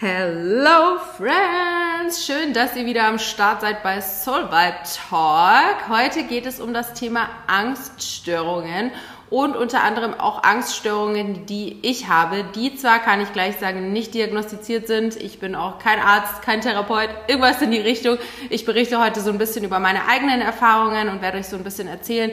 Hello 0.00 1.00
Friends! 1.16 2.24
Schön, 2.24 2.52
dass 2.52 2.76
ihr 2.76 2.86
wieder 2.86 3.08
am 3.08 3.18
Start 3.18 3.62
seid 3.62 3.82
bei 3.82 4.00
Soul 4.00 4.44
Vibe 4.44 4.76
Talk. 5.10 5.88
Heute 5.88 6.22
geht 6.22 6.46
es 6.46 6.60
um 6.60 6.72
das 6.72 6.94
Thema 6.94 7.28
Angststörungen 7.48 8.92
und 9.28 9.56
unter 9.56 9.82
anderem 9.82 10.14
auch 10.14 10.44
Angststörungen, 10.44 11.46
die 11.46 11.80
ich 11.82 12.06
habe, 12.06 12.44
die 12.54 12.76
zwar, 12.76 13.00
kann 13.00 13.20
ich 13.20 13.32
gleich 13.32 13.56
sagen, 13.56 13.92
nicht 13.92 14.14
diagnostiziert 14.14 14.86
sind. 14.86 15.16
Ich 15.16 15.40
bin 15.40 15.56
auch 15.56 15.80
kein 15.80 15.98
Arzt, 15.98 16.42
kein 16.42 16.60
Therapeut, 16.60 17.10
irgendwas 17.26 17.60
in 17.60 17.72
die 17.72 17.80
Richtung. 17.80 18.18
Ich 18.50 18.64
berichte 18.64 19.02
heute 19.02 19.20
so 19.20 19.32
ein 19.32 19.38
bisschen 19.38 19.64
über 19.64 19.80
meine 19.80 20.06
eigenen 20.06 20.40
Erfahrungen 20.40 21.08
und 21.08 21.22
werde 21.22 21.38
euch 21.38 21.48
so 21.48 21.56
ein 21.56 21.64
bisschen 21.64 21.88
erzählen, 21.88 22.30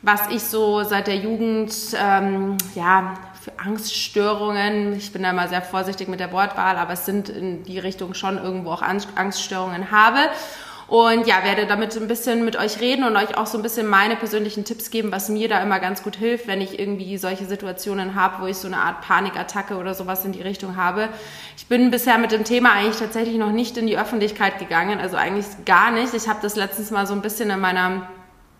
was 0.00 0.30
ich 0.30 0.42
so 0.44 0.82
seit 0.82 1.08
der 1.08 1.16
Jugend, 1.16 1.74
ähm, 1.94 2.56
ja, 2.74 3.18
für 3.42 3.58
Angststörungen. 3.58 4.96
Ich 4.96 5.12
bin 5.12 5.24
da 5.24 5.32
mal 5.32 5.48
sehr 5.48 5.62
vorsichtig 5.62 6.06
mit 6.06 6.20
der 6.20 6.30
Wortwahl, 6.30 6.76
aber 6.76 6.92
es 6.92 7.06
sind 7.06 7.28
in 7.28 7.64
die 7.64 7.80
Richtung 7.80 8.14
schon 8.14 8.38
irgendwo 8.38 8.70
auch 8.70 8.82
Angststörungen 8.82 9.90
habe. 9.90 10.20
Und 10.86 11.26
ja, 11.26 11.42
werde 11.42 11.66
damit 11.66 11.96
ein 11.96 12.06
bisschen 12.06 12.44
mit 12.44 12.54
euch 12.54 12.78
reden 12.80 13.02
und 13.02 13.16
euch 13.16 13.36
auch 13.36 13.46
so 13.46 13.58
ein 13.58 13.62
bisschen 13.62 13.88
meine 13.88 14.14
persönlichen 14.14 14.64
Tipps 14.64 14.90
geben, 14.90 15.10
was 15.10 15.28
mir 15.28 15.48
da 15.48 15.60
immer 15.60 15.80
ganz 15.80 16.04
gut 16.04 16.16
hilft, 16.16 16.46
wenn 16.46 16.60
ich 16.60 16.78
irgendwie 16.78 17.16
solche 17.18 17.46
Situationen 17.46 18.14
habe, 18.14 18.42
wo 18.42 18.46
ich 18.46 18.58
so 18.58 18.68
eine 18.68 18.76
Art 18.76 19.00
Panikattacke 19.00 19.76
oder 19.76 19.94
sowas 19.94 20.24
in 20.24 20.32
die 20.32 20.42
Richtung 20.42 20.76
habe. 20.76 21.08
Ich 21.56 21.66
bin 21.66 21.90
bisher 21.90 22.18
mit 22.18 22.30
dem 22.30 22.44
Thema 22.44 22.74
eigentlich 22.74 22.98
tatsächlich 22.98 23.38
noch 23.38 23.52
nicht 23.52 23.76
in 23.76 23.88
die 23.88 23.98
Öffentlichkeit 23.98 24.60
gegangen, 24.60 25.00
also 25.00 25.16
eigentlich 25.16 25.46
gar 25.64 25.90
nicht. 25.90 26.14
Ich 26.14 26.28
habe 26.28 26.40
das 26.42 26.54
letztens 26.54 26.90
mal 26.92 27.06
so 27.06 27.14
ein 27.14 27.22
bisschen 27.22 27.50
in 27.50 27.58
meiner 27.58 28.08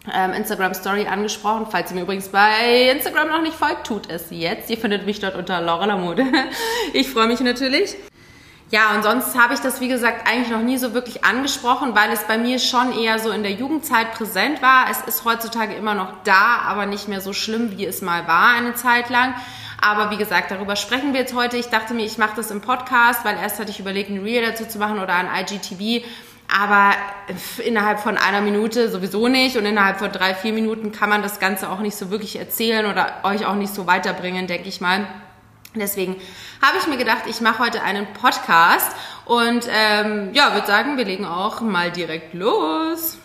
Instagram 0.05 0.75
Story 0.75 1.07
angesprochen. 1.07 1.67
Falls 1.71 1.91
ihr 1.91 1.97
mir 1.97 2.03
übrigens 2.03 2.29
bei 2.29 2.91
Instagram 2.91 3.29
noch 3.29 3.43
nicht 3.43 3.55
folgt, 3.55 3.87
tut 3.87 4.11
es 4.11 4.27
jetzt. 4.31 4.69
Ihr 4.69 4.79
findet 4.79 5.07
mich 5.07 5.21
dort 5.21 5.37
unter 5.37 5.61
Laura 5.61 5.87
Lamode. 5.87 6.25
Ich 6.93 7.09
freue 7.09 7.29
mich 7.29 7.41
natürlich. 7.41 7.97
Ja, 8.71 8.95
und 8.95 9.03
sonst 9.03 9.39
habe 9.39 9.53
ich 9.53 9.61
das, 9.61 9.83
wie 9.83 9.89
gesagt, 9.89 10.27
eigentlich 10.27 10.51
noch 10.51 10.63
nie 10.63 10.79
so 10.79 10.95
wirklich 10.95 11.25
angesprochen, 11.25 11.95
weil 11.95 12.11
es 12.11 12.25
bei 12.25 12.39
mir 12.39 12.59
schon 12.59 12.99
eher 12.99 13.19
so 13.19 13.31
in 13.31 13.43
der 13.43 13.53
Jugendzeit 13.53 14.13
präsent 14.13 14.63
war. 14.63 14.87
Es 14.91 15.03
ist 15.03 15.27
heutzutage 15.27 15.75
immer 15.75 15.95
noch 15.95 16.23
da, 16.25 16.63
aber 16.67 16.87
nicht 16.87 17.07
mehr 17.07 17.21
so 17.21 17.35
schlimm, 17.35 17.77
wie 17.77 17.85
es 17.85 18.01
mal 18.01 18.27
war 18.27 18.55
eine 18.55 18.75
Zeit 18.75 19.11
lang. 19.11 19.35
Aber 19.79 20.11
wie 20.11 20.17
gesagt, 20.17 20.51
darüber 20.51 20.77
sprechen 20.77 21.13
wir 21.13 21.21
jetzt 21.21 21.35
heute. 21.35 21.59
Ich 21.59 21.69
dachte 21.69 21.93
mir, 21.93 22.07
ich 22.07 22.17
mache 22.17 22.37
das 22.37 22.51
im 22.51 22.63
Podcast, 22.63 23.25
weil 23.25 23.37
erst 23.37 23.59
hatte 23.59 23.71
ich 23.71 23.79
überlegt, 23.79 24.11
ein 24.11 24.23
Reel 24.23 24.43
dazu 24.43 24.65
zu 24.65 24.79
machen 24.79 25.01
oder 25.01 25.15
ein 25.15 25.29
IGTV 25.29 26.07
aber 26.53 26.93
innerhalb 27.65 28.01
von 28.01 28.17
einer 28.19 28.41
Minute 28.41 28.91
sowieso 28.91 29.29
nicht 29.29 29.57
und 29.57 29.65
innerhalb 29.65 29.99
von 29.99 30.13
drei, 30.13 30.35
vier 30.35 30.53
Minuten 30.53 30.93
kann 30.93 31.09
man 31.09 31.23
das 31.23 31.41
Ganze 31.41 31.71
auch 31.71 31.81
nicht 31.81 31.97
so 31.97 32.11
wirklich 32.11 32.39
erzählen 32.39 32.87
oder 32.87 33.21
euch 33.23 33.47
auch 33.47 33.55
nicht 33.55 33.75
so 33.75 33.87
weiterbringen, 33.87 34.47
denke 34.47 34.69
ich 34.69 34.81
mal. 34.81 35.07
Deswegen 35.75 36.17
habe 36.61 36.77
ich 36.79 36.87
mir 36.87 36.99
gedacht, 36.99 37.23
ich 37.27 37.41
mache 37.41 37.61
heute 37.61 37.83
einen 37.83 38.07
Podcast 38.13 38.95
und 39.25 39.67
ähm, 39.71 40.31
ja, 40.35 40.53
würde 40.53 40.67
sagen, 40.67 40.99
wir 40.99 41.07
legen 41.07 41.25
auch 41.25 41.63
mal 41.63 41.91
direkt 41.91 42.35
los. 42.35 43.19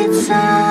It's 0.00 0.67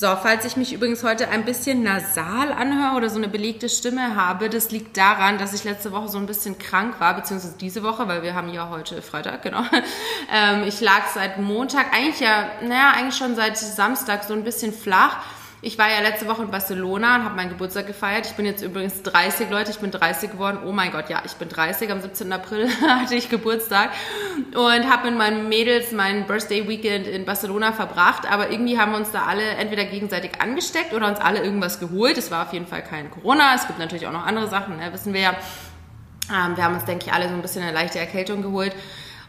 So, 0.00 0.16
falls 0.16 0.46
ich 0.46 0.56
mich 0.56 0.72
übrigens 0.72 1.04
heute 1.04 1.28
ein 1.28 1.44
bisschen 1.44 1.82
nasal 1.82 2.52
anhöre 2.52 2.96
oder 2.96 3.10
so 3.10 3.18
eine 3.18 3.28
belegte 3.28 3.68
Stimme 3.68 4.16
habe, 4.16 4.48
das 4.48 4.70
liegt 4.70 4.96
daran, 4.96 5.36
dass 5.36 5.52
ich 5.52 5.62
letzte 5.64 5.92
Woche 5.92 6.08
so 6.08 6.16
ein 6.16 6.24
bisschen 6.24 6.56
krank 6.56 6.98
war, 7.00 7.12
beziehungsweise 7.12 7.58
diese 7.60 7.82
Woche, 7.82 8.08
weil 8.08 8.22
wir 8.22 8.32
haben 8.32 8.48
ja 8.48 8.70
heute 8.70 9.02
Freitag, 9.02 9.42
genau. 9.42 9.62
Ähm, 10.32 10.62
ich 10.66 10.80
lag 10.80 11.08
seit 11.12 11.38
Montag, 11.38 11.92
eigentlich 11.92 12.20
ja, 12.20 12.46
naja, 12.62 12.92
eigentlich 12.96 13.16
schon 13.16 13.34
seit 13.34 13.58
Samstag 13.58 14.22
so 14.22 14.32
ein 14.32 14.44
bisschen 14.44 14.72
flach 14.72 15.18
ich 15.62 15.76
war 15.78 15.90
ja 15.90 16.00
letzte 16.00 16.26
Woche 16.26 16.42
in 16.42 16.50
Barcelona 16.50 17.16
und 17.16 17.24
habe 17.24 17.36
meinen 17.36 17.50
Geburtstag 17.50 17.86
gefeiert. 17.86 18.24
Ich 18.24 18.32
bin 18.32 18.46
jetzt 18.46 18.62
übrigens 18.62 19.02
30, 19.02 19.50
Leute. 19.50 19.70
Ich 19.70 19.78
bin 19.78 19.90
30 19.90 20.30
geworden. 20.30 20.58
Oh 20.64 20.72
mein 20.72 20.90
Gott, 20.90 21.10
ja, 21.10 21.22
ich 21.26 21.32
bin 21.34 21.50
30. 21.50 21.90
Am 21.90 22.00
17. 22.00 22.32
April 22.32 22.68
hatte 22.80 23.14
ich 23.14 23.28
Geburtstag 23.28 23.90
und 24.54 24.90
habe 24.90 25.10
mit 25.10 25.18
meinen 25.18 25.50
Mädels 25.50 25.92
meinen 25.92 26.26
Birthday 26.26 26.66
Weekend 26.66 27.06
in 27.06 27.26
Barcelona 27.26 27.72
verbracht. 27.72 28.30
Aber 28.30 28.50
irgendwie 28.50 28.78
haben 28.78 28.92
wir 28.92 28.98
uns 28.98 29.10
da 29.10 29.24
alle 29.24 29.42
entweder 29.42 29.84
gegenseitig 29.84 30.40
angesteckt 30.40 30.94
oder 30.94 31.08
uns 31.08 31.20
alle 31.20 31.44
irgendwas 31.44 31.78
geholt. 31.78 32.16
Es 32.16 32.30
war 32.30 32.46
auf 32.46 32.54
jeden 32.54 32.66
Fall 32.66 32.82
kein 32.82 33.10
Corona. 33.10 33.54
Es 33.54 33.66
gibt 33.66 33.78
natürlich 33.78 34.06
auch 34.06 34.12
noch 34.12 34.24
andere 34.24 34.48
Sachen, 34.48 34.78
ne? 34.78 34.90
wissen 34.94 35.12
wir 35.12 35.20
ja. 35.20 35.34
Ähm, 36.30 36.56
wir 36.56 36.64
haben 36.64 36.74
uns, 36.74 36.86
denke 36.86 37.06
ich, 37.06 37.12
alle 37.12 37.28
so 37.28 37.34
ein 37.34 37.42
bisschen 37.42 37.62
eine 37.62 37.72
leichte 37.72 37.98
Erkältung 37.98 38.40
geholt. 38.40 38.72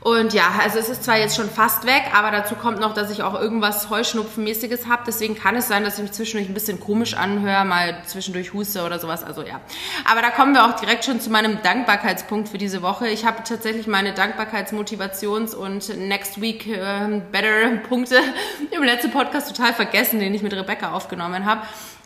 Und 0.04 0.34
ja, 0.34 0.52
also 0.60 0.80
es 0.80 0.90
ist 0.90 1.04
zwar 1.04 1.20
jetzt 1.20 1.36
schon 1.36 1.48
fast 1.48 1.86
weg, 1.86 2.06
aber 2.16 2.32
dazu 2.32 2.56
kommt 2.56 2.80
noch, 2.80 2.96
dass 2.96 3.12
ich 3.12 3.22
auch 3.22 3.40
irgendwas 3.40 3.92
Heuschnupfenmäßiges 3.92 4.88
habe. 4.88 5.04
Deswegen 5.06 5.36
kann 5.36 5.56
es 5.56 5.68
sein, 5.68 5.84
dass 5.84 5.98
ich 5.98 6.02
mich 6.02 6.12
zwischendurch 6.12 6.50
ein 6.50 6.56
bisschen 6.56 6.80
komisch 6.80 7.14
anhöre, 7.14 7.66
mal 7.66 8.02
zwischendurch 8.08 8.52
huste 8.52 8.84
oder 8.84 8.98
sowas. 8.98 9.24
Also 9.24 9.44
ja. 9.44 9.62
Aber 10.10 10.24
da 10.24 10.32
kommen 10.32 10.56
wir 10.56 10.66
auch 10.66 10.76
direkt 10.80 11.06
schon 11.06 11.22
zu 11.22 11.30
meinem 11.30 11.62
Dankbarkeitspunkt 11.62 12.50
für 12.50 12.58
diese 12.58 12.82
Woche. 12.82 13.10
Ich 13.10 13.26
habe 13.26 13.44
tatsächlich 13.44 13.86
meine 13.86 14.14
Dankbarkeitsmotivations- 14.14 15.54
und 15.54 15.96
Next 15.96 16.42
Week 16.42 16.66
äh, 16.66 17.22
Better 17.32 17.78
Punkte 17.88 18.18
im 18.72 18.82
letzten 18.82 19.12
Podcast 19.12 19.56
total 19.56 19.74
vergessen, 19.74 20.20
den 20.20 20.34
ich 20.34 20.42
mit 20.42 20.54
Rebecca 20.54 20.94
aufgenommen 20.94 21.46
habe. 21.46 21.62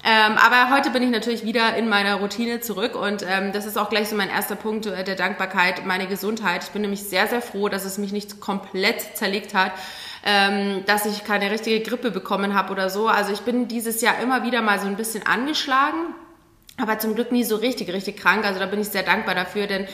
Ähm, 0.08 0.38
aber 0.38 0.70
heute 0.70 0.92
bin 0.92 1.02
ich 1.02 1.10
natürlich 1.10 1.44
wieder 1.46 1.76
in 1.76 1.90
meiner 1.90 2.18
Routine 2.18 2.60
zurück 2.60 2.96
und 2.96 3.26
ähm, 3.28 3.52
das 3.54 3.66
ist 3.66 3.76
auch 3.76 3.90
gleich 3.90 4.08
so 4.08 4.16
mein 4.16 4.30
erster 4.30 4.56
Punkt 4.56 4.86
äh, 4.86 5.04
der 5.04 5.16
Dankbarkeit, 5.16 5.84
meine 5.88 6.06
Gesundheit. 6.06 6.64
Ich 6.64 6.70
bin 6.70 6.84
nämlich 6.84 7.02
sehr, 7.02 7.26
sehr 7.26 7.42
froh, 7.42 7.70
dass 7.70 7.86
es 7.86 7.98
mich 7.98 8.12
nicht 8.12 8.40
komplett 8.40 9.18
zerlegt 9.18 9.56
hat, 9.56 9.72
ähm, 10.24 10.84
dass 10.86 11.08
ich 11.08 11.24
keine 11.24 11.50
richtige 11.50 11.80
Grippe 11.80 12.12
bekommen 12.12 12.54
habe 12.54 12.72
oder 12.72 12.92
so. 12.92 13.08
Also 13.08 13.34
ich 13.34 13.42
bin 13.42 13.68
dieses 13.68 14.02
Jahr 14.02 14.20
immer 14.20 14.44
wieder 14.44 14.62
mal 14.62 14.80
so 14.80 14.86
ein 14.86 14.96
bisschen 14.96 15.26
angeschlagen, 15.26 16.14
aber 16.78 17.00
zum 17.00 17.16
Glück 17.16 17.32
nie 17.32 17.44
so 17.44 17.56
richtig, 17.56 17.92
richtig 17.92 18.18
krank. 18.18 18.46
Also 18.46 18.60
da 18.60 18.68
bin 18.68 18.82
ich 18.82 18.90
sehr 18.90 19.02
dankbar 19.02 19.34
dafür, 19.34 19.66
denn 19.66 19.88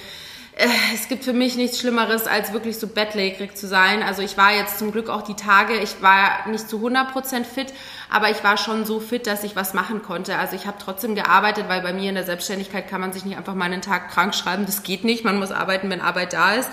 es 0.94 1.08
gibt 1.08 1.24
für 1.24 1.34
mich 1.34 1.56
nichts 1.56 1.80
Schlimmeres, 1.80 2.28
als 2.28 2.52
wirklich 2.52 2.78
so 2.78 2.88
bettlägerig 2.88 3.56
zu 3.56 3.68
sein. 3.68 4.04
Also 4.04 4.22
ich 4.22 4.38
war 4.38 4.54
jetzt 4.54 4.80
zum 4.80 4.92
Glück 4.92 5.10
auch 5.10 5.22
die 5.22 5.36
Tage, 5.36 5.76
ich 5.78 6.02
war 6.02 6.48
nicht 6.50 6.70
zu 6.70 6.86
100% 6.86 7.46
fit, 7.46 7.74
aber 8.10 8.30
ich 8.30 8.44
war 8.44 8.58
schon 8.58 8.86
so 8.86 9.00
fit, 9.00 9.28
dass 9.28 9.44
ich 9.46 9.56
was 9.56 9.74
machen 9.74 10.02
konnte. 10.02 10.38
Also 10.38 10.56
ich 10.56 10.68
habe 10.68 10.78
trotzdem 10.78 11.16
gearbeitet, 11.16 11.66
weil 11.70 11.82
bei 11.82 11.94
mir 11.94 12.10
in 12.10 12.16
der 12.16 12.26
Selbstständigkeit 12.26 12.90
kann 12.90 13.00
man 13.00 13.14
sich 13.14 13.24
nicht 13.24 13.38
einfach 13.38 13.56
mal 13.56 13.66
einen 13.66 13.82
Tag 13.82 14.10
krank 14.10 14.36
schreiben. 14.36 14.66
Das 14.66 14.84
geht 14.84 15.06
nicht. 15.06 15.24
Man 15.24 15.40
muss 15.40 15.52
arbeiten, 15.52 15.90
wenn 15.90 16.02
Arbeit 16.02 16.34
da 16.34 16.54
ist. 16.56 16.70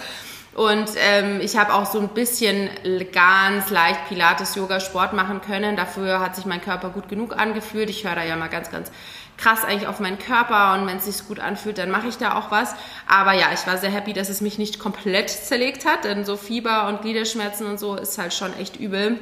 Und 0.54 0.90
ähm, 0.96 1.40
ich 1.40 1.56
habe 1.56 1.72
auch 1.72 1.86
so 1.86 2.00
ein 2.00 2.08
bisschen 2.08 2.68
ganz 3.12 3.70
leicht 3.70 4.08
Pilates, 4.08 4.56
Yoga, 4.56 4.80
Sport 4.80 5.12
machen 5.12 5.40
können. 5.40 5.76
Dafür 5.76 6.18
hat 6.18 6.34
sich 6.34 6.46
mein 6.46 6.60
Körper 6.60 6.90
gut 6.90 7.08
genug 7.08 7.38
angefühlt. 7.38 7.88
Ich 7.90 8.04
höre 8.04 8.16
da 8.16 8.24
ja 8.24 8.34
mal 8.34 8.48
ganz, 8.48 8.68
ganz 8.68 8.90
krass 9.38 9.64
eigentlich 9.64 9.88
auf 9.88 10.00
meinen 10.00 10.18
Körper 10.18 10.74
und 10.74 10.86
wenn 10.86 10.98
es 10.98 11.06
sich 11.06 11.26
gut 11.26 11.40
anfühlt, 11.40 11.78
dann 11.78 11.90
mache 11.90 12.08
ich 12.08 12.18
da 12.18 12.36
auch 12.36 12.50
was. 12.50 12.74
Aber 13.06 13.32
ja, 13.32 13.46
ich 13.54 13.66
war 13.66 13.78
sehr 13.78 13.90
happy, 13.90 14.12
dass 14.12 14.28
es 14.28 14.40
mich 14.40 14.58
nicht 14.58 14.78
komplett 14.78 15.30
zerlegt 15.30 15.86
hat, 15.86 16.04
denn 16.04 16.24
so 16.24 16.36
Fieber 16.36 16.88
und 16.88 17.00
Gliederschmerzen 17.02 17.66
und 17.66 17.78
so 17.78 17.94
ist 17.94 18.18
halt 18.18 18.34
schon 18.34 18.52
echt 18.58 18.76
übel. 18.76 19.18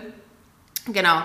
Genau. 0.88 1.20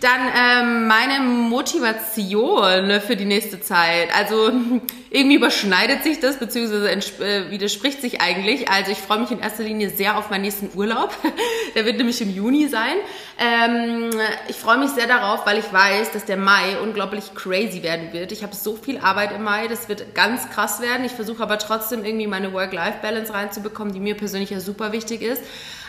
Dann 0.00 0.20
ähm, 0.34 0.86
meine 0.88 1.20
Motivation 1.20 3.00
für 3.02 3.14
die 3.14 3.26
nächste 3.26 3.60
Zeit. 3.60 4.08
Also 4.16 4.50
irgendwie 5.10 5.36
überschneidet 5.36 6.02
sich 6.02 6.18
das, 6.18 6.38
beziehungsweise 6.38 6.90
äh, 6.90 7.50
widerspricht 7.50 8.00
sich 8.00 8.22
eigentlich. 8.22 8.70
Also 8.70 8.90
ich 8.90 8.98
freue 8.98 9.20
mich 9.20 9.30
in 9.30 9.40
erster 9.40 9.64
Linie 9.64 9.90
sehr 9.90 10.16
auf 10.16 10.30
meinen 10.30 10.42
nächsten 10.42 10.70
Urlaub. 10.74 11.14
der 11.74 11.84
wird 11.84 11.98
nämlich 11.98 12.22
im 12.22 12.34
Juni 12.34 12.68
sein. 12.68 12.96
Ähm, 13.38 14.08
ich 14.48 14.56
freue 14.56 14.78
mich 14.78 14.90
sehr 14.90 15.06
darauf, 15.06 15.44
weil 15.44 15.58
ich 15.58 15.70
weiß, 15.70 16.12
dass 16.12 16.24
der 16.24 16.38
Mai 16.38 16.78
unglaublich 16.82 17.34
crazy 17.34 17.82
werden 17.82 18.14
wird. 18.14 18.32
Ich 18.32 18.42
habe 18.42 18.54
so 18.54 18.76
viel 18.76 18.96
Arbeit 18.96 19.32
im 19.32 19.42
Mai, 19.44 19.68
das 19.68 19.90
wird 19.90 20.14
ganz 20.14 20.48
krass 20.48 20.80
werden. 20.80 21.04
Ich 21.04 21.12
versuche 21.12 21.42
aber 21.42 21.58
trotzdem 21.58 22.02
irgendwie 22.02 22.26
meine 22.26 22.54
Work-Life-Balance 22.54 23.34
reinzubekommen, 23.34 23.92
die 23.92 24.00
mir 24.00 24.16
persönlich 24.16 24.48
ja 24.48 24.60
super 24.60 24.92
wichtig 24.92 25.20
ist. 25.20 25.42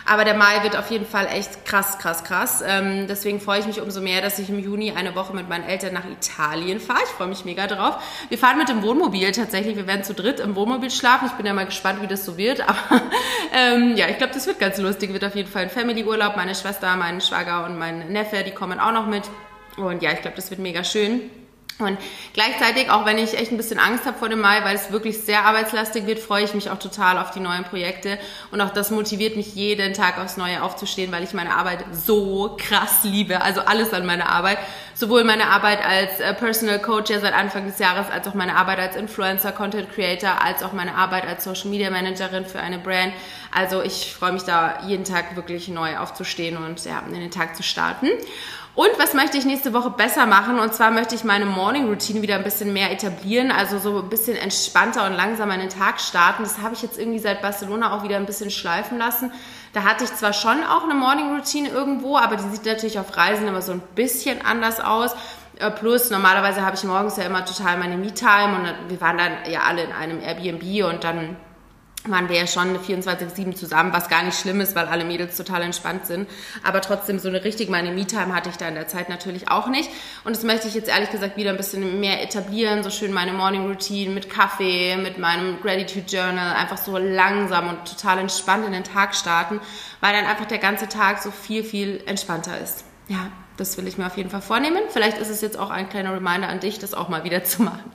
Aber 0.06 0.24
der 0.24 0.34
Mai 0.34 0.62
wird 0.62 0.76
auf 0.76 0.90
jeden 0.90 1.06
Fall 1.06 1.26
echt 1.26 1.64
krass, 1.64 1.98
krass, 1.98 2.24
krass. 2.24 2.62
Ähm, 2.66 3.06
deswegen 3.08 3.40
freue 3.40 3.60
ich 3.60 3.66
mich 3.66 3.80
umso 3.80 4.02
mehr, 4.02 4.20
dass 4.20 4.38
ich 4.38 4.50
im 4.50 4.58
Juni 4.58 4.92
eine 4.92 5.14
Woche 5.14 5.34
mit 5.34 5.48
meinen 5.48 5.64
Eltern 5.64 5.94
nach 5.94 6.04
Italien 6.04 6.78
fahre. 6.78 7.00
Ich 7.04 7.10
freue 7.10 7.28
mich 7.28 7.44
mega 7.46 7.66
drauf. 7.66 7.96
Wir 8.28 8.36
fahren 8.36 8.58
mit 8.58 8.68
dem 8.68 8.82
Wohnmobil 8.82 9.32
tatsächlich. 9.32 9.76
Wir 9.76 9.86
werden 9.86 10.04
zu 10.04 10.12
dritt 10.12 10.40
im 10.40 10.56
Wohnmobil 10.56 10.90
schlafen. 10.90 11.28
Ich 11.28 11.32
bin 11.32 11.46
ja 11.46 11.54
mal 11.54 11.64
gespannt, 11.64 12.02
wie 12.02 12.06
das 12.06 12.24
so 12.24 12.36
wird. 12.36 12.60
Aber 12.68 13.02
ähm, 13.54 13.96
ja, 13.96 14.08
ich 14.08 14.18
glaube, 14.18 14.34
das 14.34 14.46
wird 14.46 14.58
ganz 14.58 14.78
lustig. 14.78 15.12
Wird 15.12 15.24
auf 15.24 15.36
jeden 15.36 15.50
Fall 15.50 15.62
ein 15.62 15.70
Family-Urlaub. 15.70 16.36
Meine 16.36 16.54
Schwester, 16.54 16.94
mein 16.96 17.20
Schwager 17.22 17.64
und 17.64 17.78
mein 17.78 18.12
Neffe, 18.12 18.42
die 18.44 18.52
kommen 18.52 18.80
auch 18.80 18.92
noch 18.92 19.06
mit. 19.06 19.24
Und 19.76 20.02
ja, 20.02 20.12
ich 20.12 20.20
glaube, 20.20 20.36
das 20.36 20.50
wird 20.50 20.60
mega 20.60 20.84
schön. 20.84 21.30
Und 21.80 21.98
gleichzeitig, 22.34 22.88
auch 22.88 23.04
wenn 23.04 23.18
ich 23.18 23.36
echt 23.36 23.50
ein 23.50 23.56
bisschen 23.56 23.80
Angst 23.80 24.06
habe 24.06 24.16
vor 24.16 24.28
dem 24.28 24.40
Mai, 24.40 24.62
weil 24.62 24.76
es 24.76 24.92
wirklich 24.92 25.22
sehr 25.22 25.44
arbeitslastig 25.44 26.06
wird, 26.06 26.20
freue 26.20 26.44
ich 26.44 26.54
mich 26.54 26.70
auch 26.70 26.78
total 26.78 27.18
auf 27.18 27.32
die 27.32 27.40
neuen 27.40 27.64
Projekte. 27.64 28.16
Und 28.52 28.60
auch 28.60 28.70
das 28.70 28.92
motiviert 28.92 29.36
mich 29.36 29.56
jeden 29.56 29.92
Tag 29.92 30.18
aufs 30.18 30.36
Neue 30.36 30.62
aufzustehen, 30.62 31.10
weil 31.10 31.24
ich 31.24 31.32
meine 31.32 31.56
Arbeit 31.56 31.84
so 31.90 32.56
krass 32.60 33.00
liebe. 33.02 33.42
Also 33.42 33.60
alles 33.62 33.92
an 33.92 34.06
meiner 34.06 34.28
Arbeit. 34.28 34.58
Sowohl 34.94 35.24
meine 35.24 35.48
Arbeit 35.48 35.84
als 35.84 36.20
äh, 36.20 36.32
Personal 36.34 36.80
Coach 36.80 37.10
ja 37.10 37.18
seit 37.18 37.34
Anfang 37.34 37.66
des 37.66 37.80
Jahres, 37.80 38.08
als 38.08 38.28
auch 38.28 38.34
meine 38.34 38.54
Arbeit 38.54 38.78
als 38.78 38.94
Influencer, 38.94 39.50
Content 39.50 39.92
Creator, 39.92 40.40
als 40.40 40.62
auch 40.62 40.72
meine 40.72 40.94
Arbeit 40.94 41.26
als 41.26 41.42
Social 41.42 41.70
Media 41.70 41.90
Managerin 41.90 42.46
für 42.46 42.60
eine 42.60 42.78
Brand. 42.78 43.12
Also 43.50 43.82
ich 43.82 44.14
freue 44.14 44.30
mich 44.30 44.44
da 44.44 44.78
jeden 44.86 45.04
Tag 45.04 45.34
wirklich 45.34 45.66
neu 45.66 45.98
aufzustehen 45.98 46.56
und 46.56 46.84
ja, 46.84 47.02
in 47.08 47.14
den 47.14 47.32
Tag 47.32 47.56
zu 47.56 47.64
starten. 47.64 48.06
Und 48.74 48.90
was 48.98 49.14
möchte 49.14 49.38
ich 49.38 49.44
nächste 49.44 49.72
Woche 49.72 49.90
besser 49.90 50.26
machen? 50.26 50.58
Und 50.58 50.74
zwar 50.74 50.90
möchte 50.90 51.14
ich 51.14 51.22
meine 51.22 51.46
Morning 51.46 51.86
Routine 51.86 52.22
wieder 52.22 52.34
ein 52.34 52.42
bisschen 52.42 52.72
mehr 52.72 52.90
etablieren, 52.90 53.52
also 53.52 53.78
so 53.78 54.00
ein 54.00 54.08
bisschen 54.08 54.36
entspannter 54.36 55.06
und 55.06 55.12
langsamer 55.12 55.54
in 55.54 55.60
den 55.60 55.68
Tag 55.68 56.00
starten. 56.00 56.42
Das 56.42 56.58
habe 56.58 56.74
ich 56.74 56.82
jetzt 56.82 56.98
irgendwie 56.98 57.20
seit 57.20 57.40
Barcelona 57.40 57.96
auch 57.96 58.02
wieder 58.02 58.16
ein 58.16 58.26
bisschen 58.26 58.50
schleifen 58.50 58.98
lassen. 58.98 59.30
Da 59.74 59.84
hatte 59.84 60.02
ich 60.02 60.12
zwar 60.14 60.32
schon 60.32 60.64
auch 60.64 60.82
eine 60.82 60.94
Morning 60.94 61.36
Routine 61.36 61.68
irgendwo, 61.68 62.16
aber 62.16 62.34
die 62.34 62.48
sieht 62.48 62.64
natürlich 62.64 62.98
auf 62.98 63.16
Reisen 63.16 63.46
immer 63.46 63.62
so 63.62 63.70
ein 63.70 63.82
bisschen 63.94 64.44
anders 64.44 64.80
aus. 64.80 65.14
Äh, 65.60 65.70
plus, 65.70 66.10
normalerweise 66.10 66.66
habe 66.66 66.74
ich 66.74 66.82
morgens 66.82 67.16
ja 67.16 67.22
immer 67.22 67.44
total 67.44 67.78
meine 67.78 67.96
Me-Time 67.96 68.56
und 68.56 68.90
wir 68.90 69.00
waren 69.00 69.18
dann 69.18 69.32
ja 69.48 69.60
alle 69.68 69.84
in 69.84 69.92
einem 69.92 70.20
Airbnb 70.20 70.84
und 70.92 71.04
dann 71.04 71.36
waren 72.06 72.28
wir 72.28 72.36
ja 72.36 72.46
schon 72.46 72.76
24-7 72.78 73.54
zusammen, 73.54 73.92
was 73.92 74.08
gar 74.08 74.22
nicht 74.22 74.38
schlimm 74.38 74.60
ist, 74.60 74.74
weil 74.74 74.86
alle 74.86 75.04
Mädels 75.04 75.36
total 75.36 75.62
entspannt 75.62 76.06
sind. 76.06 76.28
Aber 76.62 76.80
trotzdem, 76.80 77.18
so 77.18 77.28
eine 77.28 77.44
richtig 77.44 77.70
meine 77.70 77.92
Me-Time 77.92 78.34
hatte 78.34 78.50
ich 78.50 78.56
da 78.56 78.68
in 78.68 78.74
der 78.74 78.88
Zeit 78.88 79.08
natürlich 79.08 79.48
auch 79.48 79.68
nicht. 79.68 79.88
Und 80.24 80.36
das 80.36 80.42
möchte 80.42 80.68
ich 80.68 80.74
jetzt 80.74 80.88
ehrlich 80.88 81.10
gesagt 81.10 81.36
wieder 81.36 81.50
ein 81.50 81.56
bisschen 81.56 82.00
mehr 82.00 82.22
etablieren, 82.22 82.82
so 82.82 82.90
schön 82.90 83.12
meine 83.12 83.32
Morning 83.32 83.66
Routine 83.66 84.12
mit 84.12 84.28
Kaffee, 84.28 84.96
mit 84.96 85.18
meinem 85.18 85.60
Gratitude 85.62 86.06
Journal, 86.06 86.56
einfach 86.56 86.78
so 86.78 86.98
langsam 86.98 87.68
und 87.68 87.84
total 87.86 88.18
entspannt 88.18 88.66
in 88.66 88.72
den 88.72 88.84
Tag 88.84 89.14
starten, 89.14 89.60
weil 90.00 90.12
dann 90.12 90.26
einfach 90.26 90.46
der 90.46 90.58
ganze 90.58 90.88
Tag 90.88 91.22
so 91.22 91.30
viel, 91.30 91.64
viel 91.64 92.02
entspannter 92.06 92.58
ist. 92.60 92.84
Ja, 93.08 93.30
das 93.56 93.76
will 93.78 93.86
ich 93.86 93.98
mir 93.98 94.06
auf 94.06 94.16
jeden 94.16 94.30
Fall 94.30 94.42
vornehmen. 94.42 94.82
Vielleicht 94.88 95.18
ist 95.18 95.28
es 95.28 95.40
jetzt 95.40 95.58
auch 95.58 95.70
ein 95.70 95.88
kleiner 95.88 96.12
Reminder 96.14 96.48
an 96.48 96.60
dich, 96.60 96.78
das 96.78 96.94
auch 96.94 97.08
mal 97.08 97.24
wieder 97.24 97.44
zu 97.44 97.62
machen. 97.62 97.92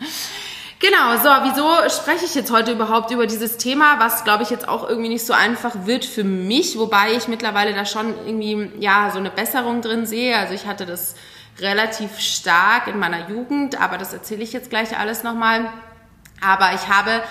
Genau, 0.81 1.18
so, 1.18 1.30
wieso 1.44 1.90
spreche 1.90 2.24
ich 2.24 2.36
jetzt 2.36 2.52
heute 2.52 2.72
überhaupt 2.72 3.12
über 3.12 3.28
dieses 3.28 3.58
Thema, 3.58 4.00
was 4.00 4.24
glaube 4.24 4.44
ich 4.44 4.50
jetzt 4.50 4.66
auch 4.66 4.88
irgendwie 4.88 5.10
nicht 5.10 5.26
so 5.26 5.34
einfach 5.34 5.86
wird 5.86 6.06
für 6.06 6.24
mich, 6.24 6.80
wobei 6.80 7.12
ich 7.18 7.28
mittlerweile 7.28 7.74
da 7.74 7.86
schon 7.86 8.14
irgendwie, 8.26 8.72
ja, 8.80 9.10
so 9.12 9.20
eine 9.20 9.30
Besserung 9.30 9.81
drin 9.81 10.06
sehe. 10.06 10.38
Also 10.38 10.54
ich 10.54 10.68
hatte 10.68 10.86
das 10.86 11.16
relativ 11.60 12.18
stark 12.20 12.88
in 12.88 12.98
meiner 12.98 13.28
Jugend, 13.28 13.81
aber 13.81 13.98
das 13.98 14.14
erzähle 14.14 14.42
ich 14.42 14.54
jetzt 14.54 14.70
gleich 14.70 14.98
alles 14.98 15.22
nochmal. 15.24 15.70
Aber 16.40 16.74
ich 16.74 16.88
habe 16.88 17.24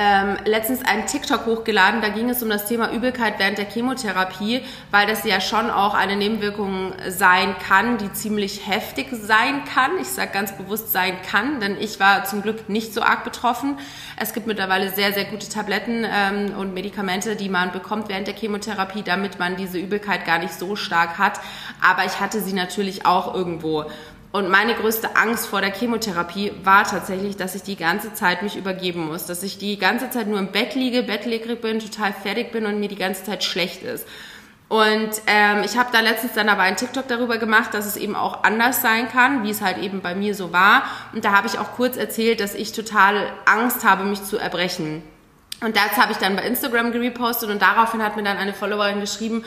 ähm, 0.00 0.36
letztens 0.44 0.84
einen 0.84 1.06
TikTok 1.06 1.44
hochgeladen, 1.44 2.00
da 2.00 2.08
ging 2.08 2.30
es 2.30 2.40
um 2.40 2.48
das 2.48 2.66
Thema 2.66 2.92
Übelkeit 2.92 3.34
während 3.38 3.58
der 3.58 3.66
Chemotherapie, 3.66 4.62
weil 4.92 5.08
das 5.08 5.24
ja 5.24 5.40
schon 5.40 5.70
auch 5.70 5.94
eine 5.94 6.14
Nebenwirkung 6.14 6.92
sein 7.08 7.56
kann, 7.58 7.98
die 7.98 8.12
ziemlich 8.12 8.68
heftig 8.68 9.08
sein 9.12 9.64
kann. 9.64 9.90
Ich 10.00 10.06
sage 10.06 10.30
ganz 10.32 10.56
bewusst 10.56 10.92
sein 10.92 11.14
kann, 11.28 11.58
denn 11.58 11.76
ich 11.80 11.98
war 11.98 12.24
zum 12.24 12.42
Glück 12.42 12.68
nicht 12.68 12.94
so 12.94 13.02
arg 13.02 13.24
betroffen. 13.24 13.76
Es 14.16 14.32
gibt 14.32 14.46
mittlerweile 14.46 14.90
sehr, 14.90 15.12
sehr 15.12 15.24
gute 15.24 15.48
Tabletten 15.48 16.06
ähm, 16.08 16.56
und 16.56 16.74
Medikamente, 16.74 17.34
die 17.34 17.48
man 17.48 17.72
bekommt 17.72 18.08
während 18.08 18.28
der 18.28 18.34
Chemotherapie, 18.34 19.02
damit 19.02 19.40
man 19.40 19.56
diese 19.56 19.78
Übelkeit 19.78 20.24
gar 20.24 20.38
nicht 20.38 20.54
so 20.54 20.76
stark 20.76 21.18
hat. 21.18 21.40
Aber 21.84 22.04
ich 22.04 22.20
hatte 22.20 22.40
sie 22.40 22.52
natürlich 22.52 23.04
auch 23.04 23.34
irgendwo. 23.34 23.86
Und 24.30 24.50
meine 24.50 24.74
größte 24.74 25.16
Angst 25.16 25.46
vor 25.46 25.62
der 25.62 25.72
Chemotherapie 25.72 26.52
war 26.62 26.84
tatsächlich, 26.84 27.36
dass 27.36 27.54
ich 27.54 27.62
die 27.62 27.76
ganze 27.76 28.12
Zeit 28.12 28.42
mich 28.42 28.56
übergeben 28.56 29.06
muss, 29.06 29.24
dass 29.24 29.42
ich 29.42 29.56
die 29.56 29.78
ganze 29.78 30.10
Zeit 30.10 30.26
nur 30.26 30.38
im 30.38 30.52
Bett 30.52 30.74
liege, 30.74 31.02
bettlägerig 31.02 31.62
bin, 31.62 31.80
total 31.80 32.12
fertig 32.12 32.52
bin 32.52 32.66
und 32.66 32.78
mir 32.78 32.88
die 32.88 32.96
ganze 32.96 33.24
Zeit 33.24 33.42
schlecht 33.42 33.82
ist. 33.82 34.06
Und 34.68 35.10
ähm, 35.26 35.62
ich 35.64 35.78
habe 35.78 35.88
da 35.92 36.00
letztens 36.00 36.34
dann 36.34 36.50
aber 36.50 36.60
einen 36.60 36.76
TikTok 36.76 37.08
darüber 37.08 37.38
gemacht, 37.38 37.72
dass 37.72 37.86
es 37.86 37.96
eben 37.96 38.14
auch 38.14 38.44
anders 38.44 38.82
sein 38.82 39.08
kann, 39.08 39.44
wie 39.44 39.50
es 39.50 39.62
halt 39.62 39.78
eben 39.78 40.02
bei 40.02 40.14
mir 40.14 40.34
so 40.34 40.52
war. 40.52 40.82
Und 41.14 41.24
da 41.24 41.32
habe 41.32 41.46
ich 41.46 41.58
auch 41.58 41.72
kurz 41.72 41.96
erzählt, 41.96 42.40
dass 42.40 42.54
ich 42.54 42.72
total 42.72 43.32
Angst 43.46 43.84
habe, 43.84 44.04
mich 44.04 44.22
zu 44.22 44.36
erbrechen. 44.36 45.02
Und 45.60 45.74
das 45.74 45.96
habe 45.96 46.12
ich 46.12 46.18
dann 46.18 46.36
bei 46.36 46.42
Instagram 46.42 46.92
gerepostet 46.92 47.48
und 47.48 47.62
daraufhin 47.62 48.02
hat 48.02 48.16
mir 48.16 48.22
dann 48.22 48.36
eine 48.36 48.52
Followerin 48.52 49.00
geschrieben, 49.00 49.44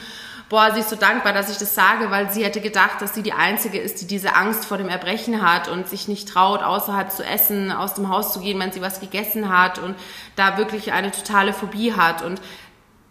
boah, 0.52 0.70
sie 0.74 0.82
ist 0.82 0.90
so 0.90 0.98
dankbar, 0.98 1.32
dass 1.32 1.50
ich 1.50 1.58
das 1.58 1.74
sage, 1.74 2.12
weil 2.12 2.30
sie 2.30 2.44
hätte 2.44 2.60
gedacht, 2.60 3.02
dass 3.02 3.14
sie 3.14 3.24
die 3.24 3.32
Einzige 3.32 3.80
ist, 3.80 4.02
die 4.02 4.06
diese 4.06 4.36
Angst 4.36 4.66
vor 4.66 4.78
dem 4.78 4.90
Erbrechen 4.90 5.42
hat 5.42 5.70
und 5.70 5.88
sich 5.88 6.10
nicht 6.10 6.28
traut, 6.28 6.62
außerhalb 6.62 7.10
zu 7.10 7.24
essen, 7.24 7.72
aus 7.72 7.94
dem 7.94 8.10
Haus 8.10 8.34
zu 8.34 8.42
gehen, 8.42 8.60
wenn 8.60 8.74
sie 8.74 8.82
was 8.82 9.00
gegessen 9.00 9.48
hat 9.48 9.80
und 9.80 9.96
da 10.36 10.58
wirklich 10.58 10.92
eine 10.92 11.10
totale 11.10 11.54
Phobie 11.54 11.94
hat. 11.94 12.22
Und 12.22 12.42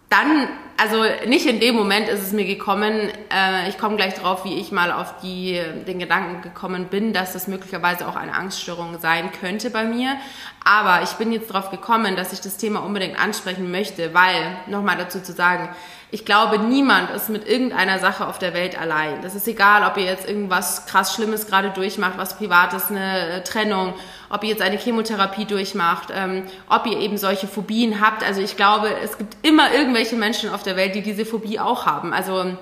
dann, 0.09 0.49
also 0.77 1.03
nicht 1.25 1.47
in 1.47 1.59
dem 1.59 1.73
Moment 1.73 2.09
ist 2.09 2.21
es 2.21 2.31
mir 2.31 2.45
gekommen, 2.45 3.09
äh, 3.33 3.67
ich 3.69 3.79
komme 3.79 3.95
gleich 3.95 4.13
drauf, 4.13 4.45
wie 4.45 4.59
ich 4.59 4.71
mal 4.71 4.91
auf 4.91 5.15
die, 5.23 5.59
den 5.87 5.97
Gedanken 5.97 6.43
gekommen 6.43 6.89
bin, 6.89 7.11
dass 7.11 7.33
das 7.33 7.47
möglicherweise 7.47 8.07
auch 8.07 8.17
eine 8.17 8.35
Angststörung 8.35 8.99
sein 8.99 9.31
könnte 9.31 9.71
bei 9.71 9.83
mir. 9.83 10.15
Aber 10.63 11.01
ich 11.01 11.13
bin 11.13 11.31
jetzt 11.31 11.47
drauf 11.47 11.71
gekommen, 11.71 12.15
dass 12.15 12.33
ich 12.33 12.41
das 12.41 12.57
Thema 12.57 12.81
unbedingt 12.81 13.19
ansprechen 13.19 13.71
möchte, 13.71 14.13
weil, 14.13 14.57
nochmal 14.67 14.97
dazu 14.97 15.21
zu 15.21 15.31
sagen, 15.31 15.69
ich 16.13 16.25
glaube, 16.25 16.59
niemand 16.59 17.09
ist 17.11 17.29
mit 17.29 17.47
irgendeiner 17.47 17.97
Sache 17.97 18.27
auf 18.27 18.37
der 18.37 18.53
Welt 18.53 18.79
allein. 18.79 19.21
Das 19.21 19.33
ist 19.33 19.47
egal, 19.47 19.89
ob 19.89 19.95
ihr 19.95 20.03
jetzt 20.03 20.27
irgendwas 20.27 20.85
krass 20.85 21.15
Schlimmes 21.15 21.47
gerade 21.47 21.69
durchmacht, 21.69 22.17
was 22.17 22.37
Privates, 22.37 22.89
eine 22.89 23.29
äh, 23.29 23.43
Trennung, 23.43 23.93
ob 24.29 24.43
ihr 24.43 24.49
jetzt 24.49 24.61
eine 24.61 24.77
Chemotherapie 24.77 25.45
durchmacht, 25.45 26.09
ähm, 26.13 26.43
ob 26.69 26.85
ihr 26.85 26.97
eben 26.97 27.17
solche 27.17 27.47
Phobien 27.47 28.01
habt. 28.01 28.25
Also 28.25 28.41
ich 28.41 28.57
glaube, 28.57 28.89
es 29.01 29.17
gibt 29.17 29.37
immer 29.41 29.73
irgendwelche 29.73 30.17
Menschen 30.17 30.49
auf 30.49 30.63
der 30.63 30.75
Welt, 30.75 30.95
die 30.95 31.01
diese 31.01 31.25
Phobie 31.25 31.59
auch 31.59 31.85
haben. 31.85 32.13
Also 32.13 32.57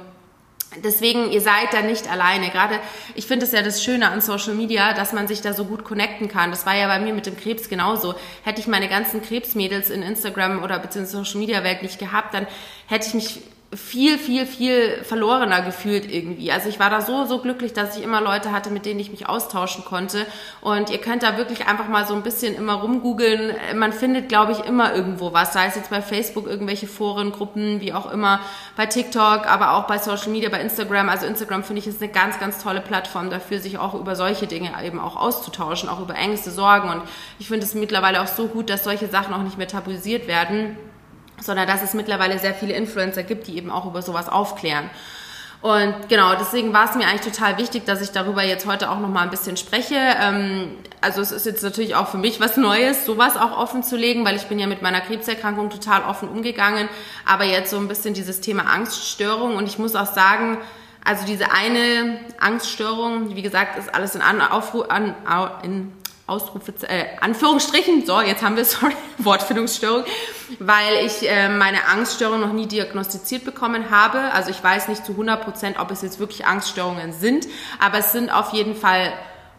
Deswegen, 0.83 1.31
ihr 1.31 1.41
seid 1.41 1.73
da 1.73 1.81
nicht 1.81 2.09
alleine. 2.09 2.49
Gerade, 2.51 2.79
ich 3.15 3.25
finde 3.25 3.45
es 3.45 3.51
ja 3.51 3.63
das 3.63 3.83
Schöne 3.83 4.09
an 4.09 4.21
Social 4.21 4.53
Media, 4.53 4.93
dass 4.93 5.13
man 5.13 5.27
sich 5.27 5.41
da 5.41 5.53
so 5.53 5.65
gut 5.65 5.83
connecten 5.83 6.27
kann. 6.27 6.51
Das 6.51 6.65
war 6.67 6.75
ja 6.75 6.87
bei 6.87 6.99
mir 6.99 7.13
mit 7.13 7.25
dem 7.25 7.35
Krebs 7.35 7.69
genauso. 7.69 8.13
Hätte 8.43 8.61
ich 8.61 8.67
meine 8.67 8.87
ganzen 8.87 9.23
Krebsmädels 9.23 9.89
in 9.89 10.03
Instagram 10.03 10.63
oder 10.63 10.77
beziehungsweise 10.77 11.23
Social 11.23 11.39
Media 11.39 11.63
Welt 11.63 11.81
nicht 11.81 11.97
gehabt, 11.97 12.35
dann 12.35 12.45
hätte 12.85 13.07
ich 13.07 13.13
mich 13.15 13.41
viel, 13.75 14.17
viel, 14.17 14.47
viel 14.47 15.03
verlorener 15.03 15.61
gefühlt 15.61 16.11
irgendwie. 16.11 16.51
Also 16.51 16.69
ich 16.69 16.79
war 16.79 16.89
da 16.89 17.01
so, 17.01 17.25
so 17.25 17.37
glücklich, 17.37 17.71
dass 17.71 17.95
ich 17.95 18.03
immer 18.03 18.19
Leute 18.19 18.51
hatte, 18.51 18.71
mit 18.71 18.85
denen 18.85 18.99
ich 18.99 19.11
mich 19.11 19.29
austauschen 19.29 19.85
konnte. 19.85 20.25
Und 20.61 20.89
ihr 20.89 20.97
könnt 20.97 21.21
da 21.21 21.37
wirklich 21.37 21.67
einfach 21.67 21.87
mal 21.87 22.07
so 22.07 22.15
ein 22.15 22.23
bisschen 22.23 22.55
immer 22.55 22.73
rumgoogeln. 22.73 23.55
Man 23.75 23.93
findet, 23.93 24.27
glaube 24.27 24.53
ich, 24.53 24.59
immer 24.61 24.95
irgendwo 24.95 25.33
was. 25.33 25.53
Sei 25.53 25.67
es 25.67 25.75
jetzt 25.75 25.91
bei 25.91 26.01
Facebook 26.01 26.47
irgendwelche 26.47 26.87
Foren, 26.87 27.31
Gruppen, 27.31 27.79
wie 27.79 27.93
auch 27.93 28.11
immer, 28.11 28.39
bei 28.75 28.87
TikTok, 28.87 29.45
aber 29.45 29.73
auch 29.73 29.85
bei 29.85 29.99
Social 29.99 30.29
Media, 30.29 30.49
bei 30.49 30.61
Instagram. 30.61 31.07
Also 31.07 31.27
Instagram 31.27 31.63
finde 31.63 31.81
ich 31.81 31.87
ist 31.87 32.01
eine 32.01 32.11
ganz, 32.11 32.39
ganz 32.39 32.63
tolle 32.63 32.81
Plattform 32.81 33.29
dafür, 33.29 33.59
sich 33.59 33.77
auch 33.77 33.93
über 33.93 34.15
solche 34.15 34.47
Dinge 34.47 34.71
eben 34.83 34.99
auch 34.99 35.15
auszutauschen, 35.15 35.89
auch 35.89 35.99
über 35.99 36.15
Ängste, 36.15 36.49
Sorgen. 36.49 36.89
Und 36.89 37.03
ich 37.37 37.47
finde 37.47 37.67
es 37.67 37.75
mittlerweile 37.75 38.21
auch 38.21 38.27
so 38.27 38.47
gut, 38.47 38.71
dass 38.71 38.83
solche 38.83 39.07
Sachen 39.07 39.31
auch 39.31 39.43
nicht 39.43 39.59
mehr 39.59 39.67
tabuisiert 39.67 40.27
werden 40.27 40.75
sondern 41.41 41.67
dass 41.67 41.81
es 41.81 41.93
mittlerweile 41.93 42.39
sehr 42.39 42.53
viele 42.53 42.73
Influencer 42.73 43.23
gibt, 43.23 43.47
die 43.47 43.57
eben 43.57 43.71
auch 43.71 43.85
über 43.85 44.01
sowas 44.01 44.29
aufklären. 44.29 44.89
Und 45.61 46.07
genau, 46.07 46.35
deswegen 46.35 46.71
war 46.71 46.89
es 46.89 46.95
mir 46.95 47.05
eigentlich 47.05 47.33
total 47.33 47.57
wichtig, 47.57 47.85
dass 47.85 48.01
ich 48.01 48.11
darüber 48.11 48.43
jetzt 48.43 48.65
heute 48.65 48.89
auch 48.89 48.99
noch 48.99 49.09
mal 49.09 49.23
ein 49.23 49.29
bisschen 49.29 49.57
spreche. 49.57 49.97
Ähm, 49.97 50.77
also 51.01 51.21
es 51.21 51.33
ist 51.33 51.45
jetzt 51.45 51.63
natürlich 51.63 51.95
auch 51.95 52.07
für 52.07 52.17
mich 52.17 52.39
was 52.39 52.55
Neues, 52.55 53.05
sowas 53.05 53.35
auch 53.35 53.57
offen 53.57 53.83
zu 53.83 53.97
legen, 53.97 54.23
weil 54.23 54.37
ich 54.37 54.43
bin 54.43 54.57
ja 54.57 54.67
mit 54.67 54.81
meiner 54.81 55.01
Krebserkrankung 55.01 55.69
total 55.69 56.03
offen 56.03 56.29
umgegangen. 56.29 56.87
Aber 57.25 57.43
jetzt 57.43 57.71
so 57.71 57.77
ein 57.77 57.89
bisschen 57.89 58.13
dieses 58.13 58.39
Thema 58.39 58.71
Angststörung 58.73 59.57
und 59.57 59.67
ich 59.67 59.77
muss 59.77 59.95
auch 59.95 60.13
sagen, 60.13 60.59
also 61.03 61.25
diese 61.25 61.51
eine 61.51 62.19
Angststörung, 62.39 63.35
wie 63.35 63.41
gesagt, 63.41 63.77
ist 63.77 63.93
alles 63.93 64.15
in, 64.15 64.21
Aufru 64.21 64.83
an, 64.83 65.13
in 65.63 65.91
Ausrufe, 66.29 66.73
äh, 66.87 67.05
Anführungsstrichen, 67.19 68.05
so, 68.05 68.21
jetzt 68.21 68.43
haben 68.43 68.55
wir, 68.55 68.65
sorry, 68.65 68.93
Wortfindungsstörung, 69.17 70.03
weil 70.59 71.05
ich 71.05 71.29
äh, 71.29 71.49
meine 71.49 71.85
Angststörung 71.87 72.39
noch 72.39 72.53
nie 72.53 72.67
diagnostiziert 72.67 73.43
bekommen 73.43 73.89
habe. 73.89 74.19
Also 74.33 74.51
ich 74.51 74.63
weiß 74.63 74.87
nicht 74.87 75.05
zu 75.05 75.13
100 75.13 75.43
Prozent, 75.43 75.79
ob 75.79 75.91
es 75.91 76.01
jetzt 76.01 76.19
wirklich 76.19 76.45
Angststörungen 76.45 77.11
sind, 77.13 77.47
aber 77.79 77.99
es 77.99 78.11
sind 78.11 78.29
auf 78.29 78.53
jeden 78.53 78.75
Fall 78.75 79.13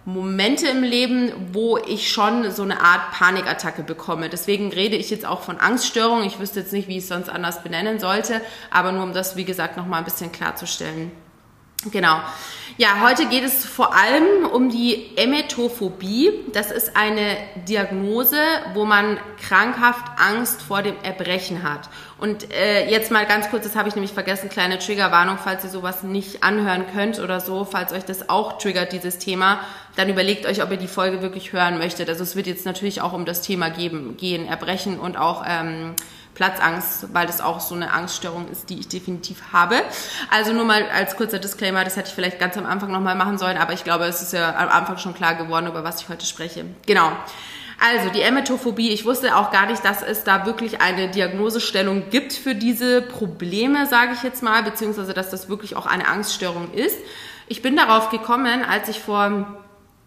Momente 0.06 0.66
im 0.66 0.82
Leben, 0.82 1.32
wo 1.52 1.76
ich 1.76 2.10
schon 2.10 2.50
so 2.50 2.62
eine 2.62 2.80
Art 2.80 3.12
Panikattacke 3.12 3.82
bekomme. 3.82 4.30
Deswegen 4.30 4.72
rede 4.72 4.96
ich 4.96 5.10
jetzt 5.10 5.26
auch 5.26 5.42
von 5.42 5.58
Angststörung. 5.58 6.24
Ich 6.24 6.40
wüsste 6.40 6.60
jetzt 6.60 6.72
nicht, 6.72 6.88
wie 6.88 6.96
ich 6.96 7.04
es 7.04 7.08
sonst 7.08 7.28
anders 7.28 7.62
benennen 7.62 7.98
sollte, 7.98 8.40
aber 8.70 8.92
nur 8.92 9.02
um 9.02 9.12
das, 9.12 9.36
wie 9.36 9.44
gesagt, 9.44 9.76
nochmal 9.76 9.98
ein 9.98 10.04
bisschen 10.04 10.32
klarzustellen. 10.32 11.12
Genau. 11.86 12.20
Ja, 12.76 13.00
heute 13.02 13.26
geht 13.26 13.44
es 13.44 13.64
vor 13.64 13.94
allem 13.94 14.46
um 14.46 14.70
die 14.70 15.16
Emetophobie. 15.16 16.30
Das 16.52 16.70
ist 16.70 16.96
eine 16.96 17.36
Diagnose, 17.68 18.38
wo 18.74 18.84
man 18.84 19.18
krankhaft 19.38 20.04
Angst 20.18 20.62
vor 20.62 20.82
dem 20.82 20.94
Erbrechen 21.02 21.62
hat. 21.62 21.90
Und 22.18 22.50
äh, 22.52 22.88
jetzt 22.90 23.10
mal 23.10 23.26
ganz 23.26 23.50
kurz, 23.50 23.64
das 23.64 23.76
habe 23.76 23.88
ich 23.88 23.94
nämlich 23.94 24.12
vergessen, 24.12 24.48
kleine 24.50 24.78
Triggerwarnung, 24.78 25.38
falls 25.42 25.64
ihr 25.64 25.70
sowas 25.70 26.02
nicht 26.02 26.42
anhören 26.42 26.84
könnt 26.92 27.18
oder 27.18 27.40
so, 27.40 27.64
falls 27.64 27.92
euch 27.92 28.04
das 28.04 28.28
auch 28.28 28.58
triggert, 28.58 28.92
dieses 28.92 29.18
Thema, 29.18 29.60
dann 29.96 30.08
überlegt 30.08 30.46
euch, 30.46 30.62
ob 30.62 30.70
ihr 30.70 30.76
die 30.76 30.86
Folge 30.86 31.22
wirklich 31.22 31.52
hören 31.52 31.78
möchtet. 31.78 32.08
Also 32.08 32.22
es 32.22 32.36
wird 32.36 32.46
jetzt 32.46 32.64
natürlich 32.66 33.00
auch 33.02 33.12
um 33.12 33.24
das 33.24 33.42
Thema 33.42 33.68
geben, 33.70 34.16
gehen, 34.16 34.46
Erbrechen 34.46 34.98
und 34.98 35.18
auch 35.18 35.44
ähm, 35.46 35.94
Platzangst, 36.40 37.12
weil 37.12 37.26
das 37.26 37.42
auch 37.42 37.60
so 37.60 37.74
eine 37.74 37.92
Angststörung 37.92 38.48
ist, 38.48 38.70
die 38.70 38.80
ich 38.80 38.88
definitiv 38.88 39.42
habe. 39.52 39.74
Also 40.30 40.54
nur 40.54 40.64
mal 40.64 40.88
als 40.88 41.14
kurzer 41.14 41.38
Disclaimer, 41.38 41.84
das 41.84 41.98
hätte 41.98 42.08
ich 42.08 42.14
vielleicht 42.14 42.38
ganz 42.38 42.56
am 42.56 42.64
Anfang 42.64 42.90
nochmal 42.90 43.14
machen 43.14 43.36
sollen, 43.36 43.58
aber 43.58 43.74
ich 43.74 43.84
glaube, 43.84 44.06
es 44.06 44.22
ist 44.22 44.32
ja 44.32 44.56
am 44.56 44.70
Anfang 44.70 44.96
schon 44.96 45.12
klar 45.12 45.34
geworden, 45.34 45.66
über 45.66 45.84
was 45.84 46.00
ich 46.00 46.08
heute 46.08 46.24
spreche. 46.24 46.64
Genau. 46.86 47.12
Also 47.78 48.08
die 48.08 48.22
Emetophobie, 48.22 48.88
ich 48.88 49.04
wusste 49.04 49.36
auch 49.36 49.50
gar 49.50 49.66
nicht, 49.66 49.84
dass 49.84 50.02
es 50.02 50.24
da 50.24 50.46
wirklich 50.46 50.80
eine 50.80 51.10
Diagnosestellung 51.10 52.08
gibt 52.08 52.32
für 52.32 52.54
diese 52.54 53.02
Probleme, 53.02 53.86
sage 53.86 54.12
ich 54.14 54.22
jetzt 54.22 54.42
mal, 54.42 54.62
beziehungsweise 54.62 55.12
dass 55.12 55.28
das 55.28 55.50
wirklich 55.50 55.76
auch 55.76 55.84
eine 55.84 56.08
Angststörung 56.08 56.72
ist. 56.72 56.96
Ich 57.48 57.60
bin 57.60 57.76
darauf 57.76 58.08
gekommen, 58.08 58.64
als 58.64 58.88
ich 58.88 58.98
vor 58.98 59.62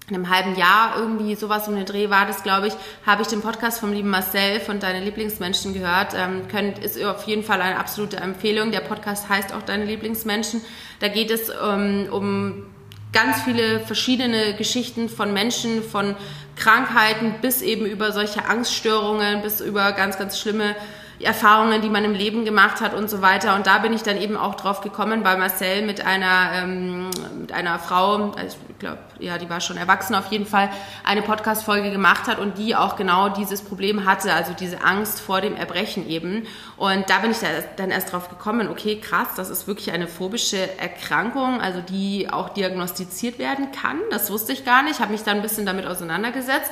einem 0.08 0.30
halben 0.30 0.56
Jahr 0.56 0.98
irgendwie 0.98 1.36
sowas 1.36 1.68
um 1.68 1.76
den 1.76 1.86
Dreh 1.86 2.10
war 2.10 2.26
das, 2.26 2.44
glaube 2.44 2.68
ich, 2.68 2.74
habe 3.06 3.22
ich 3.22 3.30
den 3.30 3.42
Podcast 3.42 3.80
vom 3.80 3.94
lieben 3.94 4.10
Marcel 4.10 4.60
von 4.60 4.80
Deine 4.80 5.04
Lieblingsmenschen 5.04 5.74
gehört. 5.74 6.14
Ähm, 6.16 6.48
könnt, 6.50 6.80
ist 6.80 7.02
auf 7.04 7.24
jeden 7.24 7.44
Fall 7.44 7.62
eine 7.62 7.80
absolute 7.80 8.18
Empfehlung. 8.18 8.72
Der 8.72 8.82
Podcast 8.82 9.30
heißt 9.30 9.54
auch 9.54 9.62
Deine 9.62 9.86
Lieblingsmenschen. 9.86 10.62
Da 11.00 11.08
geht 11.08 11.32
es 11.32 11.50
ähm, 11.50 12.08
um 12.12 12.66
ganz 13.14 13.44
viele 13.44 13.80
verschiedene 13.80 14.56
Geschichten 14.56 15.08
von 15.08 15.32
Menschen, 15.34 15.84
von 15.84 16.16
Krankheiten 16.56 17.36
bis 17.42 17.62
eben 17.62 17.86
über 17.86 18.12
solche 18.12 18.46
Angststörungen, 18.46 19.42
bis 19.42 19.62
über 19.62 19.94
ganz, 19.94 20.18
ganz 20.18 20.40
schlimme 20.40 20.76
Erfahrungen, 21.24 21.82
die 21.82 21.90
man 21.90 22.04
im 22.04 22.14
Leben 22.14 22.46
gemacht 22.46 22.82
hat 22.82 22.94
und 22.94 23.10
so 23.10 23.22
weiter. 23.22 23.56
Und 23.56 23.68
da 23.68 23.80
bin 23.80 23.94
ich 23.94 24.04
dann 24.04 24.18
eben 24.18 24.38
auch 24.38 24.56
drauf 24.56 24.82
gekommen, 24.82 25.24
weil 25.24 25.38
Marcel 25.38 25.84
mit 25.84 26.06
einer, 26.06 26.52
ähm, 26.54 27.10
mit 27.40 27.52
einer 27.52 27.80
Frau, 27.80 28.32
also 28.32 28.58
ich 28.70 28.80
glaube, 28.80 29.00
ja, 29.20 29.38
die 29.38 29.50
war 29.50 29.62
schon 29.62 29.78
erwachsen 29.78 30.16
auf 30.16 30.32
jeden 30.32 30.46
Fall, 30.46 30.70
eine 31.04 31.22
Podcast-Folge 31.22 31.92
gemacht 31.92 32.28
hat 32.28 32.40
und 32.40 32.58
die 32.58 32.76
auch 32.76 32.96
genau 32.96 33.30
dieses 33.30 33.62
Problem 33.62 34.06
hatte, 34.06 34.34
also 34.34 34.54
diese 34.54 34.84
Angst 34.84 35.20
vor 35.20 35.42
dem 35.42 35.56
Erbrechen 35.56 36.08
eben. 36.08 36.46
Und 36.78 37.10
da 37.10 37.20
bin 37.20 37.32
ich 37.32 37.38
dann 37.78 37.92
erst 37.92 38.12
drauf 38.12 38.30
gekommen, 38.30 38.68
okay, 38.68 39.00
krass, 39.00 39.30
das 39.36 39.50
ist 39.50 39.68
wirklich 39.68 39.92
eine 39.92 40.08
phobische 40.08 40.80
Erkrankung, 40.80 41.62
also 41.62 41.82
die 41.82 42.30
auch 42.32 42.50
diagnostiziert 42.50 43.40
werden 43.40 43.72
kann. 43.72 44.00
Das 44.12 44.32
wusste 44.32 44.54
ich 44.54 44.66
gar 44.66 44.84
nicht, 44.84 45.00
habe 45.00 45.12
mich 45.12 45.24
dann 45.24 45.38
ein 45.38 45.44
bisschen 45.44 45.66
damit 45.66 45.86
auseinandergesetzt 45.86 46.72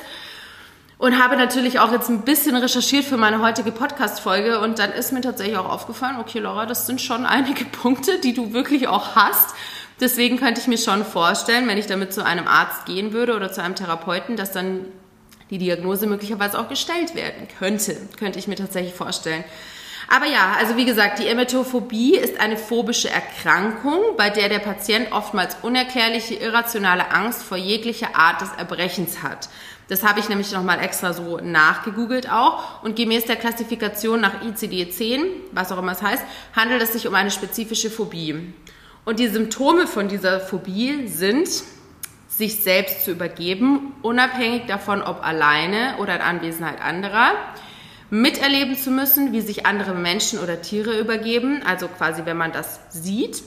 und 1.01 1.17
habe 1.17 1.35
natürlich 1.35 1.79
auch 1.79 1.91
jetzt 1.91 2.09
ein 2.09 2.21
bisschen 2.21 2.55
recherchiert 2.55 3.05
für 3.05 3.17
meine 3.17 3.41
heutige 3.41 3.71
Podcast-Folge 3.71 4.59
und 4.59 4.77
dann 4.77 4.91
ist 4.91 5.11
mir 5.11 5.21
tatsächlich 5.21 5.57
auch 5.57 5.67
aufgefallen, 5.67 6.17
okay, 6.19 6.37
Laura, 6.37 6.67
das 6.67 6.85
sind 6.85 7.01
schon 7.01 7.25
einige 7.25 7.65
Punkte, 7.65 8.19
die 8.19 8.33
du 8.33 8.53
wirklich 8.53 8.87
auch 8.87 9.15
hast. 9.15 9.55
Deswegen 9.99 10.37
könnte 10.37 10.61
ich 10.61 10.67
mir 10.67 10.77
schon 10.77 11.03
vorstellen, 11.03 11.67
wenn 11.67 11.79
ich 11.79 11.87
damit 11.87 12.13
zu 12.13 12.23
einem 12.23 12.47
Arzt 12.47 12.85
gehen 12.85 13.13
würde 13.13 13.35
oder 13.35 13.51
zu 13.51 13.63
einem 13.63 13.73
Therapeuten, 13.73 14.37
dass 14.37 14.51
dann 14.51 14.85
die 15.49 15.57
Diagnose 15.57 16.05
möglicherweise 16.05 16.59
auch 16.59 16.69
gestellt 16.69 17.15
werden 17.15 17.47
könnte. 17.57 17.97
Könnte 18.19 18.37
ich 18.37 18.47
mir 18.47 18.55
tatsächlich 18.55 18.93
vorstellen. 18.93 19.43
Aber 20.07 20.25
ja, 20.25 20.55
also 20.57 20.77
wie 20.77 20.85
gesagt, 20.85 21.19
die 21.19 21.27
Emetophobie 21.27 22.17
ist 22.17 22.39
eine 22.39 22.57
phobische 22.57 23.09
Erkrankung, 23.09 23.99
bei 24.17 24.29
der 24.29 24.49
der 24.49 24.59
Patient 24.59 25.11
oftmals 25.11 25.57
unerklärliche, 25.61 26.35
irrationale 26.35 27.11
Angst 27.11 27.43
vor 27.43 27.57
jeglicher 27.57 28.15
Art 28.15 28.41
des 28.41 28.49
Erbrechens 28.57 29.23
hat. 29.23 29.49
Das 29.87 30.03
habe 30.03 30.21
ich 30.21 30.29
nämlich 30.29 30.51
nochmal 30.53 30.79
extra 30.79 31.11
so 31.11 31.37
nachgegoogelt 31.37 32.31
auch. 32.31 32.81
Und 32.81 32.95
gemäß 32.95 33.25
der 33.25 33.35
Klassifikation 33.35 34.21
nach 34.21 34.41
ICD-10, 34.41 35.25
was 35.51 35.71
auch 35.71 35.77
immer 35.79 35.91
es 35.91 36.01
heißt, 36.01 36.23
handelt 36.55 36.81
es 36.81 36.93
sich 36.93 37.07
um 37.07 37.15
eine 37.15 37.29
spezifische 37.29 37.89
Phobie. 37.89 38.53
Und 39.03 39.19
die 39.19 39.27
Symptome 39.27 39.87
von 39.87 40.07
dieser 40.07 40.39
Phobie 40.39 41.07
sind, 41.07 41.49
sich 42.29 42.63
selbst 42.63 43.03
zu 43.03 43.11
übergeben, 43.11 43.93
unabhängig 44.01 44.65
davon, 44.65 45.01
ob 45.01 45.25
alleine 45.25 45.95
oder 45.99 46.15
in 46.15 46.21
Anwesenheit 46.21 46.81
anderer, 46.81 47.33
miterleben 48.11 48.77
zu 48.77 48.91
müssen, 48.91 49.31
wie 49.31 49.41
sich 49.41 49.65
andere 49.65 49.95
Menschen 49.95 50.37
oder 50.37 50.61
Tiere 50.61 50.99
übergeben, 50.99 51.63
also 51.65 51.87
quasi 51.87 52.25
wenn 52.25 52.37
man 52.37 52.51
das 52.51 52.79
sieht, 52.89 53.41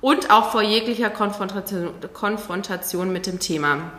und 0.00 0.30
auch 0.30 0.50
vor 0.50 0.62
jeglicher 0.62 1.10
Konfrontation, 1.10 3.12
mit 3.12 3.26
dem 3.26 3.38
Thema. 3.38 3.92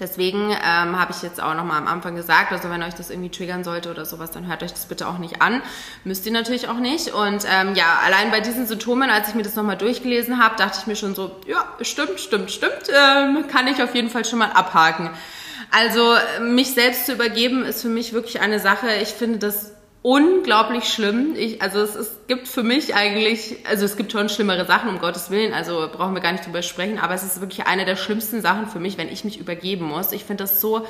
Deswegen 0.00 0.50
ähm, 0.50 0.98
habe 0.98 1.12
ich 1.12 1.22
jetzt 1.22 1.42
auch 1.42 1.54
nochmal 1.54 1.76
am 1.76 1.86
Anfang 1.86 2.16
gesagt, 2.16 2.52
also 2.52 2.70
wenn 2.70 2.82
euch 2.82 2.94
das 2.94 3.10
irgendwie 3.10 3.28
triggern 3.28 3.64
sollte 3.64 3.90
oder 3.90 4.06
sowas, 4.06 4.30
dann 4.30 4.46
hört 4.46 4.62
euch 4.62 4.70
das 4.70 4.86
bitte 4.86 5.06
auch 5.06 5.18
nicht 5.18 5.42
an. 5.42 5.60
Müsst 6.04 6.24
ihr 6.24 6.32
natürlich 6.32 6.68
auch 6.68 6.78
nicht. 6.78 7.12
Und 7.12 7.44
ähm, 7.46 7.74
ja, 7.74 8.00
allein 8.02 8.30
bei 8.30 8.40
diesen 8.40 8.66
Symptomen, 8.66 9.10
als 9.10 9.28
ich 9.28 9.34
mir 9.34 9.42
das 9.42 9.56
nochmal 9.56 9.76
durchgelesen 9.76 10.42
habe, 10.42 10.56
dachte 10.56 10.78
ich 10.80 10.86
mir 10.86 10.96
schon 10.96 11.14
so, 11.14 11.36
ja, 11.46 11.66
stimmt, 11.82 12.18
stimmt, 12.18 12.50
stimmt, 12.50 12.88
ähm, 12.88 13.46
kann 13.48 13.66
ich 13.66 13.82
auf 13.82 13.94
jeden 13.94 14.08
Fall 14.08 14.24
schon 14.24 14.38
mal 14.38 14.52
abhaken. 14.52 15.10
Also 15.70 16.14
mich 16.40 16.74
selbst 16.74 17.06
zu 17.06 17.12
übergeben 17.12 17.64
ist 17.64 17.82
für 17.82 17.88
mich 17.88 18.12
wirklich 18.12 18.40
eine 18.40 18.58
Sache. 18.58 18.88
Ich 19.02 19.10
finde 19.10 19.38
das 19.38 19.72
unglaublich 20.02 20.84
schlimm. 20.84 21.34
Ich, 21.36 21.60
also 21.62 21.80
es, 21.80 21.94
es 21.94 22.10
gibt 22.26 22.48
für 22.48 22.62
mich 22.62 22.94
eigentlich, 22.94 23.56
also 23.68 23.84
es 23.84 23.96
gibt 23.96 24.12
schon 24.12 24.28
schlimmere 24.28 24.64
Sachen, 24.64 24.88
um 24.88 24.98
Gottes 24.98 25.30
Willen, 25.30 25.52
also 25.52 25.88
brauchen 25.92 26.14
wir 26.14 26.22
gar 26.22 26.32
nicht 26.32 26.46
drüber 26.46 26.62
sprechen, 26.62 26.98
aber 26.98 27.14
es 27.14 27.22
ist 27.22 27.40
wirklich 27.40 27.66
eine 27.66 27.84
der 27.84 27.96
schlimmsten 27.96 28.40
Sachen 28.40 28.66
für 28.66 28.80
mich, 28.80 28.96
wenn 28.96 29.08
ich 29.08 29.24
mich 29.24 29.38
übergeben 29.38 29.84
muss. 29.84 30.12
Ich 30.12 30.24
finde 30.24 30.44
das 30.44 30.60
so, 30.60 30.86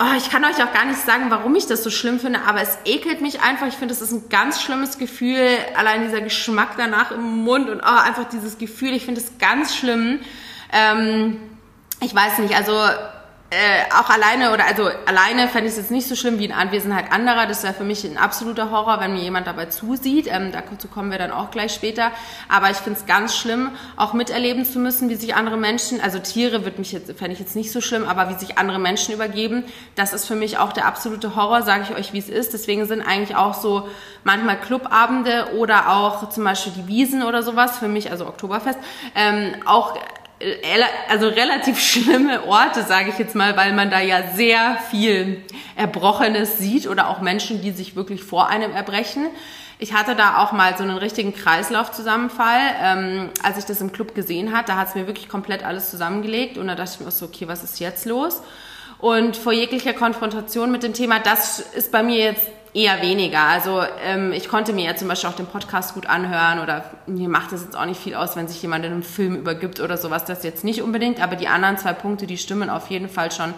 oh, 0.00 0.16
ich 0.16 0.30
kann 0.30 0.44
euch 0.44 0.56
auch 0.62 0.72
gar 0.72 0.86
nicht 0.86 1.00
sagen, 1.00 1.26
warum 1.28 1.54
ich 1.54 1.66
das 1.66 1.84
so 1.84 1.90
schlimm 1.90 2.18
finde, 2.18 2.40
aber 2.46 2.62
es 2.62 2.78
ekelt 2.86 3.20
mich 3.20 3.42
einfach. 3.42 3.66
Ich 3.66 3.74
finde, 3.74 3.94
das 3.94 4.00
ist 4.00 4.12
ein 4.12 4.28
ganz 4.30 4.62
schlimmes 4.62 4.98
Gefühl, 4.98 5.46
allein 5.76 6.02
dieser 6.02 6.22
Geschmack 6.22 6.76
danach 6.78 7.10
im 7.10 7.44
Mund 7.44 7.68
und 7.68 7.80
oh, 7.80 7.84
einfach 7.84 8.24
dieses 8.30 8.56
Gefühl, 8.56 8.94
ich 8.94 9.04
finde 9.04 9.20
es 9.20 9.38
ganz 9.38 9.76
schlimm. 9.76 10.20
Ähm, 10.72 11.40
ich 12.00 12.14
weiß 12.14 12.38
nicht, 12.38 12.56
also 12.56 12.74
äh, 13.54 13.84
auch 13.94 14.10
alleine 14.10 14.52
oder 14.52 14.66
also 14.66 14.90
alleine 15.06 15.46
fände 15.46 15.68
ich 15.68 15.74
es 15.74 15.76
jetzt 15.76 15.90
nicht 15.92 16.08
so 16.08 16.16
schlimm 16.16 16.40
wie 16.40 16.44
in 16.44 16.52
Anwesenheit 16.52 17.12
anderer. 17.12 17.46
Das 17.46 17.62
wäre 17.62 17.72
für 17.72 17.84
mich 17.84 18.04
ein 18.04 18.18
absoluter 18.18 18.72
Horror, 18.72 18.98
wenn 18.98 19.14
mir 19.14 19.22
jemand 19.22 19.46
dabei 19.46 19.66
zusieht. 19.66 20.26
Ähm, 20.26 20.50
dazu 20.50 20.88
kommen 20.88 21.12
wir 21.12 21.18
dann 21.18 21.30
auch 21.30 21.52
gleich 21.52 21.72
später. 21.72 22.10
Aber 22.48 22.70
ich 22.70 22.78
finde 22.78 22.98
es 22.98 23.06
ganz 23.06 23.36
schlimm, 23.36 23.70
auch 23.96 24.12
miterleben 24.12 24.64
zu 24.64 24.80
müssen, 24.80 25.08
wie 25.08 25.14
sich 25.14 25.36
andere 25.36 25.56
Menschen, 25.56 26.00
also 26.00 26.18
Tiere 26.18 26.64
wird 26.64 26.78
mich 26.78 26.90
jetzt 26.90 27.06
fände 27.16 27.32
ich 27.32 27.38
jetzt 27.38 27.54
nicht 27.54 27.70
so 27.70 27.80
schlimm, 27.80 28.08
aber 28.08 28.28
wie 28.28 28.34
sich 28.34 28.58
andere 28.58 28.80
Menschen 28.80 29.14
übergeben, 29.14 29.64
das 29.94 30.12
ist 30.12 30.26
für 30.26 30.34
mich 30.34 30.58
auch 30.58 30.72
der 30.72 30.86
absolute 30.86 31.36
Horror, 31.36 31.62
sage 31.62 31.84
ich 31.88 31.96
euch, 31.96 32.12
wie 32.12 32.18
es 32.18 32.28
ist. 32.28 32.54
Deswegen 32.54 32.86
sind 32.86 33.02
eigentlich 33.02 33.36
auch 33.36 33.54
so 33.54 33.88
manchmal 34.24 34.60
Clubabende 34.60 35.54
oder 35.56 35.90
auch 35.90 36.28
zum 36.30 36.42
Beispiel 36.44 36.72
die 36.72 36.88
Wiesen 36.88 37.22
oder 37.22 37.42
sowas 37.42 37.78
für 37.78 37.88
mich, 37.88 38.10
also 38.10 38.26
Oktoberfest, 38.26 38.78
ähm, 39.14 39.54
auch 39.64 39.96
also 41.08 41.28
relativ 41.28 41.80
schlimme 41.80 42.44
Orte, 42.44 42.82
sage 42.82 43.10
ich 43.10 43.18
jetzt 43.18 43.34
mal, 43.34 43.56
weil 43.56 43.72
man 43.72 43.90
da 43.90 44.00
ja 44.00 44.22
sehr 44.34 44.78
viel 44.90 45.42
Erbrochenes 45.76 46.58
sieht 46.58 46.86
oder 46.86 47.08
auch 47.08 47.20
Menschen, 47.20 47.62
die 47.62 47.70
sich 47.70 47.96
wirklich 47.96 48.22
vor 48.22 48.48
einem 48.48 48.72
erbrechen. 48.72 49.28
Ich 49.78 49.92
hatte 49.92 50.14
da 50.14 50.38
auch 50.38 50.52
mal 50.52 50.76
so 50.76 50.84
einen 50.84 50.96
richtigen 50.96 51.34
Kreislaufzusammenfall, 51.34 52.60
ähm, 52.80 53.30
als 53.42 53.58
ich 53.58 53.64
das 53.64 53.80
im 53.80 53.92
Club 53.92 54.14
gesehen 54.14 54.56
hat. 54.56 54.68
Da 54.68 54.76
hat 54.76 54.88
es 54.88 54.94
mir 54.94 55.06
wirklich 55.06 55.28
komplett 55.28 55.64
alles 55.64 55.90
zusammengelegt 55.90 56.58
und 56.58 56.68
da 56.68 56.74
dachte 56.74 56.92
ich 56.94 57.04
mir 57.04 57.10
so, 57.10 57.26
okay, 57.26 57.48
was 57.48 57.64
ist 57.64 57.80
jetzt 57.80 58.06
los? 58.06 58.40
Und 58.98 59.36
vor 59.36 59.52
jeglicher 59.52 59.92
Konfrontation 59.92 60.70
mit 60.70 60.82
dem 60.82 60.94
Thema, 60.94 61.18
das 61.18 61.58
ist 61.58 61.90
bei 61.90 62.02
mir 62.02 62.18
jetzt 62.18 62.46
eher 62.74 63.00
weniger. 63.00 63.42
Also 63.44 63.82
ähm, 64.04 64.32
ich 64.32 64.48
konnte 64.48 64.72
mir 64.72 64.84
ja 64.84 64.96
zum 64.96 65.08
Beispiel 65.08 65.30
auch 65.30 65.36
den 65.36 65.46
Podcast 65.46 65.94
gut 65.94 66.06
anhören 66.06 66.58
oder 66.58 66.90
mir 67.06 67.28
macht 67.28 67.52
das 67.52 67.62
jetzt 67.62 67.76
auch 67.76 67.86
nicht 67.86 68.00
viel 68.00 68.16
aus, 68.16 68.34
wenn 68.34 68.48
sich 68.48 68.60
jemand 68.60 68.84
in 68.84 68.92
einem 68.92 69.02
Film 69.04 69.36
übergibt 69.36 69.80
oder 69.80 69.96
sowas, 69.96 70.24
das 70.24 70.42
jetzt 70.42 70.64
nicht 70.64 70.82
unbedingt, 70.82 71.22
aber 71.22 71.36
die 71.36 71.46
anderen 71.46 71.78
zwei 71.78 71.92
Punkte, 71.92 72.26
die 72.26 72.36
stimmen 72.36 72.68
auf 72.68 72.90
jeden 72.90 73.08
Fall 73.08 73.30
schon 73.30 73.54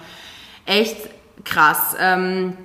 echt 0.66 0.96
krass. 1.44 1.96
Ähm, 1.98 2.58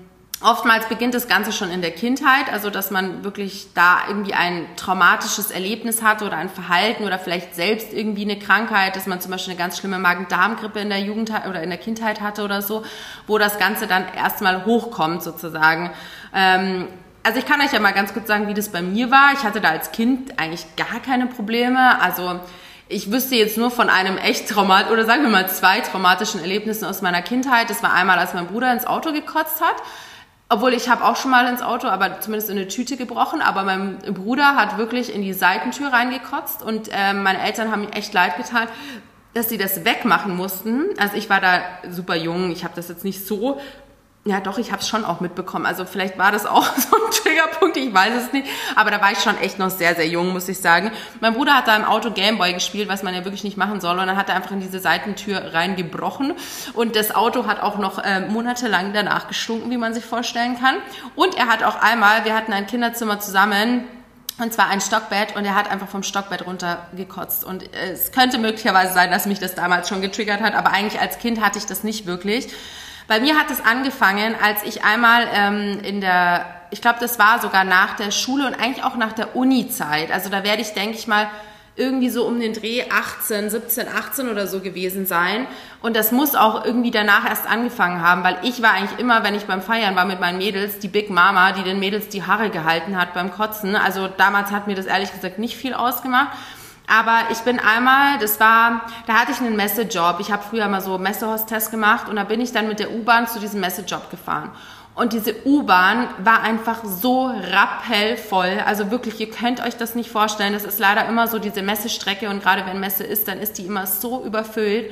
Oftmals 0.43 0.88
beginnt 0.88 1.13
das 1.13 1.27
Ganze 1.27 1.51
schon 1.51 1.69
in 1.69 1.81
der 1.81 1.91
Kindheit, 1.91 2.51
also 2.51 2.71
dass 2.71 2.89
man 2.89 3.24
wirklich 3.24 3.67
da 3.75 4.00
irgendwie 4.07 4.33
ein 4.33 4.65
traumatisches 4.75 5.51
Erlebnis 5.51 6.01
hat 6.01 6.24
oder 6.24 6.36
ein 6.36 6.50
Verhalten 6.50 7.03
oder 7.03 7.19
vielleicht 7.19 7.53
selbst 7.53 7.93
irgendwie 7.93 8.24
eine 8.24 8.39
Krankheit, 8.39 8.95
dass 8.95 9.05
man 9.05 9.21
zum 9.21 9.29
Beispiel 9.29 9.53
eine 9.53 9.60
ganz 9.60 9.77
schlimme 9.77 10.00
Magen-Darm-Grippe 10.00 10.79
in 10.79 10.89
der 10.89 11.00
Jugend 11.00 11.29
oder 11.48 11.62
in 11.62 11.69
der 11.69 11.77
Kindheit 11.77 12.21
hatte 12.21 12.43
oder 12.43 12.63
so, 12.63 12.83
wo 13.27 13.38
das 13.38 13.60
Ganze 13.60 13.86
dann 13.86 14.05
erstmal 14.15 14.65
hochkommt 14.65 15.21
sozusagen. 15.21 15.91
Ähm, 16.33 16.88
also 17.21 17.38
ich 17.38 17.45
kann 17.45 17.62
euch 17.62 17.71
ja 17.71 17.79
mal 17.79 17.93
ganz 17.93 18.12
kurz 18.12 18.27
sagen, 18.27 18.48
wie 18.48 18.55
das 18.55 18.69
bei 18.69 18.81
mir 18.81 19.12
war. 19.12 19.33
Ich 19.33 19.43
hatte 19.43 19.62
da 19.62 19.69
als 19.69 19.91
Kind 19.91 20.39
eigentlich 20.39 20.65
gar 20.75 21.00
keine 21.05 21.27
Probleme. 21.27 22.01
Also 22.01 22.39
ich 22.88 23.12
wüsste 23.12 23.36
jetzt 23.36 23.60
nur 23.60 23.69
von 23.69 23.91
einem 23.91 24.17
echt 24.17 24.50
traumat 24.50 24.89
oder 24.89 25.05
sagen 25.05 25.21
wir 25.21 25.29
mal 25.29 25.48
zwei 25.50 25.81
traumatischen 25.81 26.41
Erlebnissen 26.41 26.86
aus 26.86 27.03
meiner 27.03 27.21
Kindheit. 27.21 27.69
Das 27.69 27.83
war 27.83 27.93
einmal, 27.93 28.17
als 28.17 28.33
mein 28.33 28.48
Bruder 28.48 28.74
ins 28.74 28.88
Auto 28.88 29.13
gekotzt 29.13 29.62
hat 29.62 29.75
obwohl 30.51 30.74
ich 30.74 30.89
habe 30.89 31.05
auch 31.05 31.15
schon 31.15 31.31
mal 31.31 31.48
ins 31.48 31.62
Auto, 31.62 31.88
aber 31.88 32.20
zumindest 32.20 32.50
in 32.50 32.58
eine 32.58 32.67
Tüte 32.67 32.98
gebrochen. 32.98 33.41
Aber 33.41 33.63
mein 33.63 34.00
Bruder 34.00 34.58
hat 34.58 34.77
wirklich 34.77 35.15
in 35.15 35.22
die 35.22 35.31
Seitentür 35.31 35.93
reingekotzt 35.93 36.62
und 36.62 36.89
äh, 36.91 37.13
meine 37.13 37.41
Eltern 37.41 37.72
haben 37.72 37.84
mir 37.84 37.93
echt 37.93 38.13
leid 38.13 38.36
getan, 38.36 38.67
dass 39.34 39.48
sie 39.48 39.58
das 39.58 39.86
wegmachen 39.86 40.36
mussten. 40.36 40.88
Also 40.98 41.15
ich 41.15 41.29
war 41.29 41.39
da 41.39 41.62
super 41.89 42.17
jung, 42.17 42.51
ich 42.51 42.65
habe 42.65 42.74
das 42.75 42.89
jetzt 42.89 43.05
nicht 43.05 43.25
so 43.25 43.62
ja, 44.23 44.39
doch, 44.39 44.59
ich 44.59 44.71
habe 44.71 44.83
es 44.83 44.87
schon 44.87 45.03
auch 45.03 45.19
mitbekommen. 45.19 45.65
Also 45.65 45.83
vielleicht 45.83 46.19
war 46.19 46.31
das 46.31 46.45
auch 46.45 46.65
so 46.77 46.95
ein 46.95 47.11
Triggerpunkt, 47.11 47.75
ich 47.77 47.91
weiß 47.91 48.25
es 48.25 48.33
nicht. 48.33 48.47
Aber 48.75 48.91
da 48.91 49.01
war 49.01 49.11
ich 49.11 49.19
schon 49.19 49.35
echt 49.39 49.57
noch 49.57 49.71
sehr, 49.71 49.95
sehr 49.95 50.07
jung, 50.07 50.31
muss 50.31 50.47
ich 50.47 50.59
sagen. 50.59 50.91
Mein 51.21 51.33
Bruder 51.33 51.55
hat 51.55 51.67
da 51.67 51.75
im 51.75 51.85
Auto 51.85 52.11
Gameboy 52.11 52.53
gespielt, 52.53 52.87
was 52.87 53.01
man 53.01 53.15
ja 53.15 53.25
wirklich 53.25 53.43
nicht 53.43 53.57
machen 53.57 53.81
soll. 53.81 53.97
Und 53.97 54.05
dann 54.05 54.17
hat 54.17 54.29
er 54.29 54.35
einfach 54.35 54.51
in 54.51 54.59
diese 54.59 54.79
Seitentür 54.79 55.53
reingebrochen. 55.53 56.35
Und 56.73 56.95
das 56.95 57.15
Auto 57.15 57.47
hat 57.47 57.63
auch 57.63 57.79
noch 57.79 57.97
äh, 57.97 58.19
monatelang 58.21 58.93
danach 58.93 59.27
gestunken, 59.27 59.71
wie 59.71 59.77
man 59.77 59.95
sich 59.95 60.05
vorstellen 60.05 60.59
kann. 60.59 60.75
Und 61.15 61.35
er 61.35 61.47
hat 61.47 61.63
auch 61.63 61.81
einmal, 61.81 62.23
wir 62.23 62.35
hatten 62.35 62.53
ein 62.53 62.67
Kinderzimmer 62.67 63.19
zusammen, 63.19 63.85
und 64.37 64.53
zwar 64.53 64.69
ein 64.69 64.81
Stockbett 64.81 65.35
und 65.35 65.45
er 65.45 65.53
hat 65.53 65.69
einfach 65.69 65.87
vom 65.87 66.01
Stockbett 66.01 66.47
runtergekotzt. 66.47 67.43
Und 67.43 67.63
es 67.75 68.11
könnte 68.11 68.39
möglicherweise 68.39 68.93
sein, 68.93 69.11
dass 69.11 69.27
mich 69.27 69.39
das 69.39 69.53
damals 69.53 69.87
schon 69.87 70.01
getriggert 70.01 70.41
hat, 70.41 70.55
aber 70.55 70.71
eigentlich 70.71 70.99
als 70.99 71.19
Kind 71.19 71.41
hatte 71.41 71.59
ich 71.59 71.67
das 71.67 71.83
nicht 71.83 72.07
wirklich. 72.07 72.51
Bei 73.08 73.20
mir 73.20 73.38
hat 73.38 73.51
es 73.51 73.63
angefangen, 73.63 74.36
als 74.41 74.63
ich 74.63 74.84
einmal 74.84 75.27
ähm, 75.34 75.79
in 75.84 76.01
der, 76.01 76.46
ich 76.70 76.81
glaube, 76.81 77.00
das 77.00 77.20
war 77.20 77.41
sogar 77.41 77.63
nach 77.63 77.96
der 77.96 78.12
Schule 78.12 78.48
und 78.48 78.53
eigentlich 78.53 78.84
auch 78.84 78.96
nach 78.96 79.13
der 79.13 79.36
Uni-Zeit. 79.36 80.12
Also 80.12 80.29
da 80.29 80.43
werde 80.43 80.62
ich, 80.62 80.74
denke 80.74 80.98
ich 80.98 81.08
mal, 81.08 81.29
irgendwie 81.75 82.10
so 82.10 82.27
um 82.27 82.39
den 82.39 82.53
Dreh 82.53 82.84
18, 82.89 83.50
17, 83.50 83.88
18 83.88 84.29
oder 84.29 84.46
so 84.46 84.60
gewesen 84.60 85.05
sein. 85.05 85.48
Und 85.81 85.96
das 85.96 86.12
muss 86.12 86.36
auch 86.36 86.65
irgendwie 86.65 86.91
danach 86.91 87.27
erst 87.27 87.50
angefangen 87.50 88.01
haben, 88.01 88.24
weil 88.24 88.38
ich 88.43 88.62
war 88.62 88.74
eigentlich 88.74 89.00
immer, 89.00 89.24
wenn 89.24 89.36
ich 89.36 89.46
beim 89.46 89.62
Feiern 89.62 89.96
war 89.96 90.05
mit 90.05 90.20
meinen 90.20 90.38
Mädels, 90.38 90.79
die 90.79 90.89
Big 90.89 91.10
Mama, 91.10 91.53
die 91.53 91.63
den 91.63 91.79
Mädels 91.79 92.10
die 92.10 92.24
Haare 92.24 92.50
gehalten 92.50 93.00
hat 93.00 93.13
beim 93.13 93.31
Kotzen. 93.31 93.75
Also 93.75 94.08
damals 94.08 94.51
hat 94.51 94.67
mir 94.67 94.75
das 94.75 94.86
ehrlich 94.86 95.12
gesagt 95.12 95.39
nicht 95.39 95.55
viel 95.55 95.74
ausgemacht. 95.74 96.38
Aber 96.91 97.31
ich 97.31 97.38
bin 97.39 97.57
einmal, 97.57 98.19
das 98.19 98.41
war, 98.41 98.81
da 99.07 99.13
hatte 99.13 99.31
ich 99.31 99.39
einen 99.39 99.55
Messejob. 99.55 100.19
Ich 100.19 100.29
habe 100.29 100.43
früher 100.43 100.67
mal 100.67 100.81
so 100.81 100.98
Messehostess 100.98 101.71
gemacht 101.71 102.10
und 102.10 102.17
da 102.17 102.25
bin 102.25 102.41
ich 102.41 102.51
dann 102.51 102.67
mit 102.67 102.79
der 102.79 102.91
U-Bahn 102.91 103.27
zu 103.27 103.39
diesem 103.39 103.62
Messejob 103.62 104.12
gefahren. 104.12 104.51
Und 104.93 105.13
diese 105.13 105.33
U-Bahn 105.45 106.10
war 106.21 106.41
einfach 106.41 106.83
so 106.83 107.27
rappellvoll. 107.27 108.62
Also 108.65 108.91
wirklich, 108.91 109.17
ihr 109.21 109.29
könnt 109.29 109.62
euch 109.62 109.77
das 109.77 109.95
nicht 109.95 110.12
vorstellen. 110.12 110.51
Das 110.51 110.65
ist 110.65 110.79
leider 110.79 111.07
immer 111.07 111.29
so 111.29 111.39
diese 111.39 111.62
Messestrecke 111.62 112.29
und 112.29 112.43
gerade 112.43 112.65
wenn 112.65 112.81
Messe 112.81 113.05
ist, 113.05 113.29
dann 113.29 113.39
ist 113.39 113.57
die 113.57 113.67
immer 113.67 113.88
so 113.88 114.25
überfüllt. 114.25 114.91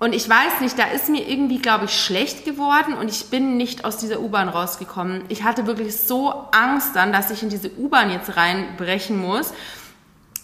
Und 0.00 0.16
ich 0.16 0.28
weiß 0.28 0.60
nicht, 0.60 0.76
da 0.76 0.86
ist 0.86 1.08
mir 1.08 1.28
irgendwie, 1.28 1.60
glaube 1.60 1.84
ich, 1.84 1.96
schlecht 1.96 2.44
geworden 2.44 2.94
und 2.94 3.08
ich 3.08 3.30
bin 3.30 3.56
nicht 3.56 3.84
aus 3.84 3.96
dieser 3.96 4.18
U-Bahn 4.18 4.48
rausgekommen. 4.48 5.22
Ich 5.28 5.44
hatte 5.44 5.68
wirklich 5.68 5.96
so 5.96 6.48
Angst 6.50 6.96
dann, 6.96 7.12
dass 7.12 7.30
ich 7.30 7.44
in 7.44 7.48
diese 7.48 7.70
U-Bahn 7.78 8.10
jetzt 8.10 8.36
reinbrechen 8.36 9.16
muss 9.16 9.54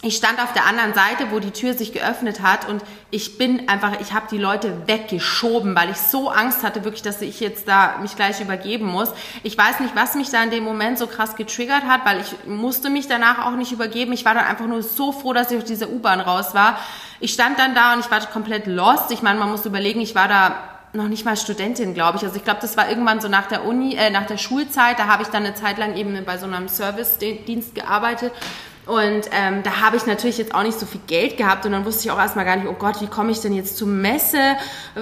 ich 0.00 0.16
stand 0.16 0.40
auf 0.40 0.52
der 0.52 0.64
anderen 0.64 0.94
Seite, 0.94 1.32
wo 1.32 1.40
die 1.40 1.50
Tür 1.50 1.74
sich 1.74 1.92
geöffnet 1.92 2.40
hat 2.40 2.68
und 2.68 2.84
ich 3.10 3.36
bin 3.36 3.68
einfach, 3.68 4.00
ich 4.00 4.12
habe 4.12 4.26
die 4.30 4.38
Leute 4.38 4.86
weggeschoben, 4.86 5.74
weil 5.74 5.90
ich 5.90 5.96
so 5.96 6.30
Angst 6.30 6.62
hatte, 6.62 6.84
wirklich, 6.84 7.02
dass 7.02 7.20
ich 7.20 7.40
jetzt 7.40 7.66
da 7.66 7.96
mich 8.00 8.14
gleich 8.14 8.40
übergeben 8.40 8.86
muss. 8.86 9.10
Ich 9.42 9.58
weiß 9.58 9.80
nicht, 9.80 9.96
was 9.96 10.14
mich 10.14 10.30
da 10.30 10.40
in 10.44 10.50
dem 10.50 10.62
Moment 10.62 10.98
so 10.98 11.08
krass 11.08 11.34
getriggert 11.34 11.82
hat, 11.82 12.04
weil 12.04 12.20
ich 12.20 12.46
musste 12.46 12.90
mich 12.90 13.08
danach 13.08 13.44
auch 13.44 13.56
nicht 13.56 13.72
übergeben. 13.72 14.12
Ich 14.12 14.24
war 14.24 14.34
dann 14.34 14.44
einfach 14.44 14.66
nur 14.66 14.84
so 14.84 15.10
froh, 15.10 15.32
dass 15.32 15.50
ich 15.50 15.58
aus 15.58 15.64
dieser 15.64 15.88
U-Bahn 15.88 16.20
raus 16.20 16.54
war. 16.54 16.78
Ich 17.18 17.32
stand 17.32 17.58
dann 17.58 17.74
da 17.74 17.94
und 17.94 18.00
ich 18.00 18.10
war 18.10 18.24
komplett 18.26 18.68
lost. 18.68 19.10
Ich 19.10 19.22
meine, 19.22 19.40
man 19.40 19.50
muss 19.50 19.66
überlegen, 19.66 20.00
ich 20.00 20.14
war 20.14 20.28
da 20.28 20.54
noch 20.92 21.08
nicht 21.08 21.24
mal 21.24 21.36
Studentin, 21.36 21.94
glaube 21.94 22.18
ich. 22.18 22.24
Also 22.24 22.36
ich 22.36 22.44
glaube, 22.44 22.60
das 22.60 22.76
war 22.76 22.88
irgendwann 22.88 23.20
so 23.20 23.26
nach 23.26 23.48
der 23.48 23.64
Uni, 23.64 23.96
äh, 23.96 24.10
nach 24.10 24.26
der 24.26 24.38
Schulzeit. 24.38 25.00
Da 25.00 25.08
habe 25.08 25.24
ich 25.24 25.28
dann 25.28 25.44
eine 25.44 25.54
Zeit 25.54 25.76
lang 25.76 25.96
eben 25.96 26.24
bei 26.24 26.38
so 26.38 26.46
einem 26.46 26.68
Service-Dienst 26.68 27.74
gearbeitet 27.74 28.32
und 28.88 29.28
ähm, 29.32 29.62
da 29.64 29.82
habe 29.82 29.98
ich 29.98 30.06
natürlich 30.06 30.38
jetzt 30.38 30.54
auch 30.54 30.62
nicht 30.62 30.80
so 30.80 30.86
viel 30.86 31.02
Geld 31.06 31.36
gehabt 31.36 31.66
und 31.66 31.72
dann 31.72 31.84
wusste 31.84 32.06
ich 32.06 32.10
auch 32.10 32.18
erstmal 32.18 32.46
gar 32.46 32.56
nicht, 32.56 32.66
oh 32.66 32.72
Gott, 32.72 33.02
wie 33.02 33.06
komme 33.06 33.30
ich 33.30 33.40
denn 33.40 33.52
jetzt 33.52 33.76
zur 33.76 33.86
Messe? 33.86 34.40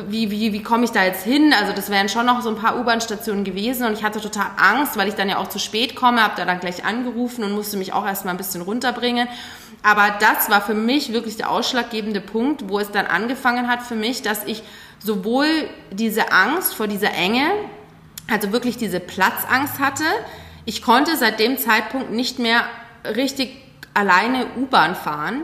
Wie, 0.09 0.33
wie, 0.33 0.53
wie 0.53 0.61
komme 0.61 0.83
ich 0.83 0.91
da 0.91 1.05
jetzt 1.05 1.23
hin? 1.23 1.55
Also 1.57 1.73
das 1.73 1.89
wären 1.89 2.09
schon 2.09 2.27
noch 2.27 2.43
so 2.43 2.49
ein 2.49 2.57
paar 2.57 2.81
U-Bahn-Stationen 2.81 3.45
gewesen 3.45 3.87
und 3.87 3.93
ich 3.93 4.03
hatte 4.03 4.21
total 4.21 4.47
Angst, 4.57 4.97
weil 4.97 5.07
ich 5.07 5.15
dann 5.15 5.29
ja 5.29 5.39
auch 5.39 5.47
zu 5.47 5.61
spät 5.61 5.95
komme, 5.95 6.21
habe 6.21 6.35
da 6.37 6.45
dann 6.45 6.59
gleich 6.59 6.85
angerufen 6.85 7.45
und 7.45 7.53
musste 7.53 7.77
mich 7.77 7.93
auch 7.93 8.05
erstmal 8.05 8.35
ein 8.35 8.39
bisschen 8.39 8.63
runterbringen. 8.63 9.29
Aber 9.85 10.17
das 10.19 10.51
war 10.51 10.63
für 10.63 10.75
mich 10.75 11.13
wirklich 11.13 11.37
der 11.37 11.53
ausschlaggebende 11.53 12.21
Punkt, 12.21 12.69
wo 12.69 12.81
es 12.81 12.91
dann 12.91 13.07
angefangen 13.07 13.69
hat 13.69 13.83
für 13.83 13.95
mich, 13.95 14.21
dass 14.21 14.43
ich 14.47 14.65
sowohl 14.99 15.47
diese 15.93 16.33
Angst 16.33 16.75
vor 16.75 16.89
dieser 16.89 17.13
Enge, 17.15 17.45
also 18.29 18.51
wirklich 18.51 18.79
diese 18.79 18.99
Platzangst 18.99 19.79
hatte, 19.79 20.03
ich 20.65 20.83
konnte 20.83 21.17
seit 21.17 21.39
dem 21.39 21.57
Zeitpunkt 21.57 22.11
nicht 22.11 22.41
mehr 22.41 22.65
richtig 23.15 23.66
alleine 23.97 24.47
U-Bahn 24.57 24.95
fahren. 24.95 25.43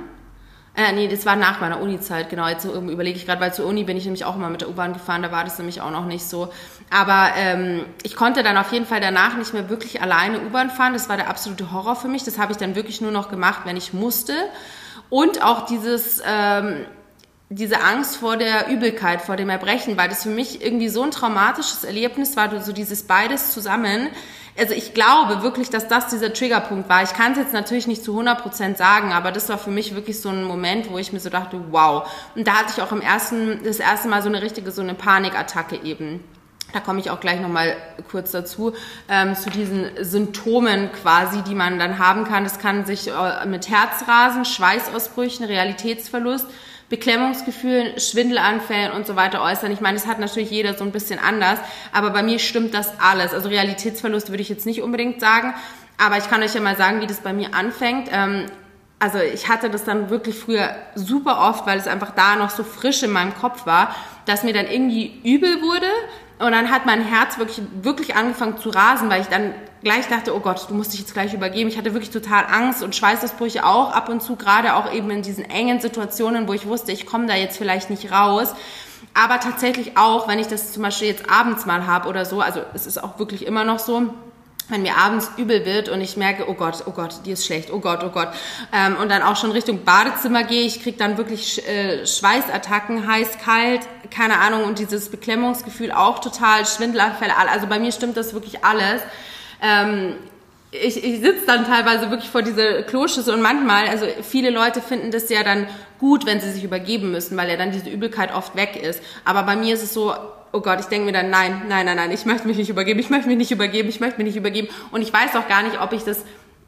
Äh, 0.74 0.92
nee, 0.92 1.08
das 1.08 1.26
war 1.26 1.36
nach 1.36 1.60
meiner 1.60 1.80
Uni-Zeit, 1.80 2.30
genau. 2.30 2.48
Jetzt 2.48 2.64
überlege 2.64 3.18
ich 3.18 3.26
gerade, 3.26 3.40
weil 3.40 3.52
zur 3.52 3.66
Uni 3.66 3.84
bin 3.84 3.96
ich 3.96 4.04
nämlich 4.04 4.24
auch 4.24 4.36
immer 4.36 4.48
mit 4.48 4.62
der 4.62 4.70
U-Bahn 4.70 4.92
gefahren, 4.92 5.22
da 5.22 5.30
war 5.30 5.44
das 5.44 5.58
nämlich 5.58 5.80
auch 5.80 5.90
noch 5.90 6.06
nicht 6.06 6.24
so. 6.24 6.50
Aber 6.90 7.30
ähm, 7.36 7.84
ich 8.02 8.16
konnte 8.16 8.42
dann 8.42 8.56
auf 8.56 8.72
jeden 8.72 8.86
Fall 8.86 9.00
danach 9.00 9.36
nicht 9.36 9.52
mehr 9.52 9.68
wirklich 9.68 10.00
alleine 10.00 10.40
U-Bahn 10.40 10.70
fahren. 10.70 10.94
Das 10.94 11.08
war 11.08 11.16
der 11.16 11.28
absolute 11.28 11.72
Horror 11.72 11.96
für 11.96 12.08
mich. 12.08 12.24
Das 12.24 12.38
habe 12.38 12.52
ich 12.52 12.58
dann 12.58 12.74
wirklich 12.74 13.00
nur 13.00 13.10
noch 13.10 13.28
gemacht, 13.28 13.62
wenn 13.64 13.76
ich 13.76 13.92
musste. 13.92 14.34
Und 15.10 15.42
auch 15.42 15.66
dieses... 15.66 16.22
Ähm, 16.26 16.86
diese 17.54 17.82
Angst 17.82 18.16
vor 18.16 18.38
der 18.38 18.68
Übelkeit, 18.68 19.20
vor 19.20 19.36
dem 19.36 19.50
Erbrechen, 19.50 19.98
weil 19.98 20.08
das 20.08 20.22
für 20.22 20.30
mich 20.30 20.64
irgendwie 20.64 20.88
so 20.88 21.02
ein 21.02 21.10
traumatisches 21.10 21.84
Erlebnis 21.84 22.34
war, 22.34 22.62
so 22.62 22.72
dieses 22.72 23.02
beides 23.02 23.52
zusammen, 23.52 24.08
also 24.58 24.74
ich 24.74 24.92
glaube 24.94 25.42
wirklich, 25.42 25.70
dass 25.70 25.88
das 25.88 26.08
dieser 26.08 26.32
Triggerpunkt 26.32 26.88
war. 26.88 27.02
Ich 27.02 27.14
kann 27.14 27.32
es 27.32 27.38
jetzt 27.38 27.52
natürlich 27.52 27.86
nicht 27.86 28.04
zu 28.04 28.18
100% 28.18 28.76
sagen, 28.76 29.12
aber 29.12 29.32
das 29.32 29.48
war 29.48 29.58
für 29.58 29.70
mich 29.70 29.94
wirklich 29.94 30.20
so 30.20 30.28
ein 30.28 30.44
Moment, 30.44 30.90
wo 30.90 30.98
ich 30.98 31.12
mir 31.12 31.20
so 31.20 31.30
dachte, 31.30 31.58
wow. 31.70 32.08
Und 32.34 32.46
da 32.46 32.54
hatte 32.54 32.74
ich 32.76 32.82
auch 32.82 32.92
im 32.92 33.00
ersten, 33.00 33.60
das 33.64 33.78
erste 33.78 34.08
Mal 34.08 34.22
so 34.22 34.28
eine 34.28 34.42
richtige, 34.42 34.70
so 34.70 34.82
eine 34.82 34.94
Panikattacke 34.94 35.76
eben. 35.82 36.22
Da 36.72 36.80
komme 36.80 37.00
ich 37.00 37.10
auch 37.10 37.20
gleich 37.20 37.40
nochmal 37.40 37.76
kurz 38.10 38.30
dazu, 38.30 38.72
ähm, 39.08 39.34
zu 39.34 39.50
diesen 39.50 39.90
Symptomen 40.00 40.90
quasi, 41.02 41.42
die 41.42 41.54
man 41.54 41.78
dann 41.78 41.98
haben 41.98 42.24
kann. 42.24 42.44
Das 42.44 42.58
kann 42.58 42.86
sich 42.86 43.08
äh, 43.08 43.46
mit 43.46 43.68
Herzrasen, 43.68 44.44
Schweißausbrüchen, 44.44 45.44
Realitätsverlust, 45.44 46.46
Beklemmungsgefühlen, 46.92 47.98
Schwindelanfällen 47.98 48.92
und 48.92 49.06
so 49.06 49.16
weiter 49.16 49.40
äußern. 49.42 49.72
Ich 49.72 49.80
meine, 49.80 49.96
das 49.96 50.06
hat 50.06 50.18
natürlich 50.18 50.50
jeder 50.50 50.74
so 50.74 50.84
ein 50.84 50.92
bisschen 50.92 51.18
anders, 51.18 51.58
aber 51.90 52.10
bei 52.10 52.22
mir 52.22 52.38
stimmt 52.38 52.74
das 52.74 53.00
alles. 53.00 53.32
Also 53.32 53.48
Realitätsverlust 53.48 54.28
würde 54.28 54.42
ich 54.42 54.50
jetzt 54.50 54.66
nicht 54.66 54.82
unbedingt 54.82 55.18
sagen, 55.18 55.54
aber 55.96 56.18
ich 56.18 56.28
kann 56.28 56.42
euch 56.42 56.54
ja 56.54 56.60
mal 56.60 56.76
sagen, 56.76 57.00
wie 57.00 57.06
das 57.06 57.20
bei 57.20 57.32
mir 57.32 57.54
anfängt. 57.54 58.10
Ähm, 58.12 58.44
also 58.98 59.16
ich 59.20 59.48
hatte 59.48 59.70
das 59.70 59.84
dann 59.84 60.10
wirklich 60.10 60.38
früher 60.38 60.76
super 60.94 61.48
oft, 61.48 61.66
weil 61.66 61.78
es 61.78 61.86
einfach 61.86 62.10
da 62.10 62.36
noch 62.36 62.50
so 62.50 62.62
frisch 62.62 63.02
in 63.02 63.10
meinem 63.10 63.34
Kopf 63.34 63.64
war, 63.64 63.96
dass 64.26 64.42
mir 64.42 64.52
dann 64.52 64.66
irgendwie 64.66 65.18
übel 65.24 65.62
wurde 65.62 65.88
und 66.40 66.52
dann 66.52 66.70
hat 66.70 66.84
mein 66.84 67.02
Herz 67.02 67.38
wirklich, 67.38 67.62
wirklich 67.80 68.16
angefangen 68.16 68.58
zu 68.58 68.68
rasen, 68.68 69.08
weil 69.08 69.22
ich 69.22 69.28
dann 69.28 69.54
gleich 69.82 70.08
dachte, 70.08 70.34
oh 70.34 70.40
Gott, 70.40 70.66
du 70.68 70.74
musst 70.74 70.92
dich 70.92 71.00
jetzt 71.00 71.12
gleich 71.12 71.34
übergeben. 71.34 71.68
Ich 71.68 71.76
hatte 71.76 71.94
wirklich 71.94 72.10
total 72.10 72.44
Angst 72.46 72.82
und 72.82 72.94
Schweißausbrüche 72.94 73.64
auch 73.66 73.92
ab 73.92 74.08
und 74.08 74.22
zu, 74.22 74.36
gerade 74.36 74.76
auch 74.76 74.92
eben 74.92 75.10
in 75.10 75.22
diesen 75.22 75.44
engen 75.44 75.80
Situationen, 75.80 76.48
wo 76.48 76.52
ich 76.52 76.66
wusste, 76.66 76.92
ich 76.92 77.06
komme 77.06 77.26
da 77.26 77.34
jetzt 77.34 77.58
vielleicht 77.58 77.90
nicht 77.90 78.12
raus. 78.12 78.54
Aber 79.14 79.40
tatsächlich 79.40 79.96
auch, 79.98 80.28
wenn 80.28 80.38
ich 80.38 80.46
das 80.46 80.72
zum 80.72 80.82
Beispiel 80.82 81.08
jetzt 81.08 81.28
abends 81.28 81.66
mal 81.66 81.86
habe 81.86 82.08
oder 82.08 82.24
so, 82.24 82.40
also 82.40 82.60
es 82.72 82.86
ist 82.86 83.02
auch 83.02 83.18
wirklich 83.18 83.46
immer 83.46 83.64
noch 83.64 83.78
so, 83.78 84.10
wenn 84.68 84.82
mir 84.82 84.96
abends 84.96 85.30
übel 85.36 85.66
wird 85.66 85.88
und 85.88 86.00
ich 86.00 86.16
merke, 86.16 86.48
oh 86.48 86.54
Gott, 86.54 86.84
oh 86.86 86.92
Gott, 86.92 87.16
die 87.26 87.32
ist 87.32 87.44
schlecht, 87.44 87.70
oh 87.70 87.80
Gott, 87.80 88.02
oh 88.04 88.10
Gott. 88.10 88.28
Ähm, 88.72 88.96
und 88.96 89.10
dann 89.10 89.22
auch 89.22 89.36
schon 89.36 89.50
Richtung 89.50 89.84
Badezimmer 89.84 90.44
gehe, 90.44 90.62
ich 90.62 90.82
kriege 90.82 90.96
dann 90.96 91.18
wirklich 91.18 91.66
äh, 91.68 92.06
Schweißattacken, 92.06 93.06
heiß, 93.06 93.38
kalt, 93.44 93.80
keine 94.10 94.38
Ahnung, 94.38 94.64
und 94.64 94.78
dieses 94.78 95.10
Beklemmungsgefühl 95.10 95.92
auch 95.92 96.20
total, 96.20 96.64
Schwindelanfälle, 96.64 97.36
also 97.36 97.66
bei 97.66 97.80
mir 97.80 97.92
stimmt 97.92 98.16
das 98.16 98.32
wirklich 98.32 98.64
alles 98.64 99.02
ähm, 99.62 100.14
ich, 100.72 101.04
ich 101.04 101.20
sitze 101.20 101.46
dann 101.46 101.66
teilweise 101.66 102.10
wirklich 102.10 102.30
vor 102.30 102.42
dieser 102.42 102.82
Kloschüssel 102.82 103.34
und 103.34 103.42
manchmal, 103.42 103.86
also 103.88 104.06
viele 104.22 104.50
Leute 104.50 104.80
finden 104.80 105.10
das 105.10 105.28
ja 105.28 105.44
dann 105.44 105.66
gut, 105.98 106.24
wenn 106.26 106.40
sie 106.40 106.50
sich 106.50 106.64
übergeben 106.64 107.12
müssen, 107.12 107.36
weil 107.36 107.48
ja 107.48 107.56
dann 107.56 107.72
diese 107.72 107.90
Übelkeit 107.90 108.34
oft 108.34 108.56
weg 108.56 108.76
ist. 108.82 109.02
Aber 109.24 109.42
bei 109.42 109.54
mir 109.54 109.74
ist 109.74 109.82
es 109.82 109.92
so, 109.92 110.14
oh 110.52 110.60
Gott, 110.60 110.80
ich 110.80 110.86
denke 110.86 111.06
mir 111.06 111.12
dann, 111.12 111.30
nein, 111.30 111.62
nein, 111.68 111.86
nein, 111.86 111.96
nein, 111.96 112.10
ich 112.10 112.24
möchte 112.24 112.48
mich 112.48 112.56
nicht 112.56 112.70
übergeben, 112.70 113.00
ich 113.00 113.10
möchte 113.10 113.28
mich 113.28 113.36
nicht 113.36 113.50
übergeben, 113.50 113.88
ich 113.88 114.00
möchte 114.00 114.18
mich 114.18 114.26
nicht 114.26 114.36
übergeben. 114.36 114.68
Und 114.90 115.02
ich 115.02 115.12
weiß 115.12 115.36
auch 115.36 115.46
gar 115.46 115.62
nicht, 115.62 115.80
ob 115.80 115.92
ich 115.92 116.04
das 116.04 116.24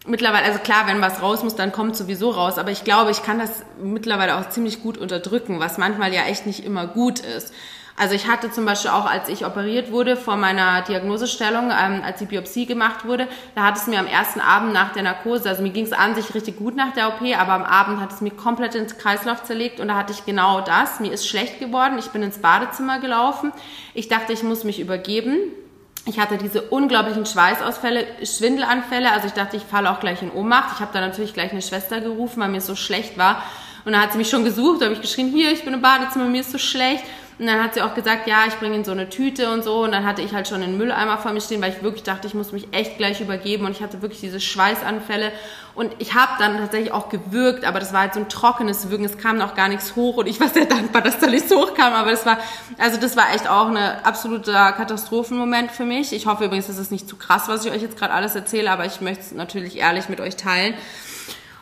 mittlerweile, 0.06 0.44
also 0.44 0.58
klar, 0.58 0.86
wenn 0.86 1.00
was 1.00 1.22
raus 1.22 1.42
muss, 1.42 1.56
dann 1.56 1.72
kommt 1.72 1.96
sowieso 1.96 2.30
raus. 2.30 2.58
Aber 2.58 2.70
ich 2.70 2.84
glaube, 2.84 3.10
ich 3.10 3.22
kann 3.22 3.38
das 3.38 3.64
mittlerweile 3.82 4.36
auch 4.36 4.50
ziemlich 4.50 4.82
gut 4.82 4.98
unterdrücken, 4.98 5.60
was 5.60 5.78
manchmal 5.78 6.12
ja 6.12 6.24
echt 6.26 6.46
nicht 6.46 6.64
immer 6.64 6.86
gut 6.86 7.20
ist. 7.20 7.52
Also 7.96 8.16
ich 8.16 8.26
hatte 8.26 8.50
zum 8.50 8.64
Beispiel 8.64 8.90
auch, 8.90 9.06
als 9.06 9.28
ich 9.28 9.46
operiert 9.46 9.92
wurde 9.92 10.16
vor 10.16 10.36
meiner 10.36 10.82
Diagnosestellung, 10.82 11.70
ähm, 11.70 12.02
als 12.04 12.18
die 12.18 12.24
Biopsie 12.24 12.66
gemacht 12.66 13.04
wurde, 13.04 13.28
da 13.54 13.62
hat 13.62 13.76
es 13.76 13.86
mir 13.86 14.00
am 14.00 14.08
ersten 14.08 14.40
Abend 14.40 14.72
nach 14.72 14.92
der 14.92 15.04
Narkose, 15.04 15.48
also 15.48 15.62
mir 15.62 15.70
ging 15.70 15.84
es 15.84 15.92
an 15.92 16.16
sich 16.16 16.34
richtig 16.34 16.58
gut 16.58 16.74
nach 16.74 16.92
der 16.92 17.08
OP, 17.08 17.22
aber 17.38 17.52
am 17.52 17.62
Abend 17.62 18.00
hat 18.00 18.12
es 18.12 18.20
mir 18.20 18.32
komplett 18.32 18.74
ins 18.74 18.98
Kreislauf 18.98 19.44
zerlegt 19.44 19.78
und 19.78 19.88
da 19.88 19.94
hatte 19.94 20.12
ich 20.12 20.26
genau 20.26 20.60
das. 20.60 20.98
Mir 20.98 21.12
ist 21.12 21.28
schlecht 21.28 21.60
geworden, 21.60 21.96
ich 21.98 22.08
bin 22.08 22.24
ins 22.24 22.38
Badezimmer 22.38 22.98
gelaufen, 22.98 23.52
ich 23.94 24.08
dachte, 24.08 24.32
ich 24.32 24.42
muss 24.42 24.64
mich 24.64 24.80
übergeben 24.80 25.36
Ich 26.06 26.18
hatte 26.18 26.36
diese 26.36 26.62
unglaublichen 26.62 27.24
Schweißausfälle, 27.24 28.06
Schwindelanfälle. 28.22 29.10
Also 29.10 29.28
ich 29.28 29.32
dachte, 29.32 29.56
ich 29.56 29.62
falle 29.62 29.90
auch 29.90 30.00
gleich 30.00 30.20
in 30.20 30.30
Ohnmacht. 30.30 30.74
Ich 30.74 30.80
habe 30.80 30.90
dann 30.92 31.08
natürlich 31.08 31.32
gleich 31.32 31.52
eine 31.52 31.62
Schwester 31.62 32.00
gerufen, 32.00 32.42
weil 32.42 32.50
mir 32.50 32.60
so 32.60 32.76
schlecht 32.76 33.16
war. 33.16 33.42
Und 33.84 33.92
dann 33.92 34.02
hat 34.02 34.12
sie 34.12 34.18
mich 34.18 34.28
schon 34.30 34.44
gesucht, 34.44 34.80
da 34.80 34.86
habe 34.86 34.94
ich 34.94 35.00
geschrien, 35.00 35.28
hier, 35.28 35.50
ich 35.50 35.64
bin 35.64 35.74
im 35.74 35.82
Badezimmer, 35.82 36.24
mir 36.24 36.40
ist 36.40 36.52
so 36.52 36.58
schlecht. 36.58 37.04
Und 37.38 37.46
dann 37.46 37.60
hat 37.62 37.74
sie 37.74 37.82
auch 37.82 37.94
gesagt, 37.94 38.28
ja, 38.28 38.44
ich 38.46 38.54
bringe 38.54 38.76
in 38.76 38.84
so 38.84 38.92
eine 38.92 39.08
Tüte 39.08 39.52
und 39.52 39.64
so. 39.64 39.82
Und 39.82 39.92
dann 39.92 40.04
hatte 40.04 40.22
ich 40.22 40.32
halt 40.32 40.46
schon 40.46 40.62
einen 40.62 40.78
Mülleimer 40.78 41.18
vor 41.18 41.32
mir 41.32 41.40
stehen, 41.40 41.60
weil 41.60 41.72
ich 41.72 41.82
wirklich 41.82 42.04
dachte, 42.04 42.28
ich 42.28 42.34
muss 42.34 42.52
mich 42.52 42.72
echt 42.72 42.96
gleich 42.96 43.20
übergeben. 43.20 43.66
Und 43.66 43.72
ich 43.72 43.82
hatte 43.82 44.02
wirklich 44.02 44.20
diese 44.20 44.40
Schweißanfälle. 44.40 45.32
Und 45.74 45.92
ich 45.98 46.14
habe 46.14 46.32
dann 46.38 46.58
tatsächlich 46.58 46.92
auch 46.92 47.08
gewürgt, 47.08 47.64
aber 47.64 47.80
das 47.80 47.92
war 47.92 48.02
halt 48.02 48.14
so 48.14 48.20
ein 48.20 48.28
trockenes 48.28 48.88
Würgen. 48.88 49.04
Es 49.04 49.18
kam 49.18 49.36
noch 49.36 49.56
gar 49.56 49.68
nichts 49.68 49.96
hoch. 49.96 50.18
Und 50.18 50.28
ich 50.28 50.38
war 50.38 50.48
sehr 50.48 50.66
dankbar, 50.66 51.02
dass 51.02 51.18
da 51.18 51.26
nichts 51.26 51.52
hochkam. 51.52 51.92
Aber 51.92 52.12
das 52.12 52.24
war, 52.24 52.38
also 52.78 53.00
das 53.00 53.16
war 53.16 53.34
echt 53.34 53.48
auch 53.48 53.66
ein 53.66 53.76
absoluter 53.76 54.70
Katastrophenmoment 54.72 55.72
für 55.72 55.84
mich. 55.84 56.12
Ich 56.12 56.26
hoffe 56.26 56.44
übrigens, 56.44 56.68
das 56.68 56.78
ist 56.78 56.92
nicht 56.92 57.08
zu 57.08 57.16
krass, 57.16 57.48
was 57.48 57.64
ich 57.64 57.72
euch 57.72 57.82
jetzt 57.82 57.98
gerade 57.98 58.14
alles 58.14 58.36
erzähle, 58.36 58.70
aber 58.70 58.86
ich 58.86 59.00
möchte 59.00 59.22
es 59.22 59.32
natürlich 59.32 59.78
ehrlich 59.78 60.08
mit 60.08 60.20
euch 60.20 60.36
teilen. 60.36 60.74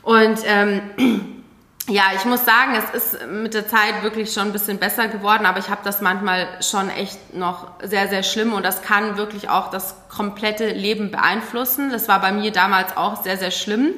Und 0.02 0.38
ähm, 0.44 0.82
ja, 1.88 2.04
ich 2.14 2.24
muss 2.24 2.44
sagen, 2.44 2.74
es 2.76 3.12
ist 3.12 3.26
mit 3.26 3.54
der 3.54 3.66
Zeit 3.66 4.02
wirklich 4.02 4.32
schon 4.32 4.44
ein 4.44 4.52
bisschen 4.52 4.78
besser 4.78 5.08
geworden, 5.08 5.46
aber 5.46 5.58
ich 5.58 5.68
habe 5.68 5.80
das 5.82 6.00
manchmal 6.00 6.46
schon 6.62 6.88
echt 6.90 7.34
noch 7.34 7.68
sehr, 7.82 8.08
sehr 8.08 8.22
schlimm 8.22 8.52
und 8.52 8.64
das 8.64 8.82
kann 8.82 9.16
wirklich 9.16 9.48
auch 9.48 9.68
das 9.70 9.96
komplette 10.08 10.68
Leben 10.68 11.10
beeinflussen. 11.10 11.90
Das 11.90 12.06
war 12.06 12.20
bei 12.20 12.30
mir 12.30 12.52
damals 12.52 12.96
auch 12.96 13.22
sehr, 13.24 13.36
sehr 13.36 13.50
schlimm. 13.50 13.94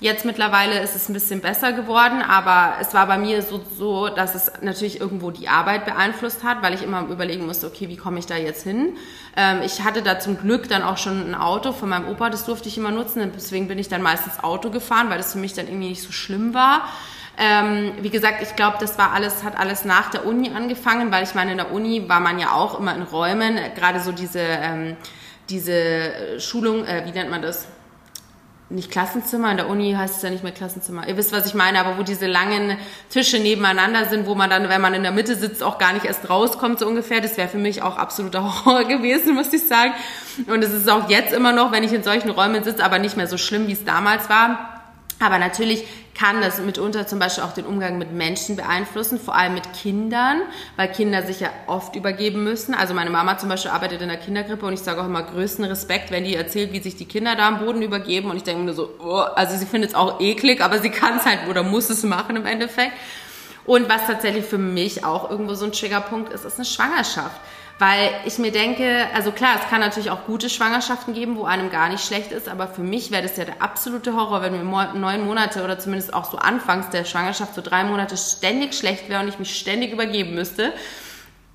Jetzt 0.00 0.24
mittlerweile 0.24 0.80
ist 0.80 0.94
es 0.94 1.08
ein 1.08 1.12
bisschen 1.12 1.40
besser 1.40 1.72
geworden, 1.72 2.22
aber 2.22 2.74
es 2.80 2.94
war 2.94 3.06
bei 3.06 3.18
mir 3.18 3.42
so, 3.42 3.60
so, 3.76 4.08
dass 4.08 4.36
es 4.36 4.52
natürlich 4.60 5.00
irgendwo 5.00 5.32
die 5.32 5.48
Arbeit 5.48 5.86
beeinflusst 5.86 6.44
hat, 6.44 6.62
weil 6.62 6.74
ich 6.74 6.82
immer 6.82 7.02
überlegen 7.08 7.46
musste, 7.46 7.66
okay, 7.66 7.88
wie 7.88 7.96
komme 7.96 8.20
ich 8.20 8.26
da 8.26 8.36
jetzt 8.36 8.62
hin? 8.62 8.96
Ähm, 9.36 9.60
ich 9.64 9.82
hatte 9.82 10.02
da 10.02 10.20
zum 10.20 10.38
Glück 10.38 10.68
dann 10.68 10.82
auch 10.82 10.98
schon 10.98 11.30
ein 11.30 11.34
Auto 11.34 11.72
von 11.72 11.88
meinem 11.88 12.08
Opa, 12.08 12.30
das 12.30 12.44
durfte 12.44 12.68
ich 12.68 12.78
immer 12.78 12.92
nutzen, 12.92 13.32
deswegen 13.34 13.66
bin 13.66 13.78
ich 13.78 13.88
dann 13.88 14.02
meistens 14.02 14.38
Auto 14.42 14.70
gefahren, 14.70 15.10
weil 15.10 15.18
das 15.18 15.32
für 15.32 15.38
mich 15.38 15.54
dann 15.54 15.66
irgendwie 15.66 15.88
nicht 15.88 16.02
so 16.02 16.12
schlimm 16.12 16.54
war. 16.54 16.88
Ähm, 17.40 17.92
wie 18.00 18.10
gesagt, 18.10 18.42
ich 18.42 18.56
glaube, 18.56 18.78
das 18.80 18.98
war 18.98 19.12
alles, 19.12 19.44
hat 19.44 19.56
alles 19.56 19.84
nach 19.84 20.10
der 20.10 20.26
Uni 20.26 20.50
angefangen, 20.52 21.12
weil 21.12 21.22
ich 21.22 21.36
meine, 21.36 21.52
in 21.52 21.58
der 21.58 21.72
Uni 21.72 22.08
war 22.08 22.18
man 22.18 22.40
ja 22.40 22.50
auch 22.50 22.80
immer 22.80 22.96
in 22.96 23.02
Räumen, 23.02 23.56
gerade 23.76 24.00
so 24.00 24.10
diese, 24.10 24.40
ähm, 24.40 24.96
diese 25.48 26.40
Schulung, 26.40 26.84
äh, 26.84 27.04
wie 27.06 27.12
nennt 27.12 27.30
man 27.30 27.40
das? 27.40 27.68
Nicht 28.70 28.90
Klassenzimmer, 28.90 29.52
in 29.52 29.56
der 29.56 29.68
Uni 29.68 29.94
heißt 29.94 30.16
es 30.16 30.22
ja 30.22 30.30
nicht 30.30 30.42
mehr 30.42 30.52
Klassenzimmer. 30.52 31.08
Ihr 31.08 31.16
wisst, 31.16 31.32
was 31.32 31.46
ich 31.46 31.54
meine, 31.54 31.78
aber 31.78 31.96
wo 31.96 32.02
diese 32.02 32.26
langen 32.26 32.76
Tische 33.08 33.38
nebeneinander 33.38 34.06
sind, 34.06 34.26
wo 34.26 34.34
man 34.34 34.50
dann, 34.50 34.68
wenn 34.68 34.80
man 34.80 34.92
in 34.92 35.04
der 35.04 35.12
Mitte 35.12 35.36
sitzt, 35.36 35.62
auch 35.62 35.78
gar 35.78 35.92
nicht 35.94 36.04
erst 36.04 36.28
rauskommt, 36.28 36.80
so 36.80 36.86
ungefähr. 36.86 37.22
Das 37.22 37.38
wäre 37.38 37.48
für 37.48 37.56
mich 37.56 37.82
auch 37.82 37.96
absoluter 37.96 38.42
Horror 38.66 38.84
gewesen, 38.84 39.36
muss 39.36 39.52
ich 39.52 39.66
sagen. 39.66 39.94
Und 40.48 40.62
es 40.62 40.74
ist 40.74 40.90
auch 40.90 41.08
jetzt 41.08 41.32
immer 41.32 41.52
noch, 41.52 41.72
wenn 41.72 41.84
ich 41.84 41.92
in 41.92 42.02
solchen 42.02 42.28
Räumen 42.30 42.62
sitze, 42.62 42.84
aber 42.84 42.98
nicht 42.98 43.16
mehr 43.16 43.28
so 43.28 43.38
schlimm, 43.38 43.68
wie 43.68 43.72
es 43.72 43.84
damals 43.86 44.28
war. 44.28 44.77
Aber 45.20 45.38
natürlich 45.38 45.84
kann 46.14 46.40
das 46.40 46.60
mitunter 46.60 47.06
zum 47.06 47.18
Beispiel 47.18 47.44
auch 47.44 47.52
den 47.52 47.64
Umgang 47.64 47.98
mit 47.98 48.12
Menschen 48.12 48.56
beeinflussen, 48.56 49.18
vor 49.18 49.34
allem 49.34 49.54
mit 49.54 49.72
Kindern, 49.72 50.42
weil 50.76 50.88
Kinder 50.88 51.24
sich 51.24 51.40
ja 51.40 51.50
oft 51.66 51.96
übergeben 51.96 52.44
müssen. 52.44 52.74
Also 52.74 52.94
meine 52.94 53.10
Mama 53.10 53.36
zum 53.38 53.48
Beispiel 53.48 53.70
arbeitet 53.70 54.00
in 54.00 54.08
der 54.08 54.16
Kindergrippe 54.16 54.64
und 54.66 54.74
ich 54.74 54.80
sage 54.80 55.00
auch 55.00 55.06
immer 55.06 55.22
größten 55.22 55.64
Respekt, 55.64 56.10
wenn 56.10 56.24
die 56.24 56.34
erzählt, 56.34 56.72
wie 56.72 56.80
sich 56.80 56.96
die 56.96 57.04
Kinder 57.04 57.34
da 57.34 57.48
am 57.48 57.58
Boden 57.58 57.82
übergeben 57.82 58.30
und 58.30 58.36
ich 58.36 58.44
denke 58.44 58.60
mir 58.60 58.66
nur 58.66 58.74
so, 58.74 58.90
oh, 59.00 59.18
also 59.34 59.56
sie 59.56 59.66
findet 59.66 59.90
es 59.90 59.96
auch 59.96 60.20
eklig, 60.20 60.60
aber 60.60 60.78
sie 60.78 60.90
kann 60.90 61.18
es 61.18 61.24
halt 61.24 61.48
oder 61.48 61.62
muss 61.62 61.90
es 61.90 62.04
machen 62.04 62.36
im 62.36 62.46
Endeffekt. 62.46 62.92
Und 63.64 63.88
was 63.88 64.06
tatsächlich 64.06 64.44
für 64.44 64.58
mich 64.58 65.04
auch 65.04 65.30
irgendwo 65.30 65.54
so 65.54 65.66
ein 65.66 65.72
Triggerpunkt 65.72 66.32
ist, 66.32 66.44
ist 66.44 66.56
eine 66.56 66.64
Schwangerschaft. 66.64 67.40
Weil 67.78 68.10
ich 68.24 68.38
mir 68.38 68.50
denke, 68.50 69.06
also 69.14 69.30
klar, 69.30 69.56
es 69.62 69.70
kann 69.70 69.80
natürlich 69.80 70.10
auch 70.10 70.24
gute 70.26 70.50
Schwangerschaften 70.50 71.14
geben, 71.14 71.36
wo 71.36 71.44
einem 71.44 71.70
gar 71.70 71.88
nicht 71.88 72.04
schlecht 72.04 72.32
ist, 72.32 72.48
aber 72.48 72.66
für 72.66 72.82
mich 72.82 73.12
wäre 73.12 73.22
das 73.22 73.36
ja 73.36 73.44
der 73.44 73.62
absolute 73.62 74.14
Horror, 74.14 74.42
wenn 74.42 74.52
mir 74.52 74.92
neun 74.94 75.24
Monate 75.24 75.62
oder 75.62 75.78
zumindest 75.78 76.12
auch 76.12 76.28
so 76.28 76.38
anfangs 76.38 76.90
der 76.90 77.04
Schwangerschaft 77.04 77.54
so 77.54 77.62
drei 77.62 77.84
Monate 77.84 78.16
ständig 78.16 78.74
schlecht 78.74 79.08
wäre 79.08 79.22
und 79.22 79.28
ich 79.28 79.38
mich 79.38 79.56
ständig 79.56 79.92
übergeben 79.92 80.34
müsste. 80.34 80.72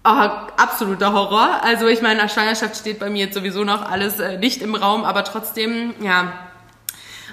Oh, 0.06 0.10
absoluter 0.10 1.12
Horror. 1.12 1.62
Also 1.62 1.88
ich 1.88 2.02
meine, 2.02 2.22
nach 2.22 2.30
Schwangerschaft 2.30 2.78
steht 2.78 3.00
bei 3.00 3.10
mir 3.10 3.26
jetzt 3.26 3.34
sowieso 3.34 3.66
noch 3.66 3.90
alles 3.90 4.20
äh, 4.20 4.38
nicht 4.38 4.62
im 4.62 4.76
Raum, 4.76 5.04
aber 5.04 5.26
trotzdem, 5.26 5.94
ja, 6.02 6.34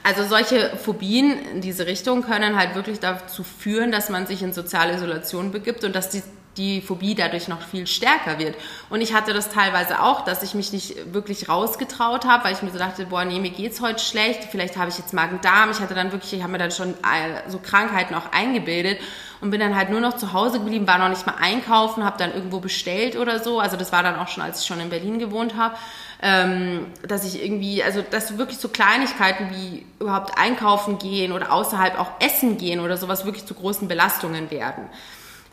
also 0.03 0.25
solche 0.25 0.77
Phobien 0.77 1.39
in 1.53 1.61
diese 1.61 1.87
Richtung 1.87 2.23
können 2.23 2.57
halt 2.57 2.75
wirklich 2.75 2.99
dazu 2.99 3.45
führen, 3.45 3.93
dass 3.93 4.09
man 4.09 4.27
sich 4.27 4.43
in 4.43 4.53
soziale 4.53 4.95
Isolation 4.95 5.53
begibt 5.53 5.85
und 5.85 5.95
dass 5.95 6.11
die 6.11 6.23
die 6.57 6.81
Phobie 6.81 7.15
dadurch 7.15 7.49
noch 7.49 7.63
viel 7.63 7.87
stärker 7.87 8.39
wird. 8.39 8.57
Und 8.89 9.01
ich 9.01 9.15
hatte 9.15 9.33
das 9.33 9.51
teilweise 9.51 10.03
auch, 10.03 10.25
dass 10.25 10.43
ich 10.43 10.55
mich 10.55 10.73
nicht 10.73 11.15
wirklich 11.15 11.49
rausgetraut 11.49 12.25
habe, 12.25 12.45
weil 12.45 12.55
ich 12.55 12.63
mir 12.63 12.71
so 12.71 12.79
dachte, 12.79 13.07
boah, 13.07 13.25
nee, 13.25 13.39
mir 13.39 13.51
geht's 13.51 13.81
heute 13.81 14.01
schlecht, 14.01 14.49
vielleicht 14.51 14.77
habe 14.77 14.91
ich 14.91 14.99
jetzt 14.99 15.15
Magen-Darm. 15.15 15.71
Ich 15.71 15.81
hatte 15.81 15.95
dann 15.95 16.13
wirklich, 16.13 16.33
ich 16.33 16.43
habe 16.43 16.53
mir 16.53 16.59
dann 16.59 16.73
schon 16.73 16.91
äh, 16.91 17.49
so 17.49 17.59
Krankheiten 17.59 18.15
auch 18.15 18.33
eingebildet 18.33 18.99
und 19.41 19.51
bin 19.51 19.61
dann 19.61 19.77
halt 19.77 19.91
nur 19.91 20.01
noch 20.01 20.17
zu 20.17 20.33
Hause 20.33 20.59
geblieben, 20.59 20.87
war 20.87 20.99
noch 20.99 21.09
nicht 21.09 21.27
mal 21.27 21.37
einkaufen, 21.41 22.05
habe 22.05 22.19
dann 22.19 22.35
irgendwo 22.35 22.61
bestellt 22.61 23.17
oder 23.17 23.39
so. 23.39 23.61
Also 23.61 23.77
das 23.77 23.93
war 23.93 24.03
dann 24.03 24.17
auch 24.17 24.29
schon, 24.29 24.43
als 24.43 24.61
ich 24.61 24.67
schon 24.67 24.81
in 24.81 24.91
Berlin 24.91 25.19
gewohnt 25.19 25.57
habe, 25.57 25.77
ähm, 26.21 26.87
dass 27.07 27.25
ich 27.25 27.43
irgendwie, 27.43 27.83
also 27.83 28.03
dass 28.03 28.37
wirklich 28.37 28.59
so 28.59 28.69
Kleinigkeiten 28.69 29.51
wie 29.51 29.87
überhaupt 29.99 30.37
einkaufen 30.37 30.99
gehen 30.99 31.33
oder 31.33 31.53
außerhalb 31.53 31.99
auch 31.99 32.11
essen 32.21 32.59
gehen 32.59 32.81
oder 32.81 32.97
sowas 32.97 33.25
wirklich 33.25 33.47
zu 33.47 33.55
großen 33.55 33.89
Belastungen 33.89 34.51
werden. 34.51 34.89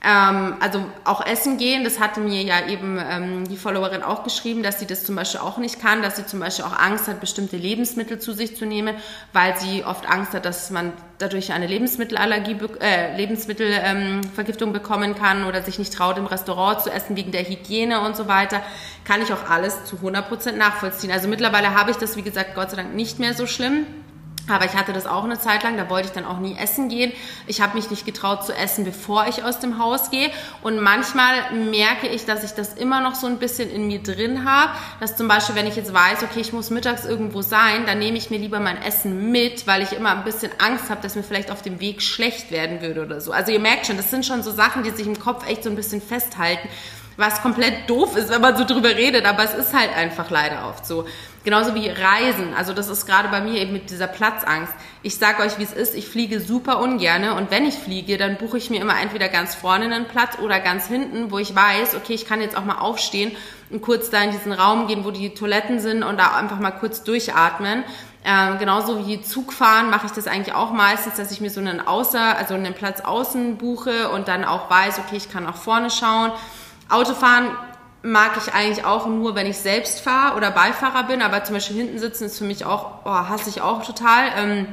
Ähm, 0.04 0.56
also 0.60 0.86
auch 1.06 1.26
essen 1.26 1.58
gehen, 1.58 1.84
das 1.84 2.00
hatte 2.00 2.20
mir 2.20 2.44
ja 2.44 2.68
eben 2.68 3.00
ähm, 3.00 3.48
die 3.48 3.58
Followerin 3.58 4.04
auch 4.04 4.24
geschrieben, 4.24 4.62
dass 4.62 4.80
sie 4.80 4.86
das 4.86 5.04
zum 5.04 5.16
Beispiel 5.16 5.42
auch 5.42 5.58
nicht 5.58 5.82
kann, 5.82 6.04
dass 6.04 6.18
sie 6.18 6.26
zum 6.26 6.40
Beispiel 6.40 6.66
auch 6.66 6.78
Angst 6.78 7.08
hat, 7.08 7.20
bestimmte 7.20 7.58
Lebensmittel 7.58 8.20
zu 8.20 8.32
sich 8.34 8.56
zu 8.56 8.68
nehmen, 8.68 8.96
weil 9.34 9.58
sie 9.58 9.84
oft 9.84 10.08
Angst 10.08 10.34
hat, 10.34 10.46
dass 10.46 10.70
man 10.70 10.94
dadurch 11.18 11.52
eine 11.52 11.66
Lebensmittelallergie, 11.66 12.58
äh, 12.80 13.18
Lebensmittelvergiftung 13.18 14.70
ähm, 14.70 14.74
bekommen 14.74 15.16
kann 15.16 15.46
oder 15.46 15.64
sich 15.64 15.80
nicht 15.80 15.94
traut, 15.94 16.20
im 16.20 16.28
Restaurant 16.28 16.82
zu 16.82 16.92
essen 16.92 17.16
wegen 17.16 17.32
der 17.32 17.44
Hygiene 17.44 18.02
und 18.02 18.16
so 18.16 18.28
weiter, 18.28 18.62
kann 19.04 19.24
ich 19.24 19.34
auch 19.34 19.50
alles 19.50 19.84
zu 19.86 19.96
100% 19.96 20.52
nachvollziehen. 20.52 21.12
Also 21.12 21.28
mittlerweile 21.28 21.74
habe 21.74 21.90
ich 21.90 21.98
das, 21.98 22.16
wie 22.18 22.22
gesagt, 22.22 22.54
Gott 22.54 22.70
sei 22.70 22.78
Dank 22.78 22.94
nicht 22.94 23.18
mehr 23.18 23.34
so 23.34 23.48
schlimm. 23.48 23.88
Aber 24.50 24.66
ich 24.66 24.74
hatte 24.74 24.94
das 24.94 25.06
auch 25.06 25.24
eine 25.24 25.40
Zeit 25.40 25.64
lang, 25.64 25.76
da 25.76 25.90
wollte 25.90 26.08
ich 26.08 26.14
dann 26.14 26.26
auch 26.26 26.40
nie 26.40 26.56
essen 26.58 26.88
gehen. 26.88 27.12
Ich 27.48 27.62
habe 27.62 27.76
mich 27.76 27.90
nicht 27.90 28.06
getraut 28.06 28.46
zu 28.46 28.54
essen, 28.54 28.86
bevor 28.86 29.28
ich 29.28 29.44
aus 29.44 29.60
dem 29.60 29.78
Haus 29.78 30.10
gehe. 30.10 30.30
Und 30.62 30.80
manchmal 30.80 31.52
merke 31.54 32.08
ich, 32.08 32.26
dass 32.26 32.44
ich 32.44 32.52
das 32.52 32.74
immer 32.74 33.02
noch 33.02 33.16
so 33.16 33.28
ein 33.28 33.40
bisschen 33.40 33.70
in 33.70 33.88
mir 33.88 34.02
drin 34.02 34.50
habe. 34.50 34.72
Dass 35.00 35.18
zum 35.18 35.28
Beispiel, 35.28 35.56
wenn 35.56 35.68
ich 35.68 35.76
jetzt 35.76 35.94
weiß, 35.94 36.24
okay, 36.24 36.40
ich 36.40 36.54
muss 36.54 36.70
mittags 36.70 37.06
irgendwo 37.06 37.42
sein, 37.42 37.86
dann 37.86 38.00
nehme 38.00 38.18
ich 38.18 38.30
mir 38.30 38.40
lieber 38.40 38.60
mein 38.60 38.82
Essen 38.82 39.32
mit, 39.32 39.68
weil 39.68 39.82
ich 39.82 39.92
immer 39.92 40.12
ein 40.12 40.24
bisschen 40.24 40.52
Angst 40.60 40.90
habe, 40.90 41.02
dass 41.02 41.16
mir 41.16 41.24
vielleicht 41.24 41.52
auf 41.52 41.62
dem 41.62 41.80
Weg 41.82 42.02
schlecht 42.02 42.52
werden 42.52 42.82
würde 42.82 43.04
oder 43.04 43.20
so. 43.20 43.32
Also 43.32 43.52
ihr 43.52 43.60
merkt 43.60 43.88
schon, 43.88 43.98
das 43.98 44.12
sind 44.12 44.26
schon 44.26 44.44
so 44.44 44.52
Sachen, 44.52 44.84
die 44.84 44.92
sich 44.92 45.08
im 45.08 45.20
Kopf 45.20 45.48
echt 45.48 45.64
so 45.64 45.70
ein 45.70 45.76
bisschen 45.76 46.02
festhalten 46.02 46.70
was 47.18 47.42
komplett 47.42 47.90
doof 47.90 48.16
ist, 48.16 48.30
wenn 48.30 48.42
man 48.42 48.56
so 48.56 48.64
drüber 48.64 48.90
redet, 48.90 49.26
aber 49.26 49.44
es 49.44 49.54
ist 49.54 49.74
halt 49.74 49.96
einfach 49.96 50.30
leider 50.30 50.70
oft 50.70 50.86
so. 50.86 51.06
Genauso 51.48 51.76
wie 51.76 51.88
Reisen. 51.88 52.54
Also 52.58 52.74
das 52.74 52.90
ist 52.90 53.06
gerade 53.06 53.30
bei 53.30 53.40
mir 53.40 53.62
eben 53.62 53.72
mit 53.72 53.90
dieser 53.90 54.08
Platzangst. 54.08 54.74
Ich 55.02 55.16
sage 55.16 55.42
euch, 55.44 55.58
wie 55.58 55.64
es 55.64 55.72
ist. 55.72 55.96
Ich 55.96 56.10
fliege 56.10 56.42
super 56.42 56.82
ungerne 56.82 57.36
und 57.36 57.52
wenn 57.52 57.66
ich 57.66 57.76
fliege, 57.76 58.18
dann 58.18 58.36
buche 58.36 58.58
ich 58.58 58.70
mir 58.70 58.82
immer 58.82 59.00
entweder 59.00 59.30
ganz 59.30 59.56
vorne 59.56 59.86
einen 59.86 60.10
Platz 60.10 60.40
oder 60.40 60.60
ganz 60.60 60.88
hinten, 60.88 61.32
wo 61.32 61.40
ich 61.40 61.56
weiß, 61.56 61.96
okay, 61.96 62.16
ich 62.16 62.26
kann 62.26 62.42
jetzt 62.42 62.58
auch 62.58 62.66
mal 62.66 62.80
aufstehen 62.80 63.32
und 63.70 63.82
kurz 63.82 64.10
da 64.10 64.22
in 64.24 64.32
diesen 64.32 64.52
Raum 64.52 64.88
gehen, 64.88 65.06
wo 65.06 65.12
die 65.12 65.30
Toiletten 65.30 65.80
sind 65.80 66.04
und 66.04 66.20
da 66.20 66.36
einfach 66.36 66.60
mal 66.60 66.72
kurz 66.72 67.04
durchatmen. 67.04 67.86
Ähm, 68.26 68.58
genauso 68.60 69.08
wie 69.08 69.22
Zugfahren 69.22 69.90
mache 69.90 70.08
ich 70.08 70.12
das 70.12 70.28
eigentlich 70.28 70.54
auch 70.54 70.74
meistens, 70.74 71.16
dass 71.16 71.32
ich 71.32 71.40
mir 71.40 71.50
so 71.50 71.62
einen 71.62 71.80
Außer, 71.80 72.38
also 72.38 72.56
einen 72.56 72.74
Platz 72.74 73.00
außen 73.00 73.56
buche 73.56 74.10
und 74.10 74.28
dann 74.28 74.44
auch 74.44 74.70
weiß, 74.70 75.00
okay, 75.00 75.16
ich 75.16 75.32
kann 75.32 75.48
auch 75.48 75.56
vorne 75.56 75.92
schauen. 75.92 76.34
Autofahren 76.90 77.52
mag 78.04 78.32
ich 78.38 78.54
eigentlich 78.54 78.86
auch 78.86 79.08
nur, 79.08 79.36
wenn 79.36 79.48
ich 79.48 79.58
selbst 79.58 80.02
fahre 80.02 80.38
oder 80.38 80.52
Beifahrer 80.52 81.04
bin, 81.04 81.22
aber 81.22 81.44
zum 81.44 81.56
Beispiel 81.56 81.78
hinten 81.78 82.00
sitzen 82.00 82.26
ist 82.26 82.38
für 82.38 82.44
mich 82.44 82.66
auch, 82.66 83.06
oh, 83.06 83.10
hasse 83.10 83.50
ich 83.50 83.62
auch 83.62 83.84
total. 83.86 84.32
Ähm, 84.38 84.68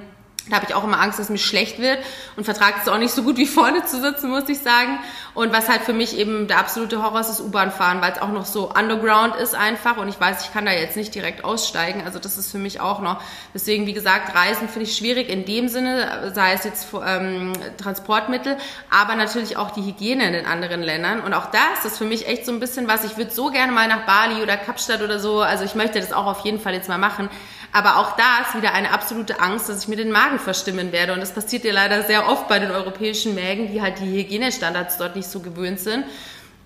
da 0.48 0.57
habe 0.57 0.66
ich 0.68 0.74
auch 0.74 0.85
immer 0.85 1.00
Angst, 1.00 1.18
dass 1.18 1.30
mir 1.30 1.38
schlecht 1.38 1.78
wird 1.78 1.98
und 2.37 2.44
vertrage 2.44 2.74
es 2.83 2.88
auch 2.88 2.98
nicht 2.98 3.12
so 3.12 3.22
gut 3.22 3.38
wie 3.38 3.46
vorne 3.46 3.85
zu 3.87 4.00
sitzen, 4.00 4.28
muss 4.28 4.48
ich 4.48 4.59
sagen. 4.59 4.98
Und 5.33 5.52
was 5.52 5.68
halt 5.68 5.83
für 5.83 5.94
mich 5.94 6.16
eben 6.18 6.48
der 6.48 6.59
absolute 6.59 7.02
Horror 7.02 7.20
ist, 7.20 7.30
ist 7.30 7.40
U-Bahn 7.40 7.72
fahren, 7.72 8.02
weil 8.02 8.12
es 8.12 8.20
auch 8.20 8.30
noch 8.30 8.44
so 8.44 8.70
underground 8.70 9.37
ist 9.37 9.54
einfach 9.54 9.96
und 9.96 10.09
ich 10.09 10.20
weiß, 10.20 10.44
ich 10.44 10.52
kann 10.52 10.66
da 10.66 10.72
jetzt 10.72 10.96
nicht 10.96 11.14
direkt 11.14 11.44
aussteigen. 11.44 12.02
Also 12.04 12.18
das 12.18 12.37
ist 12.37 12.52
für 12.52 12.59
mich 12.59 12.80
auch 12.80 13.00
noch. 13.00 13.20
Deswegen, 13.54 13.87
wie 13.87 13.94
gesagt, 13.94 14.35
Reisen 14.35 14.68
finde 14.68 14.88
ich 14.88 14.96
schwierig 14.96 15.30
in 15.30 15.44
dem 15.44 15.68
Sinne, 15.68 16.33
sei 16.35 16.52
es 16.52 16.64
jetzt 16.64 16.88
ähm, 17.04 17.54
Transportmittel, 17.78 18.59
aber 18.90 19.16
natürlich 19.16 19.57
auch 19.57 19.70
die 19.70 19.83
Hygiene 19.83 20.26
in 20.26 20.35
den 20.35 20.46
anderen 20.46 20.83
Ländern. 20.83 21.20
Und 21.20 21.33
auch 21.33 21.46
da 21.46 21.72
ist 21.74 21.85
das 21.85 21.96
für 21.96 22.04
mich 22.04 22.28
echt 22.28 22.44
so 22.44 22.52
ein 22.52 22.61
bisschen 22.61 22.87
was. 22.87 23.04
Ich 23.04 23.16
würde 23.16 23.30
so 23.30 23.50
gerne 23.50 23.72
mal 23.72 23.88
nach 23.88 24.04
Bali 24.04 24.42
oder 24.42 24.57
Kapstadt 24.57 25.02
oder 25.02 25.18
so. 25.18 25.40
Also 25.40 25.64
ich 25.64 25.74
möchte 25.74 25.98
das 26.00 26.12
auch 26.12 26.26
auf 26.26 26.40
jeden 26.40 26.61
Fall 26.61 26.74
jetzt 26.74 26.88
mal 26.88 26.98
machen. 26.98 27.30
Aber 27.74 27.96
auch 27.96 28.14
da 28.14 28.38
ist 28.42 28.54
wieder 28.56 28.72
eine 28.72 28.92
absolute 28.92 29.40
Angst, 29.40 29.68
dass 29.68 29.82
ich 29.82 29.88
mir 29.88 29.96
den 29.96 30.12
Magen 30.12 30.38
verstimmen 30.38 30.92
werde. 30.92 31.12
Und 31.12 31.18
das 31.18 31.32
passiert 31.32 31.64
ja 31.64 31.72
leider 31.72 32.04
sehr 32.04 32.28
oft 32.28 32.46
bei 32.46 32.60
den 32.60 32.70
europäischen 32.70 33.34
Mägen, 33.34 33.66
die 33.66 33.82
halt 33.82 33.98
die 33.98 34.16
Hygienestandards 34.16 34.96
dort 34.96 35.16
nicht 35.16 35.28
so 35.28 35.40
gewöhnt 35.40 35.80
sind. 35.80 36.04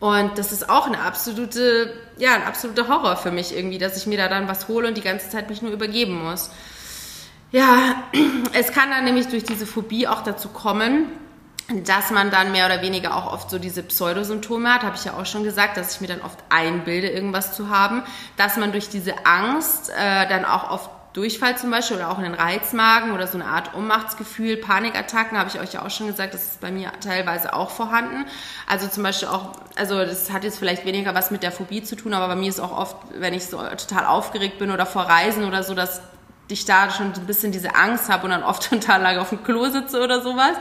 Und 0.00 0.36
das 0.36 0.52
ist 0.52 0.68
auch 0.68 0.86
eine 0.86 1.00
absolute, 1.00 1.94
ja, 2.18 2.34
ein 2.34 2.44
absoluter 2.44 2.88
Horror 2.88 3.16
für 3.16 3.30
mich 3.30 3.56
irgendwie, 3.56 3.78
dass 3.78 3.96
ich 3.96 4.06
mir 4.06 4.18
da 4.18 4.28
dann 4.28 4.48
was 4.48 4.68
hole 4.68 4.86
und 4.86 4.98
die 4.98 5.02
ganze 5.02 5.30
Zeit 5.30 5.48
mich 5.48 5.62
nur 5.62 5.72
übergeben 5.72 6.22
muss. 6.22 6.50
Ja, 7.52 8.04
es 8.52 8.72
kann 8.72 8.90
dann 8.90 9.04
nämlich 9.04 9.28
durch 9.28 9.44
diese 9.44 9.64
Phobie 9.64 10.06
auch 10.06 10.22
dazu 10.22 10.50
kommen, 10.50 11.06
dass 11.86 12.10
man 12.10 12.30
dann 12.30 12.52
mehr 12.52 12.66
oder 12.66 12.82
weniger 12.82 13.16
auch 13.16 13.32
oft 13.32 13.48
so 13.48 13.58
diese 13.58 13.82
Pseudosymptome 13.82 14.74
hat, 14.74 14.82
habe 14.82 14.96
ich 14.96 15.06
ja 15.06 15.14
auch 15.14 15.24
schon 15.24 15.42
gesagt, 15.42 15.78
dass 15.78 15.94
ich 15.94 16.00
mir 16.02 16.06
dann 16.06 16.20
oft 16.20 16.38
einbilde, 16.50 17.08
irgendwas 17.08 17.54
zu 17.54 17.70
haben, 17.70 18.02
dass 18.36 18.58
man 18.58 18.72
durch 18.72 18.90
diese 18.90 19.26
Angst 19.26 19.90
äh, 19.90 20.28
dann 20.28 20.44
auch 20.44 20.70
oft 20.70 20.90
Durchfall 21.18 21.58
zum 21.58 21.72
Beispiel 21.72 21.96
oder 21.96 22.10
auch 22.10 22.18
einen 22.18 22.32
Reizmagen 22.32 23.10
oder 23.10 23.26
so 23.26 23.38
eine 23.38 23.46
Art 23.46 23.74
Ohnmachtsgefühl, 23.74 24.56
Panikattacken, 24.56 25.36
habe 25.36 25.50
ich 25.52 25.58
euch 25.58 25.72
ja 25.72 25.84
auch 25.84 25.90
schon 25.90 26.06
gesagt, 26.06 26.32
das 26.32 26.44
ist 26.44 26.60
bei 26.60 26.70
mir 26.70 26.92
teilweise 27.00 27.54
auch 27.54 27.70
vorhanden. 27.70 28.24
Also 28.68 28.86
zum 28.86 29.02
Beispiel 29.02 29.26
auch, 29.26 29.50
also 29.74 29.98
das 30.04 30.30
hat 30.30 30.44
jetzt 30.44 30.60
vielleicht 30.60 30.86
weniger 30.86 31.16
was 31.16 31.32
mit 31.32 31.42
der 31.42 31.50
Phobie 31.50 31.82
zu 31.82 31.96
tun, 31.96 32.14
aber 32.14 32.28
bei 32.28 32.36
mir 32.36 32.48
ist 32.48 32.60
auch 32.60 32.70
oft, 32.70 32.96
wenn 33.14 33.34
ich 33.34 33.46
so 33.46 33.56
total 33.58 34.06
aufgeregt 34.06 34.60
bin 34.60 34.70
oder 34.70 34.86
vor 34.86 35.02
Reisen 35.02 35.44
oder 35.44 35.64
so, 35.64 35.74
dass 35.74 36.02
ich 36.46 36.64
da 36.64 36.88
schon 36.88 37.12
ein 37.12 37.26
bisschen 37.26 37.50
diese 37.50 37.74
Angst 37.74 38.08
habe 38.08 38.22
und 38.22 38.30
dann 38.30 38.44
oft 38.44 38.62
total 38.70 39.02
lange 39.02 39.20
auf 39.20 39.30
dem 39.30 39.42
Klo 39.42 39.68
sitze 39.70 40.00
oder 40.00 40.22
sowas. 40.22 40.56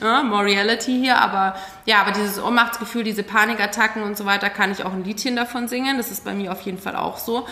Ja, 0.00 0.22
more 0.22 0.46
Reality 0.46 0.98
hier, 0.98 1.18
aber 1.18 1.54
ja, 1.84 2.00
aber 2.00 2.12
dieses 2.12 2.42
Ohnmachtsgefühl, 2.42 3.04
diese 3.04 3.24
Panikattacken 3.24 4.02
und 4.02 4.16
so 4.16 4.24
weiter, 4.24 4.48
kann 4.48 4.72
ich 4.72 4.84
auch 4.84 4.92
ein 4.94 5.04
Liedchen 5.04 5.36
davon 5.36 5.68
singen. 5.68 5.98
Das 5.98 6.10
ist 6.10 6.24
bei 6.24 6.32
mir 6.32 6.50
auf 6.50 6.62
jeden 6.62 6.78
Fall 6.78 6.96
auch 6.96 7.18
so. 7.18 7.46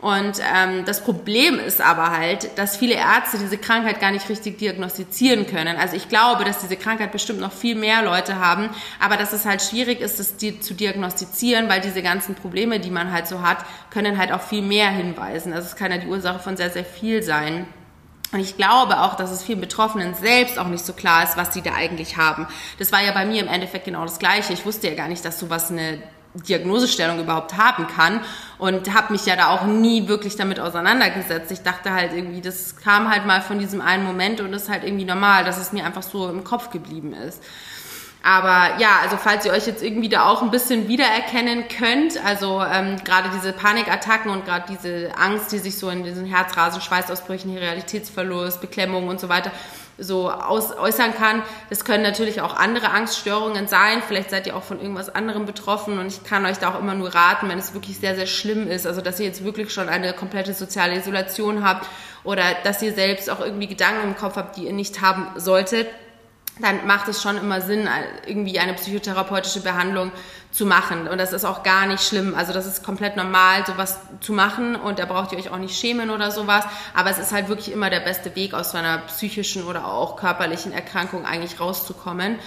Und 0.00 0.40
ähm, 0.54 0.84
das 0.84 1.02
Problem 1.02 1.58
ist 1.58 1.80
aber 1.80 2.12
halt, 2.12 2.56
dass 2.56 2.76
viele 2.76 2.94
Ärzte 2.94 3.36
diese 3.38 3.58
Krankheit 3.58 4.00
gar 4.00 4.12
nicht 4.12 4.28
richtig 4.28 4.58
diagnostizieren 4.58 5.46
können. 5.46 5.76
Also 5.76 5.96
ich 5.96 6.08
glaube, 6.08 6.44
dass 6.44 6.58
diese 6.58 6.76
Krankheit 6.76 7.10
bestimmt 7.10 7.40
noch 7.40 7.52
viel 7.52 7.74
mehr 7.74 8.02
Leute 8.02 8.38
haben, 8.38 8.70
aber 9.00 9.16
dass 9.16 9.32
es 9.32 9.44
halt 9.44 9.60
schwierig 9.60 10.00
ist, 10.00 10.20
das 10.20 10.36
zu 10.36 10.74
diagnostizieren, 10.74 11.68
weil 11.68 11.80
diese 11.80 12.02
ganzen 12.02 12.36
Probleme, 12.36 12.78
die 12.78 12.90
man 12.90 13.12
halt 13.12 13.26
so 13.26 13.42
hat, 13.42 13.58
können 13.90 14.18
halt 14.18 14.30
auf 14.30 14.48
viel 14.48 14.62
mehr 14.62 14.90
hinweisen. 14.90 15.52
Also 15.52 15.66
es 15.66 15.74
kann 15.74 15.90
ja 15.90 15.98
die 15.98 16.06
Ursache 16.06 16.38
von 16.38 16.56
sehr, 16.56 16.70
sehr 16.70 16.84
viel 16.84 17.24
sein. 17.24 17.66
Und 18.30 18.40
ich 18.40 18.56
glaube 18.56 19.00
auch, 19.00 19.16
dass 19.16 19.30
es 19.32 19.42
vielen 19.42 19.60
Betroffenen 19.60 20.14
selbst 20.14 20.58
auch 20.58 20.68
nicht 20.68 20.84
so 20.84 20.92
klar 20.92 21.24
ist, 21.24 21.36
was 21.36 21.54
sie 21.54 21.62
da 21.62 21.74
eigentlich 21.74 22.18
haben. 22.18 22.46
Das 22.78 22.92
war 22.92 23.02
ja 23.02 23.12
bei 23.12 23.24
mir 23.24 23.40
im 23.42 23.48
Endeffekt 23.48 23.86
genau 23.86 24.02
das 24.02 24.18
Gleiche. 24.18 24.52
Ich 24.52 24.66
wusste 24.66 24.88
ja 24.88 24.94
gar 24.94 25.08
nicht, 25.08 25.24
dass 25.24 25.40
sowas 25.40 25.70
eine 25.70 25.98
Diagnosestellung 26.42 27.20
überhaupt 27.20 27.56
haben 27.56 27.86
kann 27.86 28.20
und 28.58 28.94
habe 28.94 29.12
mich 29.12 29.26
ja 29.26 29.36
da 29.36 29.48
auch 29.48 29.64
nie 29.64 30.08
wirklich 30.08 30.36
damit 30.36 30.60
auseinandergesetzt. 30.60 31.50
Ich 31.50 31.62
dachte 31.62 31.92
halt 31.92 32.12
irgendwie, 32.12 32.40
das 32.40 32.76
kam 32.76 33.10
halt 33.10 33.26
mal 33.26 33.40
von 33.40 33.58
diesem 33.58 33.80
einen 33.80 34.04
Moment 34.04 34.40
und 34.40 34.52
ist 34.52 34.68
halt 34.68 34.84
irgendwie 34.84 35.04
normal, 35.04 35.44
dass 35.44 35.58
es 35.58 35.72
mir 35.72 35.84
einfach 35.84 36.02
so 36.02 36.28
im 36.28 36.44
Kopf 36.44 36.70
geblieben 36.70 37.12
ist. 37.12 37.42
Aber 38.22 38.78
ja, 38.80 38.98
also 39.02 39.16
falls 39.16 39.46
ihr 39.46 39.52
euch 39.52 39.66
jetzt 39.66 39.82
irgendwie 39.82 40.08
da 40.08 40.26
auch 40.26 40.42
ein 40.42 40.50
bisschen 40.50 40.88
wiedererkennen 40.88 41.64
könnt, 41.68 42.22
also 42.24 42.62
ähm, 42.62 42.96
gerade 43.04 43.30
diese 43.32 43.52
Panikattacken 43.52 44.30
und 44.30 44.44
gerade 44.44 44.64
diese 44.68 45.16
Angst, 45.16 45.52
die 45.52 45.58
sich 45.58 45.78
so 45.78 45.88
in 45.88 46.02
diesen 46.02 46.26
Herzrasen, 46.26 46.80
Schweißausbrüchen, 46.80 47.56
Realitätsverlust, 47.56 48.60
Beklemmung 48.60 49.08
und 49.08 49.20
so 49.20 49.28
weiter 49.28 49.52
so 49.98 50.30
aus, 50.30 50.76
äußern 50.76 51.14
kann. 51.14 51.42
Das 51.70 51.84
können 51.84 52.02
natürlich 52.02 52.40
auch 52.40 52.56
andere 52.56 52.90
Angststörungen 52.90 53.66
sein. 53.66 54.02
Vielleicht 54.06 54.30
seid 54.30 54.46
ihr 54.46 54.56
auch 54.56 54.62
von 54.62 54.80
irgendwas 54.80 55.12
anderem 55.14 55.44
betroffen 55.44 55.98
und 55.98 56.06
ich 56.06 56.24
kann 56.24 56.46
euch 56.46 56.58
da 56.58 56.72
auch 56.72 56.78
immer 56.78 56.94
nur 56.94 57.14
raten, 57.14 57.48
wenn 57.48 57.58
es 57.58 57.74
wirklich 57.74 57.98
sehr, 57.98 58.14
sehr 58.14 58.26
schlimm 58.26 58.68
ist, 58.68 58.86
also 58.86 59.00
dass 59.00 59.18
ihr 59.20 59.26
jetzt 59.26 59.44
wirklich 59.44 59.72
schon 59.72 59.88
eine 59.88 60.12
komplette 60.12 60.54
soziale 60.54 60.96
Isolation 60.96 61.64
habt 61.64 61.86
oder 62.24 62.44
dass 62.64 62.80
ihr 62.82 62.92
selbst 62.92 63.28
auch 63.28 63.40
irgendwie 63.40 63.66
Gedanken 63.66 64.08
im 64.08 64.16
Kopf 64.16 64.36
habt, 64.36 64.56
die 64.56 64.66
ihr 64.66 64.72
nicht 64.72 65.00
haben 65.00 65.28
solltet, 65.36 65.88
dann 66.60 66.86
macht 66.86 67.08
es 67.08 67.22
schon 67.22 67.36
immer 67.38 67.60
Sinn, 67.60 67.88
irgendwie 68.26 68.58
eine 68.58 68.74
psychotherapeutische 68.74 69.60
Behandlung 69.60 70.12
zu 70.50 70.66
machen. 70.66 71.08
Und 71.08 71.18
das 71.18 71.32
ist 71.32 71.44
auch 71.44 71.62
gar 71.62 71.86
nicht 71.86 72.02
schlimm. 72.02 72.34
Also 72.34 72.52
das 72.52 72.66
ist 72.66 72.82
komplett 72.82 73.16
normal, 73.16 73.64
sowas 73.66 73.98
zu 74.20 74.32
machen 74.32 74.76
und 74.76 74.98
da 74.98 75.04
braucht 75.04 75.32
ihr 75.32 75.38
euch 75.38 75.50
auch 75.50 75.58
nicht 75.58 75.78
schämen 75.78 76.10
oder 76.10 76.30
sowas. 76.30 76.64
Aber 76.94 77.10
es 77.10 77.18
ist 77.18 77.32
halt 77.32 77.48
wirklich 77.48 77.70
immer 77.72 77.90
der 77.90 78.00
beste 78.00 78.34
Weg, 78.34 78.54
aus 78.54 78.72
so 78.72 78.78
einer 78.78 78.98
psychischen 78.98 79.64
oder 79.64 79.86
auch 79.86 80.16
körperlichen 80.16 80.72
Erkrankung 80.72 81.26
eigentlich 81.26 81.60
rauszukommen. 81.60 82.38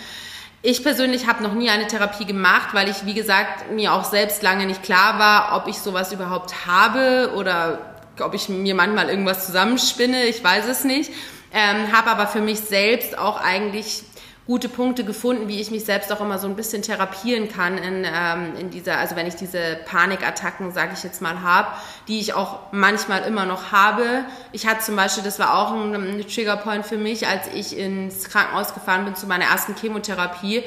Ich 0.64 0.84
persönlich 0.84 1.28
habe 1.28 1.42
noch 1.42 1.54
nie 1.54 1.70
eine 1.70 1.88
Therapie 1.88 2.26
gemacht, 2.26 2.70
weil 2.74 2.88
ich, 2.90 3.06
wie 3.06 3.16
gesagt, 3.16 3.72
mir 3.72 3.94
auch 3.94 4.04
selbst 4.04 4.44
lange 4.44 4.66
nicht 4.66 4.84
klar 4.84 5.18
war, 5.18 5.58
ob 5.58 5.68
ich 5.68 5.80
sowas 5.80 6.12
überhaupt 6.12 6.68
habe 6.68 7.34
oder 7.36 7.80
ob 8.20 8.34
ich 8.36 8.50
mir 8.50 8.76
manchmal 8.76 9.10
irgendwas 9.10 9.46
zusammenspinne. 9.46 10.26
Ich 10.26 10.44
weiß 10.44 10.68
es 10.68 10.84
nicht 10.84 11.12
ähm, 11.54 11.92
habe 11.92 12.10
aber 12.10 12.28
für 12.28 12.42
mich 12.42 12.60
selbst 12.60 13.18
auch 13.18 13.40
eigentlich 13.42 14.04
gute 14.48 14.70
Punkte 14.70 15.04
gefunden, 15.04 15.48
wie 15.48 15.62
ich 15.62 15.72
mich 15.72 15.86
selbst 15.86 16.12
auch 16.12 16.20
immer 16.20 16.40
so 16.40 16.48
ein 16.48 16.56
bisschen 16.56 16.82
therapieren 16.82 17.48
kann 17.48 17.78
in, 17.78 18.06
ähm, 18.06 18.54
in 18.60 18.70
dieser, 18.70 18.98
also 18.98 19.16
wenn 19.16 19.28
ich 19.28 19.36
diese 19.36 19.80
Panikattacken, 19.86 20.72
sage 20.72 20.92
ich 20.94 21.04
jetzt 21.04 21.22
mal, 21.22 21.42
habe, 21.42 21.70
die 22.08 22.20
ich 22.20 22.34
auch 22.34 22.60
manchmal 22.72 23.24
immer 23.24 23.46
noch 23.46 23.72
habe. 23.72 24.26
Ich 24.52 24.68
hatte 24.68 24.82
zum 24.82 24.96
Beispiel, 24.96 25.24
das 25.24 25.40
war 25.40 25.58
auch 25.58 25.72
ein, 25.72 25.94
ein 25.94 26.28
Triggerpoint 26.28 26.86
für 26.86 26.98
mich, 26.98 27.28
als 27.28 27.48
ich 27.54 27.78
ins 27.78 28.30
Krankenhaus 28.30 28.74
gefahren 28.74 29.06
bin 29.06 29.16
zu 29.16 29.28
meiner 29.28 29.46
ersten 29.46 29.76
Chemotherapie. 29.76 30.64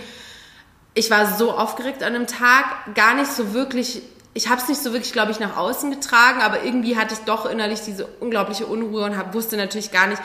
Ich 0.95 1.11
war 1.11 1.27
so 1.35 1.53
aufgeregt 1.53 2.03
an 2.03 2.15
einem 2.15 2.27
Tag, 2.29 2.95
gar 2.95 3.15
nicht 3.15 3.33
so 3.33 3.53
wirklich 3.53 4.03
ich 4.37 4.49
habe 4.49 4.61
es 4.61 4.69
nicht 4.69 4.83
so 4.83 4.93
wirklich, 4.93 5.13
glaube 5.13 5.31
ich, 5.31 5.39
nach 5.39 5.57
außen 5.57 5.93
getragen, 5.93 6.43
aber 6.43 6.65
irgendwie 6.65 6.97
hatte 6.97 7.15
ich 7.15 7.21
doch 7.21 7.47
innerlich 7.47 7.83
diese 7.83 8.07
unglaubliche 8.19 8.67
Unruhe 8.67 9.05
und 9.05 9.17
hab, 9.17 9.33
wusste 9.33 9.57
natürlich 9.57 9.93
gar 9.93 10.09
nicht, 10.09 10.21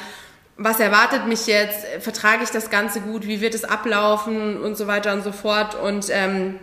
was 0.59 0.79
erwartet 0.79 1.25
mich 1.25 1.47
jetzt, 1.47 1.85
vertrage 2.01 2.43
ich 2.43 2.49
das 2.49 2.69
Ganze 2.69 2.99
gut, 2.99 3.25
wie 3.25 3.39
wird 3.39 3.55
es 3.55 3.63
ablaufen 3.63 4.61
und 4.61 4.77
so 4.77 4.87
weiter 4.87 5.13
und 5.13 5.23
so 5.23 5.31
fort. 5.31 5.73
Und 5.73 6.07
ähm, 6.11 6.59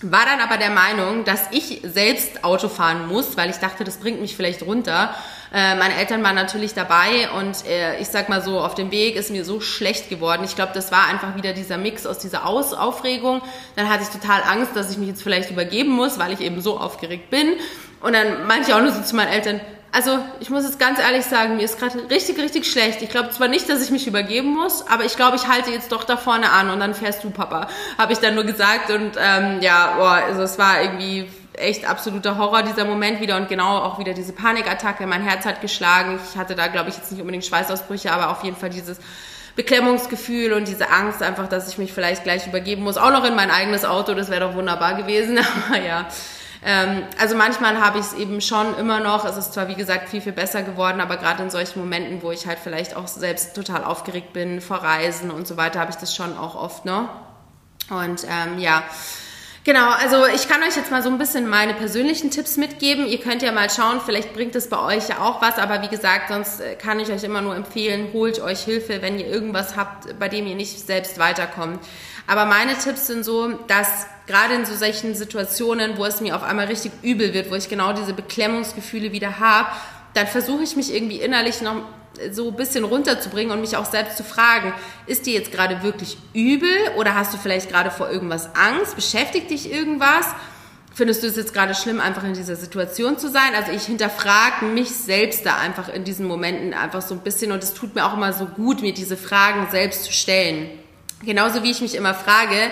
war 0.00 0.24
dann 0.24 0.40
aber 0.40 0.56
der 0.56 0.70
Meinung, 0.70 1.24
dass 1.24 1.40
ich 1.50 1.82
selbst 1.84 2.42
Auto 2.42 2.68
fahren 2.68 3.06
muss, 3.06 3.36
weil 3.36 3.50
ich 3.50 3.56
dachte, 3.56 3.84
das 3.84 3.98
bringt 3.98 4.20
mich 4.20 4.34
vielleicht 4.34 4.62
runter. 4.62 5.14
Äh, 5.52 5.76
meine 5.76 5.94
Eltern 5.96 6.22
waren 6.24 6.34
natürlich 6.34 6.72
dabei 6.72 7.30
und 7.38 7.66
äh, 7.66 8.00
ich 8.00 8.08
sag 8.08 8.30
mal 8.30 8.42
so, 8.42 8.60
auf 8.60 8.74
dem 8.74 8.90
Weg 8.90 9.14
ist 9.14 9.30
mir 9.30 9.44
so 9.44 9.60
schlecht 9.60 10.08
geworden. 10.08 10.42
Ich 10.44 10.56
glaube, 10.56 10.72
das 10.74 10.90
war 10.90 11.06
einfach 11.06 11.36
wieder 11.36 11.52
dieser 11.52 11.76
Mix 11.76 12.06
aus 12.06 12.18
dieser 12.18 12.46
aus 12.46 12.72
Aufregung. 12.72 13.42
Dann 13.76 13.90
hatte 13.90 14.04
ich 14.04 14.08
total 14.08 14.42
Angst, 14.42 14.74
dass 14.74 14.90
ich 14.90 14.96
mich 14.96 15.08
jetzt 15.08 15.22
vielleicht 15.22 15.50
übergeben 15.50 15.90
muss, 15.90 16.18
weil 16.18 16.32
ich 16.32 16.40
eben 16.40 16.62
so 16.62 16.78
aufgeregt 16.78 17.28
bin. 17.28 17.52
Und 18.00 18.14
dann 18.14 18.46
meinte 18.46 18.70
ich 18.70 18.74
auch 18.74 18.80
nur 18.80 18.92
so 18.92 19.02
zu 19.02 19.14
meinen 19.16 19.32
Eltern, 19.32 19.60
also 19.94 20.18
ich 20.40 20.50
muss 20.50 20.64
jetzt 20.64 20.80
ganz 20.80 20.98
ehrlich 20.98 21.24
sagen, 21.24 21.56
mir 21.56 21.62
ist 21.62 21.78
gerade 21.78 22.10
richtig, 22.10 22.36
richtig 22.38 22.66
schlecht. 22.66 23.00
Ich 23.00 23.10
glaube 23.10 23.30
zwar 23.30 23.46
nicht, 23.46 23.68
dass 23.68 23.80
ich 23.80 23.92
mich 23.92 24.08
übergeben 24.08 24.52
muss, 24.52 24.84
aber 24.88 25.04
ich 25.04 25.14
glaube, 25.14 25.36
ich 25.36 25.46
halte 25.46 25.70
jetzt 25.70 25.92
doch 25.92 26.02
da 26.02 26.16
vorne 26.16 26.50
an 26.50 26.68
und 26.70 26.80
dann 26.80 26.94
fährst 26.94 27.22
du, 27.22 27.30
Papa, 27.30 27.68
habe 27.96 28.12
ich 28.12 28.18
dann 28.18 28.34
nur 28.34 28.42
gesagt. 28.42 28.90
Und 28.90 29.12
ähm, 29.16 29.60
ja, 29.60 29.94
boah, 29.96 30.20
also 30.26 30.42
es 30.42 30.58
war 30.58 30.82
irgendwie 30.82 31.30
echt 31.52 31.88
absoluter 31.88 32.38
Horror 32.38 32.64
dieser 32.64 32.84
Moment 32.84 33.20
wieder 33.20 33.36
und 33.36 33.48
genau 33.48 33.78
auch 33.78 34.00
wieder 34.00 34.14
diese 34.14 34.32
Panikattacke. 34.32 35.06
Mein 35.06 35.22
Herz 35.22 35.46
hat 35.46 35.60
geschlagen. 35.60 36.18
Ich 36.28 36.36
hatte 36.36 36.56
da, 36.56 36.66
glaube 36.66 36.90
ich, 36.90 36.96
jetzt 36.96 37.12
nicht 37.12 37.20
unbedingt 37.20 37.44
Schweißausbrüche, 37.44 38.10
aber 38.10 38.30
auf 38.30 38.42
jeden 38.42 38.56
Fall 38.56 38.70
dieses 38.70 38.98
Beklemmungsgefühl 39.54 40.54
und 40.54 40.66
diese 40.66 40.90
Angst 40.90 41.22
einfach, 41.22 41.48
dass 41.48 41.68
ich 41.68 41.78
mich 41.78 41.92
vielleicht 41.92 42.24
gleich 42.24 42.48
übergeben 42.48 42.82
muss. 42.82 42.96
Auch 42.96 43.12
noch 43.12 43.24
in 43.24 43.36
mein 43.36 43.52
eigenes 43.52 43.84
Auto, 43.84 44.14
das 44.14 44.28
wäre 44.28 44.40
doch 44.40 44.56
wunderbar 44.56 44.94
gewesen. 44.94 45.38
Aber 45.68 45.80
ja, 45.80 46.08
ähm, 46.64 47.02
also 47.20 47.36
manchmal 47.36 47.78
habe 47.78 47.98
ich 47.98 48.06
es 48.06 48.12
eben 48.14 48.40
schon 48.40 48.76
immer 48.78 49.00
noch. 49.00 49.24
Es 49.24 49.36
ist 49.36 49.52
zwar, 49.52 49.68
wie 49.68 49.74
gesagt, 49.74 50.08
viel, 50.08 50.22
viel 50.22 50.32
besser 50.32 50.62
geworden, 50.62 51.00
aber 51.00 51.18
gerade 51.18 51.42
in 51.42 51.50
solchen 51.50 51.78
Momenten, 51.78 52.22
wo 52.22 52.30
ich 52.32 52.46
halt 52.46 52.58
vielleicht 52.58 52.96
auch 52.96 53.06
selbst 53.06 53.54
total 53.54 53.84
aufgeregt 53.84 54.32
bin 54.32 54.60
vor 54.60 54.78
Reisen 54.78 55.30
und 55.30 55.46
so 55.46 55.56
weiter, 55.56 55.80
habe 55.80 55.90
ich 55.90 55.96
das 55.96 56.14
schon 56.14 56.36
auch 56.38 56.54
oft, 56.54 56.84
ne? 56.84 57.08
Und 57.90 58.24
ähm, 58.24 58.58
ja, 58.58 58.82
Genau, 59.64 59.88
also 59.88 60.26
ich 60.26 60.46
kann 60.46 60.62
euch 60.62 60.76
jetzt 60.76 60.90
mal 60.90 61.02
so 61.02 61.08
ein 61.08 61.16
bisschen 61.16 61.48
meine 61.48 61.72
persönlichen 61.72 62.30
Tipps 62.30 62.58
mitgeben. 62.58 63.06
Ihr 63.06 63.18
könnt 63.18 63.40
ja 63.40 63.50
mal 63.50 63.70
schauen, 63.70 63.98
vielleicht 64.04 64.34
bringt 64.34 64.54
es 64.56 64.68
bei 64.68 64.78
euch 64.78 65.08
ja 65.08 65.20
auch 65.20 65.40
was, 65.40 65.56
aber 65.56 65.80
wie 65.80 65.88
gesagt, 65.88 66.28
sonst 66.28 66.60
äh, 66.60 66.74
kann 66.74 67.00
ich 67.00 67.10
euch 67.10 67.24
immer 67.24 67.40
nur 67.40 67.56
empfehlen, 67.56 68.08
holt 68.12 68.40
euch 68.40 68.60
Hilfe, 68.60 69.00
wenn 69.00 69.18
ihr 69.18 69.26
irgendwas 69.26 69.74
habt, 69.74 70.18
bei 70.18 70.28
dem 70.28 70.46
ihr 70.46 70.54
nicht 70.54 70.86
selbst 70.86 71.18
weiterkommt. 71.18 71.82
Aber 72.26 72.46
meine 72.46 72.76
Tipps 72.78 73.06
sind 73.06 73.24
so, 73.24 73.52
dass 73.68 74.06
gerade 74.26 74.54
in 74.54 74.64
so 74.64 74.74
solchen 74.74 75.14
Situationen, 75.14 75.98
wo 75.98 76.04
es 76.04 76.20
mir 76.20 76.36
auf 76.36 76.42
einmal 76.42 76.66
richtig 76.66 76.92
übel 77.02 77.34
wird, 77.34 77.50
wo 77.50 77.54
ich 77.54 77.68
genau 77.68 77.92
diese 77.92 78.14
Beklemmungsgefühle 78.14 79.12
wieder 79.12 79.38
habe, 79.38 79.68
dann 80.14 80.26
versuche 80.26 80.62
ich 80.62 80.76
mich 80.76 80.94
irgendwie 80.94 81.20
innerlich 81.20 81.60
noch 81.60 81.82
so 82.30 82.48
ein 82.48 82.56
bisschen 82.56 82.84
runterzubringen 82.84 83.52
und 83.52 83.60
mich 83.60 83.76
auch 83.76 83.90
selbst 83.90 84.16
zu 84.16 84.24
fragen, 84.24 84.72
ist 85.06 85.26
dir 85.26 85.34
jetzt 85.34 85.52
gerade 85.52 85.82
wirklich 85.82 86.16
übel 86.32 86.70
oder 86.96 87.14
hast 87.14 87.34
du 87.34 87.38
vielleicht 87.38 87.70
gerade 87.70 87.90
vor 87.90 88.08
irgendwas 88.08 88.50
Angst? 88.54 88.94
Beschäftigt 88.94 89.50
dich 89.50 89.70
irgendwas? 89.70 90.26
Findest 90.94 91.24
du 91.24 91.26
es 91.26 91.36
jetzt 91.36 91.52
gerade 91.52 91.74
schlimm, 91.74 91.98
einfach 91.98 92.22
in 92.22 92.34
dieser 92.34 92.54
Situation 92.54 93.18
zu 93.18 93.28
sein? 93.28 93.56
Also 93.56 93.72
ich 93.72 93.82
hinterfrage 93.82 94.64
mich 94.66 94.90
selbst 94.90 95.44
da 95.44 95.56
einfach 95.56 95.88
in 95.88 96.04
diesen 96.04 96.26
Momenten 96.26 96.72
einfach 96.72 97.02
so 97.02 97.14
ein 97.14 97.20
bisschen 97.20 97.50
und 97.50 97.64
es 97.64 97.74
tut 97.74 97.96
mir 97.96 98.06
auch 98.06 98.14
immer 98.14 98.32
so 98.32 98.46
gut, 98.46 98.80
mir 98.80 98.94
diese 98.94 99.16
Fragen 99.16 99.66
selbst 99.72 100.04
zu 100.04 100.12
stellen. 100.12 100.70
Genauso 101.24 101.62
wie 101.62 101.70
ich 101.70 101.80
mich 101.80 101.94
immer 101.94 102.14
frage, 102.14 102.70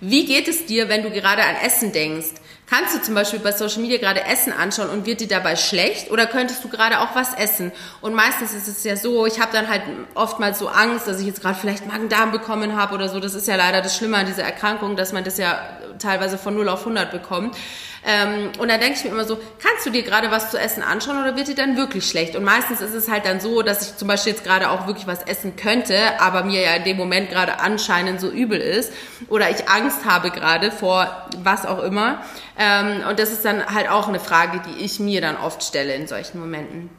wie 0.00 0.26
geht 0.26 0.48
es 0.48 0.66
dir, 0.66 0.88
wenn 0.88 1.02
du 1.02 1.10
gerade 1.10 1.42
an 1.42 1.56
Essen 1.64 1.92
denkst? 1.92 2.34
Kannst 2.66 2.94
du 2.94 3.02
zum 3.02 3.14
Beispiel 3.14 3.40
bei 3.40 3.52
Social 3.52 3.82
Media 3.82 3.98
gerade 3.98 4.24
Essen 4.24 4.52
anschauen 4.52 4.88
und 4.88 5.04
wird 5.04 5.20
dir 5.20 5.28
dabei 5.28 5.54
schlecht 5.54 6.10
oder 6.10 6.26
könntest 6.26 6.64
du 6.64 6.68
gerade 6.68 7.00
auch 7.00 7.14
was 7.14 7.34
essen? 7.34 7.72
Und 8.00 8.14
meistens 8.14 8.54
ist 8.54 8.68
es 8.68 8.82
ja 8.84 8.96
so, 8.96 9.26
ich 9.26 9.38
habe 9.38 9.52
dann 9.52 9.68
halt 9.68 9.82
oftmals 10.14 10.58
so 10.58 10.68
Angst, 10.68 11.06
dass 11.06 11.20
ich 11.20 11.26
jetzt 11.26 11.42
gerade 11.42 11.58
vielleicht 11.58 11.86
Magen-Darm 11.86 12.32
bekommen 12.32 12.74
habe 12.74 12.94
oder 12.94 13.10
so. 13.10 13.20
Das 13.20 13.34
ist 13.34 13.46
ja 13.46 13.56
leider 13.56 13.82
das 13.82 13.96
Schlimme 13.96 14.16
an 14.16 14.26
dieser 14.26 14.44
Erkrankung, 14.44 14.96
dass 14.96 15.12
man 15.12 15.24
das 15.24 15.36
ja 15.36 15.60
teilweise 15.98 16.38
von 16.38 16.54
0 16.54 16.68
auf 16.70 16.80
100 16.80 17.10
bekommt. 17.10 17.54
Ähm, 18.06 18.52
und 18.58 18.68
dann 18.68 18.80
denke 18.80 18.98
ich 18.98 19.04
mir 19.04 19.10
immer 19.10 19.24
so, 19.24 19.38
kannst 19.62 19.86
du 19.86 19.90
dir 19.90 20.02
gerade 20.02 20.30
was 20.30 20.50
zu 20.50 20.58
essen 20.58 20.82
anschauen 20.82 21.20
oder 21.22 21.36
wird 21.36 21.48
dir 21.48 21.54
dann 21.54 21.76
wirklich 21.76 22.08
schlecht? 22.08 22.36
Und 22.36 22.44
meistens 22.44 22.82
ist 22.82 22.92
es 22.92 23.10
halt 23.10 23.24
dann 23.24 23.40
so, 23.40 23.62
dass 23.62 23.88
ich 23.88 23.96
zum 23.96 24.08
Beispiel 24.08 24.32
jetzt 24.32 24.44
gerade 24.44 24.68
auch 24.70 24.86
wirklich 24.86 25.06
was 25.06 25.22
essen 25.22 25.56
könnte, 25.56 26.20
aber 26.20 26.44
mir 26.44 26.60
ja 26.60 26.74
in 26.74 26.84
dem 26.84 26.98
Moment 26.98 27.30
gerade 27.30 27.60
anscheinend 27.60 28.20
so 28.20 28.28
übel 28.28 28.60
ist 28.60 28.92
oder 29.28 29.48
ich 29.48 29.68
Angst 29.68 30.04
habe 30.04 30.30
gerade 30.30 30.70
vor 30.70 31.28
was 31.42 31.64
auch 31.64 31.82
immer. 31.82 32.22
Ähm, 32.58 33.02
und 33.08 33.18
das 33.18 33.32
ist 33.32 33.44
dann 33.44 33.64
halt 33.74 33.88
auch 33.88 34.08
eine 34.08 34.20
Frage, 34.20 34.60
die 34.68 34.84
ich 34.84 35.00
mir 35.00 35.22
dann 35.22 35.38
oft 35.38 35.62
stelle 35.62 35.94
in 35.94 36.06
solchen 36.06 36.38
Momenten. 36.38 36.90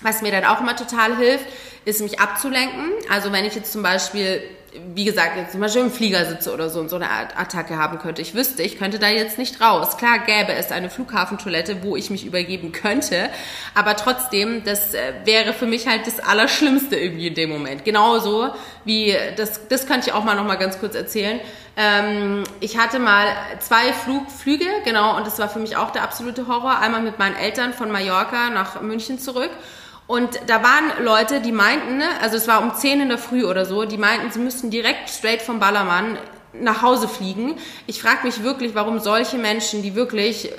Was 0.00 0.22
mir 0.22 0.30
dann 0.30 0.44
auch 0.44 0.60
immer 0.60 0.76
total 0.76 1.16
hilft, 1.16 1.44
ist 1.84 2.00
mich 2.00 2.20
abzulenken. 2.20 2.92
Also 3.10 3.32
wenn 3.32 3.44
ich 3.44 3.54
jetzt 3.54 3.72
zum 3.72 3.82
Beispiel 3.82 4.42
wie 4.94 5.04
gesagt, 5.04 5.36
jetzt 5.36 5.52
zum 5.52 5.60
Beispiel 5.60 5.82
im 5.82 5.90
Flieger 5.90 6.24
sitze 6.26 6.52
oder 6.52 6.68
so 6.68 6.80
und 6.80 6.90
so 6.90 6.96
eine 6.96 7.08
Attacke 7.10 7.76
haben 7.76 7.98
könnte. 7.98 8.20
Ich 8.22 8.34
wüsste, 8.34 8.62
ich 8.62 8.78
könnte 8.78 8.98
da 8.98 9.08
jetzt 9.08 9.38
nicht 9.38 9.60
raus. 9.60 9.96
Klar 9.96 10.20
gäbe 10.20 10.52
es 10.52 10.70
eine 10.72 10.90
Flughafentoilette, 10.90 11.82
wo 11.82 11.96
ich 11.96 12.10
mich 12.10 12.26
übergeben 12.26 12.72
könnte, 12.72 13.30
aber 13.74 13.96
trotzdem, 13.96 14.64
das 14.64 14.94
äh, 14.94 15.14
wäre 15.24 15.52
für 15.52 15.66
mich 15.66 15.86
halt 15.86 16.06
das 16.06 16.20
Allerschlimmste 16.20 16.96
irgendwie 16.96 17.28
in 17.28 17.34
dem 17.34 17.50
Moment. 17.50 17.84
Genauso 17.84 18.50
wie, 18.84 19.16
das, 19.36 19.68
das 19.68 19.86
könnte 19.86 20.08
ich 20.08 20.14
auch 20.14 20.24
mal 20.24 20.34
noch 20.34 20.44
mal 20.44 20.56
ganz 20.56 20.78
kurz 20.78 20.94
erzählen. 20.94 21.40
Ähm, 21.76 22.44
ich 22.60 22.76
hatte 22.76 22.98
mal 22.98 23.26
zwei 23.60 23.92
Flugflüge, 23.92 24.66
genau, 24.84 25.16
und 25.16 25.26
das 25.26 25.38
war 25.38 25.48
für 25.48 25.60
mich 25.60 25.76
auch 25.76 25.90
der 25.90 26.02
absolute 26.02 26.46
Horror. 26.46 26.78
Einmal 26.78 27.02
mit 27.02 27.18
meinen 27.18 27.36
Eltern 27.36 27.72
von 27.72 27.90
Mallorca 27.90 28.50
nach 28.50 28.80
München 28.82 29.18
zurück 29.18 29.50
und 30.08 30.40
da 30.46 30.62
waren 30.62 31.04
Leute, 31.04 31.42
die 31.42 31.52
meinten, 31.52 31.98
ne, 31.98 32.06
also 32.22 32.38
es 32.38 32.48
war 32.48 32.62
um 32.62 32.74
10 32.74 33.02
in 33.02 33.08
der 33.10 33.18
Früh 33.18 33.44
oder 33.44 33.66
so, 33.66 33.84
die 33.84 33.98
meinten, 33.98 34.32
sie 34.32 34.40
müssten 34.40 34.70
direkt 34.70 35.10
straight 35.10 35.42
vom 35.42 35.60
Ballermann 35.60 36.16
nach 36.54 36.80
Hause 36.80 37.08
fliegen. 37.08 37.56
Ich 37.86 38.00
frage 38.00 38.26
mich 38.26 38.42
wirklich, 38.42 38.74
warum 38.74 39.00
solche 39.00 39.36
Menschen, 39.36 39.82
die 39.82 39.94
wirklich, 39.94 40.50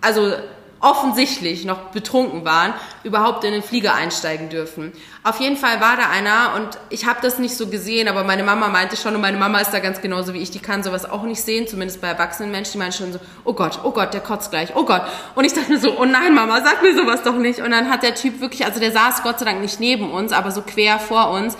also 0.00 0.32
offensichtlich 0.80 1.64
noch 1.64 1.90
betrunken 1.90 2.44
waren, 2.44 2.72
überhaupt 3.04 3.44
in 3.44 3.52
den 3.52 3.62
Flieger 3.62 3.94
einsteigen 3.94 4.48
dürfen. 4.48 4.92
Auf 5.22 5.38
jeden 5.38 5.56
Fall 5.56 5.80
war 5.80 5.96
da 5.96 6.08
einer 6.08 6.54
und 6.56 6.78
ich 6.88 7.06
habe 7.06 7.18
das 7.22 7.38
nicht 7.38 7.54
so 7.54 7.66
gesehen, 7.66 8.08
aber 8.08 8.24
meine 8.24 8.42
Mama 8.42 8.68
meinte 8.68 8.96
schon 8.96 9.14
und 9.14 9.20
meine 9.20 9.36
Mama 9.36 9.60
ist 9.60 9.72
da 9.72 9.80
ganz 9.80 10.00
genauso 10.00 10.32
wie 10.32 10.38
ich, 10.38 10.50
die 10.50 10.58
kann 10.58 10.82
sowas 10.82 11.08
auch 11.08 11.22
nicht 11.24 11.42
sehen, 11.42 11.68
zumindest 11.68 12.00
bei 12.00 12.08
erwachsenen 12.08 12.50
Menschen, 12.50 12.72
die 12.72 12.78
meinen 12.78 12.92
schon 12.92 13.12
so, 13.12 13.20
oh 13.44 13.52
Gott, 13.52 13.80
oh 13.84 13.90
Gott, 13.90 14.14
der 14.14 14.22
kotzt 14.22 14.50
gleich, 14.50 14.74
oh 14.74 14.84
Gott. 14.84 15.02
Und 15.34 15.44
ich 15.44 15.52
dachte 15.52 15.70
mir 15.70 15.78
so, 15.78 15.98
oh 15.98 16.06
nein 16.06 16.34
Mama, 16.34 16.62
sag 16.62 16.82
mir 16.82 16.94
sowas 16.94 17.22
doch 17.22 17.36
nicht. 17.36 17.60
Und 17.60 17.72
dann 17.72 17.90
hat 17.90 18.02
der 18.02 18.14
Typ 18.14 18.40
wirklich, 18.40 18.64
also 18.64 18.80
der 18.80 18.92
saß 18.92 19.22
Gott 19.22 19.38
sei 19.38 19.44
Dank 19.44 19.60
nicht 19.60 19.80
neben 19.80 20.10
uns, 20.10 20.32
aber 20.32 20.50
so 20.50 20.62
quer 20.62 20.98
vor 20.98 21.30
uns 21.30 21.56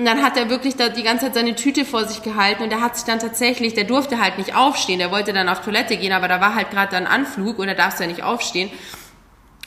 und 0.00 0.06
dann 0.06 0.22
hat 0.22 0.38
er 0.38 0.48
wirklich 0.48 0.76
da 0.76 0.88
die 0.88 1.02
ganze 1.02 1.26
Zeit 1.26 1.34
seine 1.34 1.54
Tüte 1.54 1.84
vor 1.84 2.06
sich 2.06 2.22
gehalten 2.22 2.62
und 2.62 2.72
er 2.72 2.80
hat 2.80 2.96
sich 2.96 3.04
dann 3.04 3.18
tatsächlich, 3.18 3.74
der 3.74 3.84
durfte 3.84 4.18
halt 4.18 4.38
nicht 4.38 4.56
aufstehen, 4.56 4.98
der 4.98 5.10
wollte 5.10 5.34
dann 5.34 5.50
auf 5.50 5.60
Toilette 5.60 5.98
gehen, 5.98 6.12
aber 6.12 6.26
da 6.26 6.40
war 6.40 6.54
halt 6.54 6.70
gerade 6.70 6.92
dann 6.92 7.06
Anflug 7.06 7.58
und 7.58 7.68
er 7.68 7.74
darf 7.74 8.00
ja 8.00 8.06
nicht 8.06 8.22
aufstehen. 8.22 8.70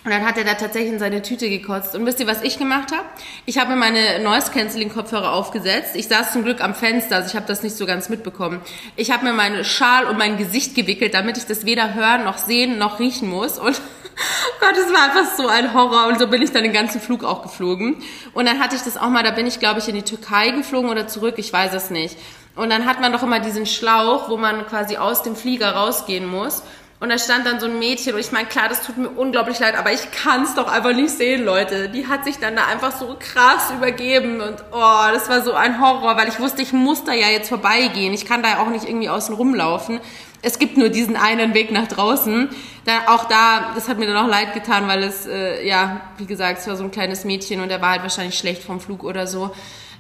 Und 0.06 0.12
dann 0.12 0.26
hat 0.26 0.38
er 0.38 0.44
da 0.44 0.56
tatsächlich 0.56 0.92
in 0.92 1.00
seine 1.00 1.22
Tüte 1.22 1.50
gekotzt. 1.50 1.96
Und 1.96 2.06
wisst 2.06 2.20
ihr, 2.20 2.28
was 2.28 2.42
ich 2.42 2.58
gemacht 2.58 2.92
habe? 2.92 3.06
Ich 3.46 3.58
habe 3.58 3.72
mir 3.72 3.78
meine 3.78 4.20
Noise-Canceling-Kopfhörer 4.20 5.32
aufgesetzt. 5.32 5.96
Ich 5.96 6.10
saß 6.10 6.34
zum 6.34 6.44
Glück 6.44 6.62
am 6.62 6.76
Fenster, 6.76 7.18
also 7.18 7.30
ich 7.30 7.36
habe 7.36 7.46
das 7.48 7.64
nicht 7.64 7.78
so 7.78 7.86
ganz 7.86 8.10
mitbekommen. 8.10 8.60
Ich 8.98 9.12
habe 9.12 9.24
mir 9.24 9.32
meinen 9.32 9.64
Schal 9.64 10.06
um 10.06 10.18
mein 10.18 10.38
Gesicht 10.38 10.76
gewickelt, 10.76 11.14
damit 11.14 11.38
ich 11.38 11.46
das 11.46 11.66
weder 11.66 11.94
hören, 11.94 12.26
noch 12.26 12.38
sehen, 12.38 12.78
noch 12.78 13.00
riechen 13.00 13.30
muss. 13.30 13.58
Und 13.58 13.80
Gott, 14.60 14.76
es 14.78 14.94
war 14.94 15.06
einfach 15.06 15.38
so 15.38 15.48
ein 15.48 15.74
Horror. 15.74 16.08
Und 16.08 16.20
so 16.20 16.28
bin 16.28 16.42
ich 16.42 16.52
dann 16.52 16.64
den 16.64 16.74
ganzen 16.74 17.00
Flug 17.00 17.24
auch 17.24 17.42
geflogen. 17.42 18.04
Und 18.34 18.46
dann 18.46 18.60
hatte 18.60 18.76
ich 18.76 18.82
das 18.82 18.98
auch 18.98 19.10
mal, 19.10 19.24
da 19.24 19.32
bin 19.32 19.48
ich, 19.48 19.60
glaube 19.60 19.80
ich, 19.80 19.88
in 19.88 19.96
die 19.96 20.04
Türkei 20.04 20.50
geflogen 20.50 20.90
oder 20.90 21.08
zurück, 21.08 21.36
ich 21.38 21.52
weiß 21.54 21.74
es 21.74 21.90
nicht. 21.90 22.18
Und 22.56 22.70
dann 22.70 22.86
hat 22.86 23.02
man 23.02 23.12
doch 23.12 23.24
immer 23.24 23.40
diesen 23.40 23.66
Schlauch, 23.66 24.30
wo 24.30 24.38
man 24.38 24.68
quasi 24.68 24.98
aus 24.98 25.24
dem 25.24 25.36
Flieger 25.36 25.72
rausgehen 25.72 26.28
muss. 26.28 26.62
Und 27.04 27.10
da 27.10 27.18
stand 27.18 27.46
dann 27.46 27.60
so 27.60 27.66
ein 27.66 27.80
Mädchen 27.80 28.14
und 28.14 28.22
ich 28.22 28.32
meine, 28.32 28.48
klar, 28.48 28.70
das 28.70 28.82
tut 28.82 28.96
mir 28.96 29.10
unglaublich 29.10 29.60
leid, 29.60 29.76
aber 29.78 29.92
ich 29.92 30.10
kann 30.12 30.44
es 30.44 30.56
doch 30.56 30.72
einfach 30.72 30.94
nicht 30.94 31.10
sehen, 31.10 31.44
Leute. 31.44 31.90
Die 31.90 32.08
hat 32.08 32.24
sich 32.24 32.40
dann 32.40 32.56
da 32.56 32.68
einfach 32.68 32.94
so 32.98 33.18
krass 33.20 33.72
übergeben 33.76 34.40
und 34.40 34.64
oh, 34.72 35.12
das 35.12 35.28
war 35.28 35.42
so 35.42 35.52
ein 35.52 35.82
Horror, 35.82 36.16
weil 36.16 36.30
ich 36.30 36.40
wusste, 36.40 36.62
ich 36.62 36.72
muss 36.72 37.04
da 37.04 37.12
ja 37.12 37.28
jetzt 37.28 37.50
vorbeigehen. 37.50 38.14
Ich 38.14 38.26
kann 38.26 38.42
da 38.42 38.52
ja 38.52 38.60
auch 38.60 38.70
nicht 38.70 38.88
irgendwie 38.88 39.10
außen 39.10 39.36
rumlaufen. 39.36 40.00
Es 40.42 40.60
gibt 40.60 40.78
nur 40.78 40.88
diesen 40.88 41.18
einen 41.18 41.54
Weg 41.54 41.74
nach 41.74 41.90
draußen. 41.90 42.48
Da, 42.86 43.14
auch 43.14 43.26
da, 43.26 43.74
das 43.76 43.90
hat 43.90 44.00
mir 44.00 44.08
dann 44.08 44.16
auch 44.16 44.30
leid 44.30 44.54
getan, 44.54 44.88
weil 44.88 45.04
es, 45.04 45.26
äh, 45.26 45.68
ja, 45.68 46.00
wie 46.20 46.26
gesagt, 46.26 46.60
es 46.60 46.68
war 46.68 46.78
so 46.78 46.86
ein 46.86 46.92
kleines 46.92 47.26
Mädchen 47.26 47.60
und 47.60 47.68
der 47.68 47.82
war 47.82 47.90
halt 47.90 48.04
wahrscheinlich 48.04 48.38
schlecht 48.38 48.64
vom 48.64 48.80
Flug 48.80 49.04
oder 49.04 49.28
so. 49.28 49.54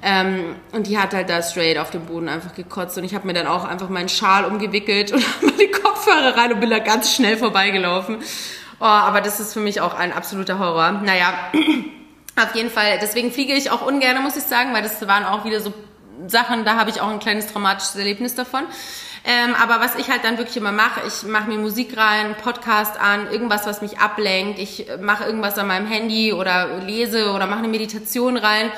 Ähm, 0.05 0.57
und 0.73 0.87
die 0.87 0.99
hat 0.99 1.13
halt 1.13 1.29
da 1.29 1.41
straight 1.41 1.77
auf 1.77 1.89
dem 1.89 2.05
Boden 2.05 2.27
einfach 2.27 2.53
gekotzt. 2.53 2.97
Und 2.97 3.05
ich 3.05 3.15
habe 3.15 3.25
mir 3.25 3.33
dann 3.33 3.47
auch 3.47 3.63
einfach 3.63 3.87
meinen 3.87 4.09
Schal 4.09 4.43
umgewickelt 4.43 5.13
und 5.13 5.23
die 5.59 5.71
Kopfhörer 5.71 6.35
rein 6.35 6.51
und 6.51 6.59
bin 6.59 6.69
da 6.69 6.79
ganz 6.79 7.13
schnell 7.13 7.37
vorbeigelaufen. 7.37 8.17
Oh, 8.81 8.85
aber 8.85 9.21
das 9.21 9.39
ist 9.39 9.53
für 9.53 9.61
mich 9.61 9.79
auch 9.79 9.93
ein 9.93 10.11
absoluter 10.11 10.59
Horror. 10.59 10.91
Naja, 10.91 11.33
auf 12.35 12.53
jeden 12.53 12.69
Fall. 12.69 12.99
Deswegen 13.01 13.31
fliege 13.31 13.53
ich 13.53 13.71
auch 13.71 13.85
ungern, 13.85 14.21
muss 14.21 14.35
ich 14.35 14.43
sagen, 14.43 14.73
weil 14.73 14.83
das 14.83 15.07
waren 15.07 15.23
auch 15.23 15.45
wieder 15.45 15.61
so 15.61 15.73
Sachen, 16.27 16.65
da 16.65 16.75
habe 16.75 16.89
ich 16.89 16.99
auch 16.99 17.07
ein 17.07 17.19
kleines 17.19 17.47
traumatisches 17.47 17.95
Erlebnis 17.95 18.35
davon. 18.35 18.63
Ähm, 19.25 19.55
aber 19.61 19.79
was 19.79 19.95
ich 19.95 20.11
halt 20.11 20.25
dann 20.25 20.37
wirklich 20.37 20.57
immer 20.57 20.73
mache, 20.73 20.99
ich 21.07 21.23
mache 21.23 21.47
mir 21.49 21.57
Musik 21.57 21.95
rein, 21.95 22.35
Podcast 22.43 22.99
an, 22.99 23.31
irgendwas, 23.31 23.65
was 23.65 23.81
mich 23.81 23.99
ablenkt. 23.99 24.59
Ich 24.59 24.85
mache 24.99 25.23
irgendwas 25.23 25.57
an 25.57 25.67
meinem 25.67 25.87
Handy 25.87 26.33
oder 26.33 26.79
lese 26.79 27.31
oder 27.31 27.47
mache 27.47 27.59
eine 27.59 27.69
Meditation 27.69 28.35
rein 28.35 28.69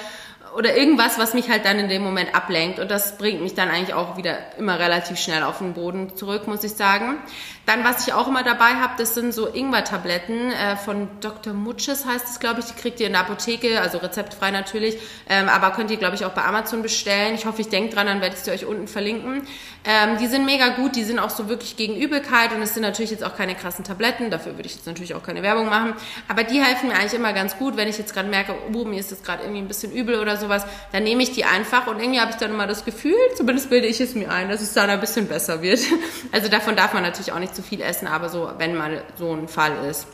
oder 0.55 0.77
irgendwas, 0.77 1.19
was 1.19 1.33
mich 1.33 1.49
halt 1.49 1.65
dann 1.65 1.79
in 1.79 1.89
dem 1.89 2.01
Moment 2.01 2.33
ablenkt. 2.33 2.79
Und 2.79 2.89
das 2.89 3.17
bringt 3.17 3.41
mich 3.41 3.55
dann 3.55 3.69
eigentlich 3.69 3.93
auch 3.93 4.15
wieder 4.15 4.37
immer 4.57 4.79
relativ 4.79 5.17
schnell 5.19 5.43
auf 5.43 5.57
den 5.57 5.73
Boden 5.73 6.15
zurück, 6.15 6.47
muss 6.47 6.63
ich 6.63 6.73
sagen. 6.73 7.17
Dann, 7.65 7.83
was 7.83 8.07
ich 8.07 8.13
auch 8.13 8.27
immer 8.27 8.43
dabei 8.43 8.75
habe, 8.75 8.93
das 8.97 9.15
sind 9.15 9.33
so 9.33 9.47
Ingwer-Tabletten 9.47 10.51
äh, 10.51 10.77
von 10.77 11.09
Dr. 11.19 11.53
Mutsches 11.53 12.05
heißt 12.05 12.27
es, 12.29 12.39
glaube 12.39 12.59
ich. 12.59 12.67
Die 12.67 12.73
kriegt 12.73 12.99
ihr 12.99 13.07
in 13.07 13.13
der 13.13 13.21
Apotheke, 13.21 13.81
also 13.81 13.97
rezeptfrei 13.97 14.51
natürlich. 14.51 14.97
Ähm, 15.27 15.49
aber 15.49 15.71
könnt 15.71 15.89
ihr, 15.89 15.97
glaube 15.97 16.15
ich, 16.15 16.25
auch 16.25 16.31
bei 16.31 16.43
Amazon 16.43 16.83
bestellen. 16.83 17.33
Ich 17.33 17.45
hoffe, 17.45 17.61
ich 17.61 17.69
denke 17.69 17.95
dran, 17.95 18.05
dann 18.05 18.21
werde 18.21 18.35
ich 18.35 18.41
sie 18.41 18.51
euch 18.51 18.65
unten 18.65 18.87
verlinken. 18.87 19.47
Ähm, 19.83 20.17
die 20.19 20.27
sind 20.27 20.45
mega 20.45 20.69
gut, 20.69 20.95
die 20.95 21.03
sind 21.03 21.19
auch 21.19 21.29
so 21.29 21.49
wirklich 21.49 21.75
gegen 21.75 21.95
Übelkeit 21.95 22.53
und 22.53 22.61
es 22.61 22.73
sind 22.73 22.81
natürlich 22.81 23.11
jetzt 23.11 23.23
auch 23.23 23.35
keine 23.35 23.55
krassen 23.55 23.83
Tabletten. 23.83 24.31
Dafür 24.31 24.55
würde 24.55 24.67
ich 24.67 24.75
jetzt 24.75 24.87
natürlich 24.87 25.15
auch 25.15 25.23
keine 25.23 25.43
Werbung 25.43 25.67
machen. 25.67 25.93
Aber 26.27 26.43
die 26.43 26.59
helfen 26.59 26.89
mir 26.89 26.95
eigentlich 26.95 27.13
immer 27.13 27.33
ganz 27.33 27.57
gut, 27.57 27.77
wenn 27.77 27.87
ich 27.87 27.97
jetzt 27.97 28.13
gerade 28.13 28.29
merke, 28.29 28.55
oh, 28.73 28.85
mir 28.85 28.99
ist 28.99 29.11
jetzt 29.11 29.23
gerade 29.23 29.43
irgendwie 29.43 29.61
ein 29.61 29.67
bisschen 29.67 29.91
übel 29.91 30.19
oder 30.19 30.37
sowas, 30.45 30.65
dann 30.91 31.03
nehme 31.03 31.23
ich 31.23 31.31
die 31.31 31.45
einfach 31.45 31.87
und 31.87 31.99
irgendwie 31.99 32.19
habe 32.19 32.31
ich 32.31 32.37
dann 32.37 32.51
immer 32.51 32.67
das 32.67 32.85
Gefühl, 32.85 33.15
zumindest 33.35 33.69
bilde 33.69 33.87
ich 33.87 33.99
es 33.99 34.15
mir 34.15 34.31
ein, 34.31 34.49
dass 34.49 34.61
es 34.61 34.73
dann 34.73 34.89
ein 34.89 34.99
bisschen 34.99 35.27
besser 35.27 35.61
wird. 35.61 35.79
Also 36.31 36.49
davon 36.49 36.75
darf 36.75 36.93
man 36.93 37.03
natürlich 37.03 37.31
auch 37.31 37.39
nicht 37.39 37.55
zu 37.55 37.61
viel 37.61 37.81
essen, 37.81 38.07
aber 38.07 38.29
so, 38.29 38.51
wenn 38.57 38.75
mal 38.75 39.03
so 39.17 39.33
ein 39.33 39.47
Fall 39.47 39.71
ist. 39.89 40.07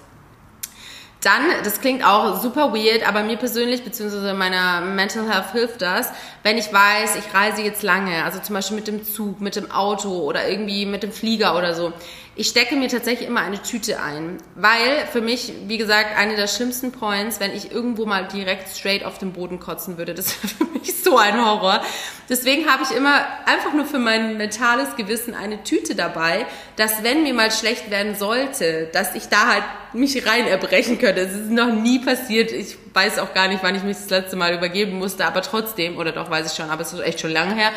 Dann, 1.22 1.44
das 1.64 1.82
klingt 1.82 2.04
auch 2.04 2.42
super 2.42 2.74
weird, 2.74 3.08
aber 3.08 3.22
mir 3.22 3.38
persönlich, 3.38 3.84
beziehungsweise 3.84 4.34
meiner 4.34 4.82
Mental 4.82 5.30
Health 5.30 5.52
hilft 5.52 5.82
das, 5.82 6.12
wenn 6.42 6.58
ich 6.58 6.74
weiß, 6.74 7.16
ich 7.16 7.34
reise 7.34 7.62
jetzt 7.62 7.84
lange, 7.84 8.24
also 8.24 8.40
zum 8.40 8.56
Beispiel 8.56 8.78
mit 8.78 8.88
dem 8.88 9.04
Zug, 9.04 9.40
mit 9.40 9.56
dem 9.56 9.70
Auto 9.70 10.10
oder 10.10 10.50
irgendwie 10.50 10.88
mit 10.88 11.04
dem 11.04 11.12
Flieger 11.12 11.56
oder 11.56 11.76
so. 11.76 11.94
Ich 12.34 12.48
stecke 12.48 12.78
mir 12.78 12.88
tatsächlich 12.88 13.28
immer 13.28 13.42
eine 13.42 13.62
Tüte 13.62 14.02
ein, 14.02 14.38
weil 14.56 15.06
für 15.12 15.20
mich, 15.20 15.52
wie 15.68 15.78
gesagt, 15.78 16.18
eine 16.18 16.38
der 16.38 16.48
schlimmsten 16.48 16.94
Points, 16.94 17.42
wenn 17.42 17.54
ich 17.54 17.74
irgendwo 17.74 18.06
mal 18.06 18.26
direkt 18.26 18.70
straight 18.74 19.04
auf 19.04 19.18
den 19.18 19.34
Boden 19.34 19.60
kotzen 19.60 19.98
würde, 19.98 20.14
das 20.14 20.42
wäre 20.44 20.54
für 20.54 20.80
mich 20.80 21.04
so 21.04 21.18
ein 21.18 21.46
Horror. 21.46 21.84
Deswegen 22.30 22.72
habe 22.72 22.84
ich 22.84 22.96
immer 22.96 23.26
einfach 23.46 23.74
nur 23.74 23.86
für 23.86 24.00
mein 24.00 24.38
mentales 24.38 24.96
Gewissen 24.96 25.36
eine 25.36 25.64
Tüte 25.64 25.94
dabei, 25.94 26.46
dass 26.78 27.04
wenn 27.04 27.24
mir 27.24 27.34
mal 27.34 27.52
schlecht 27.52 27.92
werden 27.92 28.16
sollte, 28.16 28.90
dass 28.94 29.14
ich 29.14 29.28
da 29.28 29.48
halt 29.48 29.64
mich 29.92 30.26
rein 30.26 30.48
erbrechen 30.48 31.00
könnte. 31.00 31.20
Es 31.22 31.34
ist 31.34 31.50
noch 31.50 31.74
nie 31.74 32.00
passiert. 32.00 32.54
Ich 32.54 32.78
weiß 32.94 33.20
auch 33.20 33.34
gar 33.34 33.48
nicht, 33.48 33.64
wann 33.64 33.76
ich 33.76 33.84
mich 33.84 33.98
das 33.98 34.10
letzte 34.10 34.36
Mal 34.36 34.54
übergeben 34.54 34.98
musste, 34.98 35.26
aber 35.26 35.42
trotzdem, 35.42 35.98
oder 35.98 36.12
doch 36.12 36.30
weiß 36.30 36.52
ich 36.52 36.58
schon, 36.58 36.70
aber 36.70 36.82
es 36.82 36.94
ist 36.94 37.00
echt 37.00 37.20
schon 37.20 37.32
lange 37.32 37.56
her. 37.56 37.72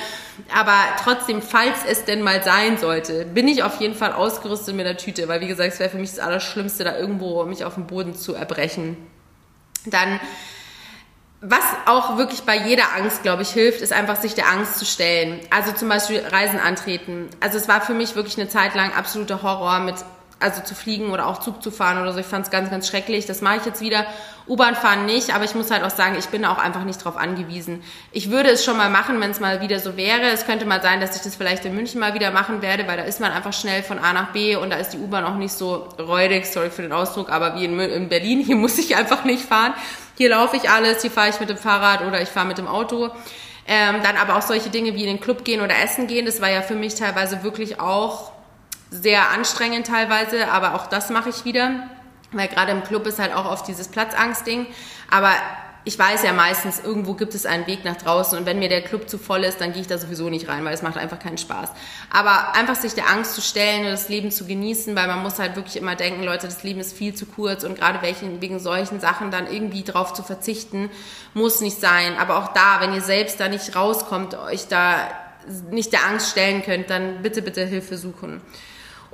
Aber 0.54 0.76
trotzdem, 1.02 1.40
falls 1.42 1.84
es 1.88 2.04
denn 2.04 2.22
mal 2.22 2.42
sein 2.42 2.78
sollte, 2.78 3.24
bin 3.24 3.46
ich 3.48 3.62
auf 3.62 3.80
jeden 3.80 3.94
Fall 3.94 4.12
ausgerüstet 4.12 4.74
mit 4.74 4.86
der 4.86 4.96
Tüte, 4.96 5.28
weil 5.28 5.40
wie 5.40 5.46
gesagt, 5.46 5.72
es 5.72 5.78
wäre 5.78 5.90
für 5.90 5.98
mich 5.98 6.10
das 6.10 6.18
Allerschlimmste, 6.18 6.84
da 6.84 6.98
irgendwo 6.98 7.44
mich 7.44 7.64
auf 7.64 7.74
dem 7.74 7.86
Boden 7.86 8.14
zu 8.14 8.34
erbrechen. 8.34 8.96
Dann 9.86 10.20
was 11.46 11.64
auch 11.84 12.16
wirklich 12.16 12.42
bei 12.44 12.56
jeder 12.56 12.94
Angst, 12.96 13.22
glaube 13.22 13.42
ich, 13.42 13.50
hilft, 13.50 13.82
ist 13.82 13.92
einfach 13.92 14.16
sich 14.16 14.34
der 14.34 14.48
Angst 14.48 14.78
zu 14.78 14.86
stellen. 14.86 15.40
Also 15.50 15.72
zum 15.72 15.90
Beispiel 15.90 16.20
Reisen 16.26 16.58
antreten. 16.58 17.28
Also 17.40 17.58
es 17.58 17.68
war 17.68 17.82
für 17.82 17.92
mich 17.92 18.16
wirklich 18.16 18.38
eine 18.38 18.48
Zeit 18.48 18.74
lang 18.74 18.94
absoluter 18.94 19.42
Horror 19.42 19.80
mit 19.80 19.96
also 20.40 20.62
zu 20.62 20.74
fliegen 20.74 21.10
oder 21.10 21.26
auch 21.26 21.40
Zug 21.40 21.62
zu 21.62 21.70
fahren 21.70 22.00
oder 22.00 22.12
so. 22.12 22.18
Ich 22.18 22.26
fand 22.26 22.44
es 22.44 22.50
ganz, 22.50 22.70
ganz 22.70 22.88
schrecklich. 22.88 23.26
Das 23.26 23.40
mache 23.40 23.56
ich 23.58 23.64
jetzt 23.64 23.80
wieder. 23.80 24.06
U-Bahn 24.46 24.74
fahren 24.74 25.06
nicht, 25.06 25.34
aber 25.34 25.44
ich 25.44 25.54
muss 25.54 25.70
halt 25.70 25.82
auch 25.84 25.90
sagen, 25.90 26.16
ich 26.18 26.26
bin 26.26 26.44
auch 26.44 26.58
einfach 26.58 26.84
nicht 26.84 27.02
drauf 27.02 27.16
angewiesen. 27.16 27.82
Ich 28.12 28.30
würde 28.30 28.50
es 28.50 28.62
schon 28.62 28.76
mal 28.76 28.90
machen, 28.90 29.18
wenn 29.20 29.30
es 29.30 29.40
mal 29.40 29.62
wieder 29.62 29.80
so 29.80 29.96
wäre. 29.96 30.26
Es 30.32 30.44
könnte 30.44 30.66
mal 30.66 30.82
sein, 30.82 31.00
dass 31.00 31.16
ich 31.16 31.22
das 31.22 31.34
vielleicht 31.34 31.64
in 31.64 31.74
München 31.74 31.98
mal 31.98 32.12
wieder 32.12 32.30
machen 32.30 32.60
werde, 32.60 32.86
weil 32.86 32.98
da 32.98 33.04
ist 33.04 33.20
man 33.20 33.32
einfach 33.32 33.54
schnell 33.54 33.82
von 33.82 33.98
A 33.98 34.12
nach 34.12 34.32
B 34.32 34.56
und 34.56 34.70
da 34.70 34.76
ist 34.76 34.90
die 34.90 34.98
U-Bahn 34.98 35.24
auch 35.24 35.36
nicht 35.36 35.52
so 35.52 35.88
räudig, 35.98 36.44
sorry 36.44 36.68
für 36.68 36.82
den 36.82 36.92
Ausdruck, 36.92 37.30
aber 37.30 37.54
wie 37.56 37.64
in, 37.64 37.80
in 37.80 38.08
Berlin, 38.10 38.40
hier 38.40 38.56
muss 38.64 38.76
ich 38.76 38.96
einfach 38.96 39.24
nicht 39.24 39.44
fahren. 39.44 39.72
Hier 40.18 40.28
laufe 40.28 40.56
ich 40.56 40.68
alles, 40.68 41.00
hier 41.00 41.10
fahre 41.10 41.30
ich 41.30 41.40
mit 41.40 41.48
dem 41.48 41.56
Fahrrad 41.56 42.02
oder 42.06 42.20
ich 42.20 42.28
fahre 42.28 42.46
mit 42.46 42.58
dem 42.58 42.68
Auto. 42.68 43.10
Ähm, 43.66 43.96
dann 44.02 44.18
aber 44.18 44.36
auch 44.36 44.42
solche 44.42 44.68
Dinge 44.68 44.94
wie 44.94 45.00
in 45.00 45.06
den 45.06 45.20
Club 45.20 45.42
gehen 45.42 45.62
oder 45.62 45.74
essen 45.82 46.06
gehen, 46.06 46.26
das 46.26 46.42
war 46.42 46.50
ja 46.50 46.60
für 46.60 46.74
mich 46.74 46.96
teilweise 46.96 47.42
wirklich 47.42 47.80
auch 47.80 48.33
sehr 48.94 49.30
anstrengend 49.30 49.88
teilweise, 49.88 50.48
aber 50.52 50.74
auch 50.74 50.86
das 50.86 51.10
mache 51.10 51.28
ich 51.28 51.44
wieder, 51.44 51.88
weil 52.30 52.46
gerade 52.48 52.70
im 52.70 52.84
Club 52.84 53.06
ist 53.06 53.18
halt 53.18 53.34
auch 53.34 53.44
oft 53.44 53.66
dieses 53.66 53.88
Platzangstding. 53.88 54.66
Aber 55.10 55.32
ich 55.86 55.98
weiß 55.98 56.22
ja 56.22 56.32
meistens, 56.32 56.80
irgendwo 56.80 57.14
gibt 57.14 57.34
es 57.34 57.44
einen 57.44 57.66
Weg 57.66 57.84
nach 57.84 57.96
draußen 57.96 58.38
und 58.38 58.46
wenn 58.46 58.60
mir 58.60 58.68
der 58.68 58.82
Club 58.82 59.08
zu 59.10 59.18
voll 59.18 59.44
ist, 59.44 59.60
dann 59.60 59.72
gehe 59.72 59.82
ich 59.82 59.88
da 59.88 59.98
sowieso 59.98 60.30
nicht 60.30 60.48
rein, 60.48 60.64
weil 60.64 60.72
es 60.72 60.82
macht 60.82 60.96
einfach 60.96 61.18
keinen 61.18 61.38
Spaß. 61.38 61.70
Aber 62.10 62.54
einfach 62.54 62.76
sich 62.76 62.94
der 62.94 63.10
Angst 63.10 63.34
zu 63.34 63.42
stellen 63.42 63.84
und 63.84 63.90
das 63.90 64.08
Leben 64.08 64.30
zu 64.30 64.46
genießen, 64.46 64.94
weil 64.94 65.08
man 65.08 65.22
muss 65.22 65.40
halt 65.40 65.56
wirklich 65.56 65.76
immer 65.76 65.96
denken, 65.96 66.22
Leute, 66.22 66.46
das 66.46 66.62
Leben 66.62 66.80
ist 66.80 66.96
viel 66.96 67.14
zu 67.14 67.26
kurz 67.26 67.64
und 67.64 67.76
gerade 67.76 68.00
wegen 68.00 68.60
solchen 68.60 69.00
Sachen 69.00 69.30
dann 69.32 69.52
irgendwie 69.52 69.82
drauf 69.82 70.14
zu 70.14 70.22
verzichten, 70.22 70.88
muss 71.34 71.60
nicht 71.60 71.80
sein. 71.80 72.16
Aber 72.16 72.38
auch 72.38 72.54
da, 72.54 72.80
wenn 72.80 72.94
ihr 72.94 73.02
selbst 73.02 73.40
da 73.40 73.48
nicht 73.48 73.74
rauskommt, 73.74 74.38
euch 74.38 74.68
da 74.68 75.10
nicht 75.70 75.92
der 75.92 76.06
Angst 76.06 76.30
stellen 76.30 76.62
könnt, 76.62 76.88
dann 76.88 77.20
bitte, 77.22 77.42
bitte 77.42 77.66
Hilfe 77.66 77.98
suchen. 77.98 78.40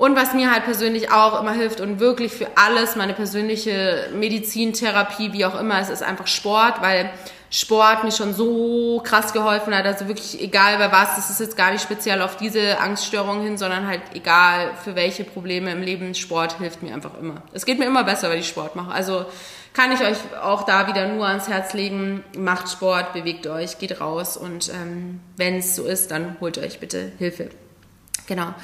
Und 0.01 0.16
was 0.16 0.32
mir 0.32 0.51
halt 0.51 0.64
persönlich 0.64 1.12
auch 1.12 1.38
immer 1.42 1.53
hilft 1.53 1.82
und 1.82 2.01
wirklich 2.01 2.32
für 2.32 2.46
alles, 2.55 2.96
meine 2.96 3.12
persönliche 3.12 4.09
Medizin, 4.14 4.72
Therapie, 4.72 5.34
wie 5.34 5.44
auch 5.44 5.61
immer, 5.61 5.78
es 5.78 5.90
ist 5.90 6.03
einfach 6.03 6.26
Sport, 6.26 6.80
weil 6.80 7.11
Sport 7.51 8.03
mir 8.03 8.11
schon 8.11 8.32
so 8.32 9.03
krass 9.05 9.34
geholfen 9.34 9.74
hat. 9.74 9.84
Also 9.84 10.09
wirklich 10.09 10.40
egal 10.40 10.78
bei 10.78 10.90
was, 10.90 11.16
das 11.16 11.28
ist 11.28 11.40
jetzt 11.40 11.55
gar 11.55 11.70
nicht 11.70 11.82
speziell 11.82 12.22
auf 12.22 12.38
diese 12.38 12.80
Angststörung 12.80 13.42
hin, 13.42 13.59
sondern 13.59 13.86
halt 13.86 14.01
egal 14.14 14.70
für 14.82 14.94
welche 14.96 15.24
Probleme 15.24 15.70
im 15.70 15.82
Leben, 15.82 16.14
Sport 16.14 16.57
hilft 16.57 16.82
mir 16.82 16.94
einfach 16.94 17.18
immer. 17.20 17.42
Es 17.53 17.66
geht 17.66 17.78
mir 17.78 17.84
immer 17.84 18.05
besser, 18.05 18.30
weil 18.30 18.38
ich 18.38 18.48
Sport 18.48 18.76
mache. 18.76 18.92
Also 18.92 19.26
kann 19.74 19.92
ich 19.92 20.01
euch 20.01 20.16
auch 20.42 20.62
da 20.62 20.86
wieder 20.88 21.09
nur 21.09 21.26
ans 21.26 21.46
Herz 21.46 21.74
legen, 21.74 22.24
macht 22.38 22.70
Sport, 22.70 23.12
bewegt 23.12 23.46
euch, 23.46 23.76
geht 23.76 24.01
raus 24.01 24.38
und 24.38 24.70
ähm, 24.70 25.20
wenn 25.36 25.59
es 25.59 25.76
so 25.76 25.84
ist, 25.84 26.11
dann 26.11 26.38
holt 26.40 26.57
euch 26.57 26.80
bitte 26.80 27.12
Hilfe. 27.18 27.51
Genau. 28.26 28.55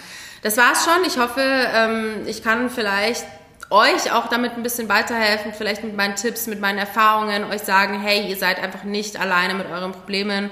Das 0.43 0.57
war's 0.57 0.85
schon. 0.85 1.05
Ich 1.07 1.19
hoffe, 1.19 1.41
ähm, 1.43 2.27
ich 2.27 2.43
kann 2.43 2.71
vielleicht 2.71 3.25
euch 3.71 4.13
auch 4.13 4.29
damit 4.29 4.53
ein 4.53 4.63
bisschen 4.63 4.89
weiterhelfen, 4.89 5.53
vielleicht 5.53 5.83
mit 5.83 5.97
meinen 5.97 6.15
Tipps, 6.15 6.47
mit 6.47 6.61
meinen 6.61 6.79
Erfahrungen, 6.79 7.45
euch 7.45 7.63
sagen, 7.63 8.01
hey, 8.01 8.29
ihr 8.29 8.37
seid 8.37 8.63
einfach 8.63 8.85
nicht 8.85 9.19
alleine 9.19 9.55
mit 9.55 9.69
euren 9.69 9.93
Problemen. 9.93 10.51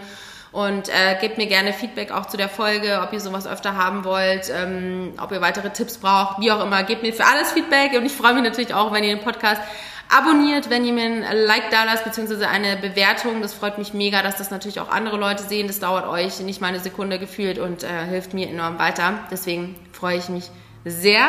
Und 0.51 0.89
äh, 0.89 1.19
gebt 1.21 1.37
mir 1.37 1.49
gerne 1.49 1.73
Feedback 1.73 2.13
auch 2.13 2.27
zu 2.27 2.37
der 2.37 2.49
Folge, 2.49 3.01
ob 3.03 3.13
ihr 3.13 3.19
sowas 3.19 3.45
öfter 3.45 3.77
haben 3.77 4.05
wollt, 4.05 4.53
ähm, 4.55 5.15
ob 5.21 5.33
ihr 5.33 5.41
weitere 5.41 5.71
Tipps 5.71 5.99
braucht, 5.99 6.41
wie 6.41 6.53
auch 6.53 6.65
immer. 6.65 6.85
Gebt 6.85 7.03
mir 7.03 7.13
für 7.13 7.25
alles 7.25 7.51
Feedback 7.51 7.95
und 7.95 8.07
ich 8.07 8.13
freue 8.13 8.35
mich 8.35 8.45
natürlich 8.45 8.73
auch, 8.73 8.93
wenn 8.93 9.03
ihr 9.03 9.17
den 9.17 9.25
Podcast 9.25 9.61
abonniert, 10.09 10.71
wenn 10.71 10.85
ihr 10.85 10.93
mir 10.93 11.05
ein 11.05 11.23
Like 11.47 11.71
da 11.71 11.85
lasst, 11.85 12.05
beziehungsweise 12.05 12.49
eine 12.49 12.77
Bewertung. 12.77 13.43
Das 13.43 13.55
freut 13.55 13.79
mich 13.79 13.95
mega, 13.95 14.23
dass 14.23 14.37
das 14.37 14.51
natürlich 14.51 14.81
auch 14.81 14.89
andere 14.91 15.17
Leute 15.17 15.43
sehen. 15.43 15.67
Das 15.67 15.81
dauert 15.81 16.07
euch 16.07 16.41
nicht 16.41 16.61
mal 16.61 16.69
eine 16.69 16.81
Sekunde 16.81 17.19
gefühlt 17.19 17.59
und 17.59 17.83
äh, 17.83 18.07
hilft 18.09 18.35
mir 18.35 18.49
enorm 18.49 18.79
weiter. 18.79 19.21
Deswegen 19.31 19.77
freue 19.93 20.19
ich 20.19 20.29
mich 20.29 20.51
sehr 20.85 21.29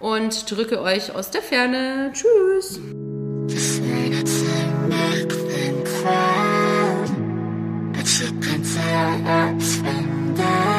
und 0.00 0.50
drücke 0.50 0.80
euch 0.80 1.14
aus 1.14 1.30
der 1.30 1.42
Ferne. 1.42 2.12
Tschüss! 2.12 2.80
down. 10.38 10.77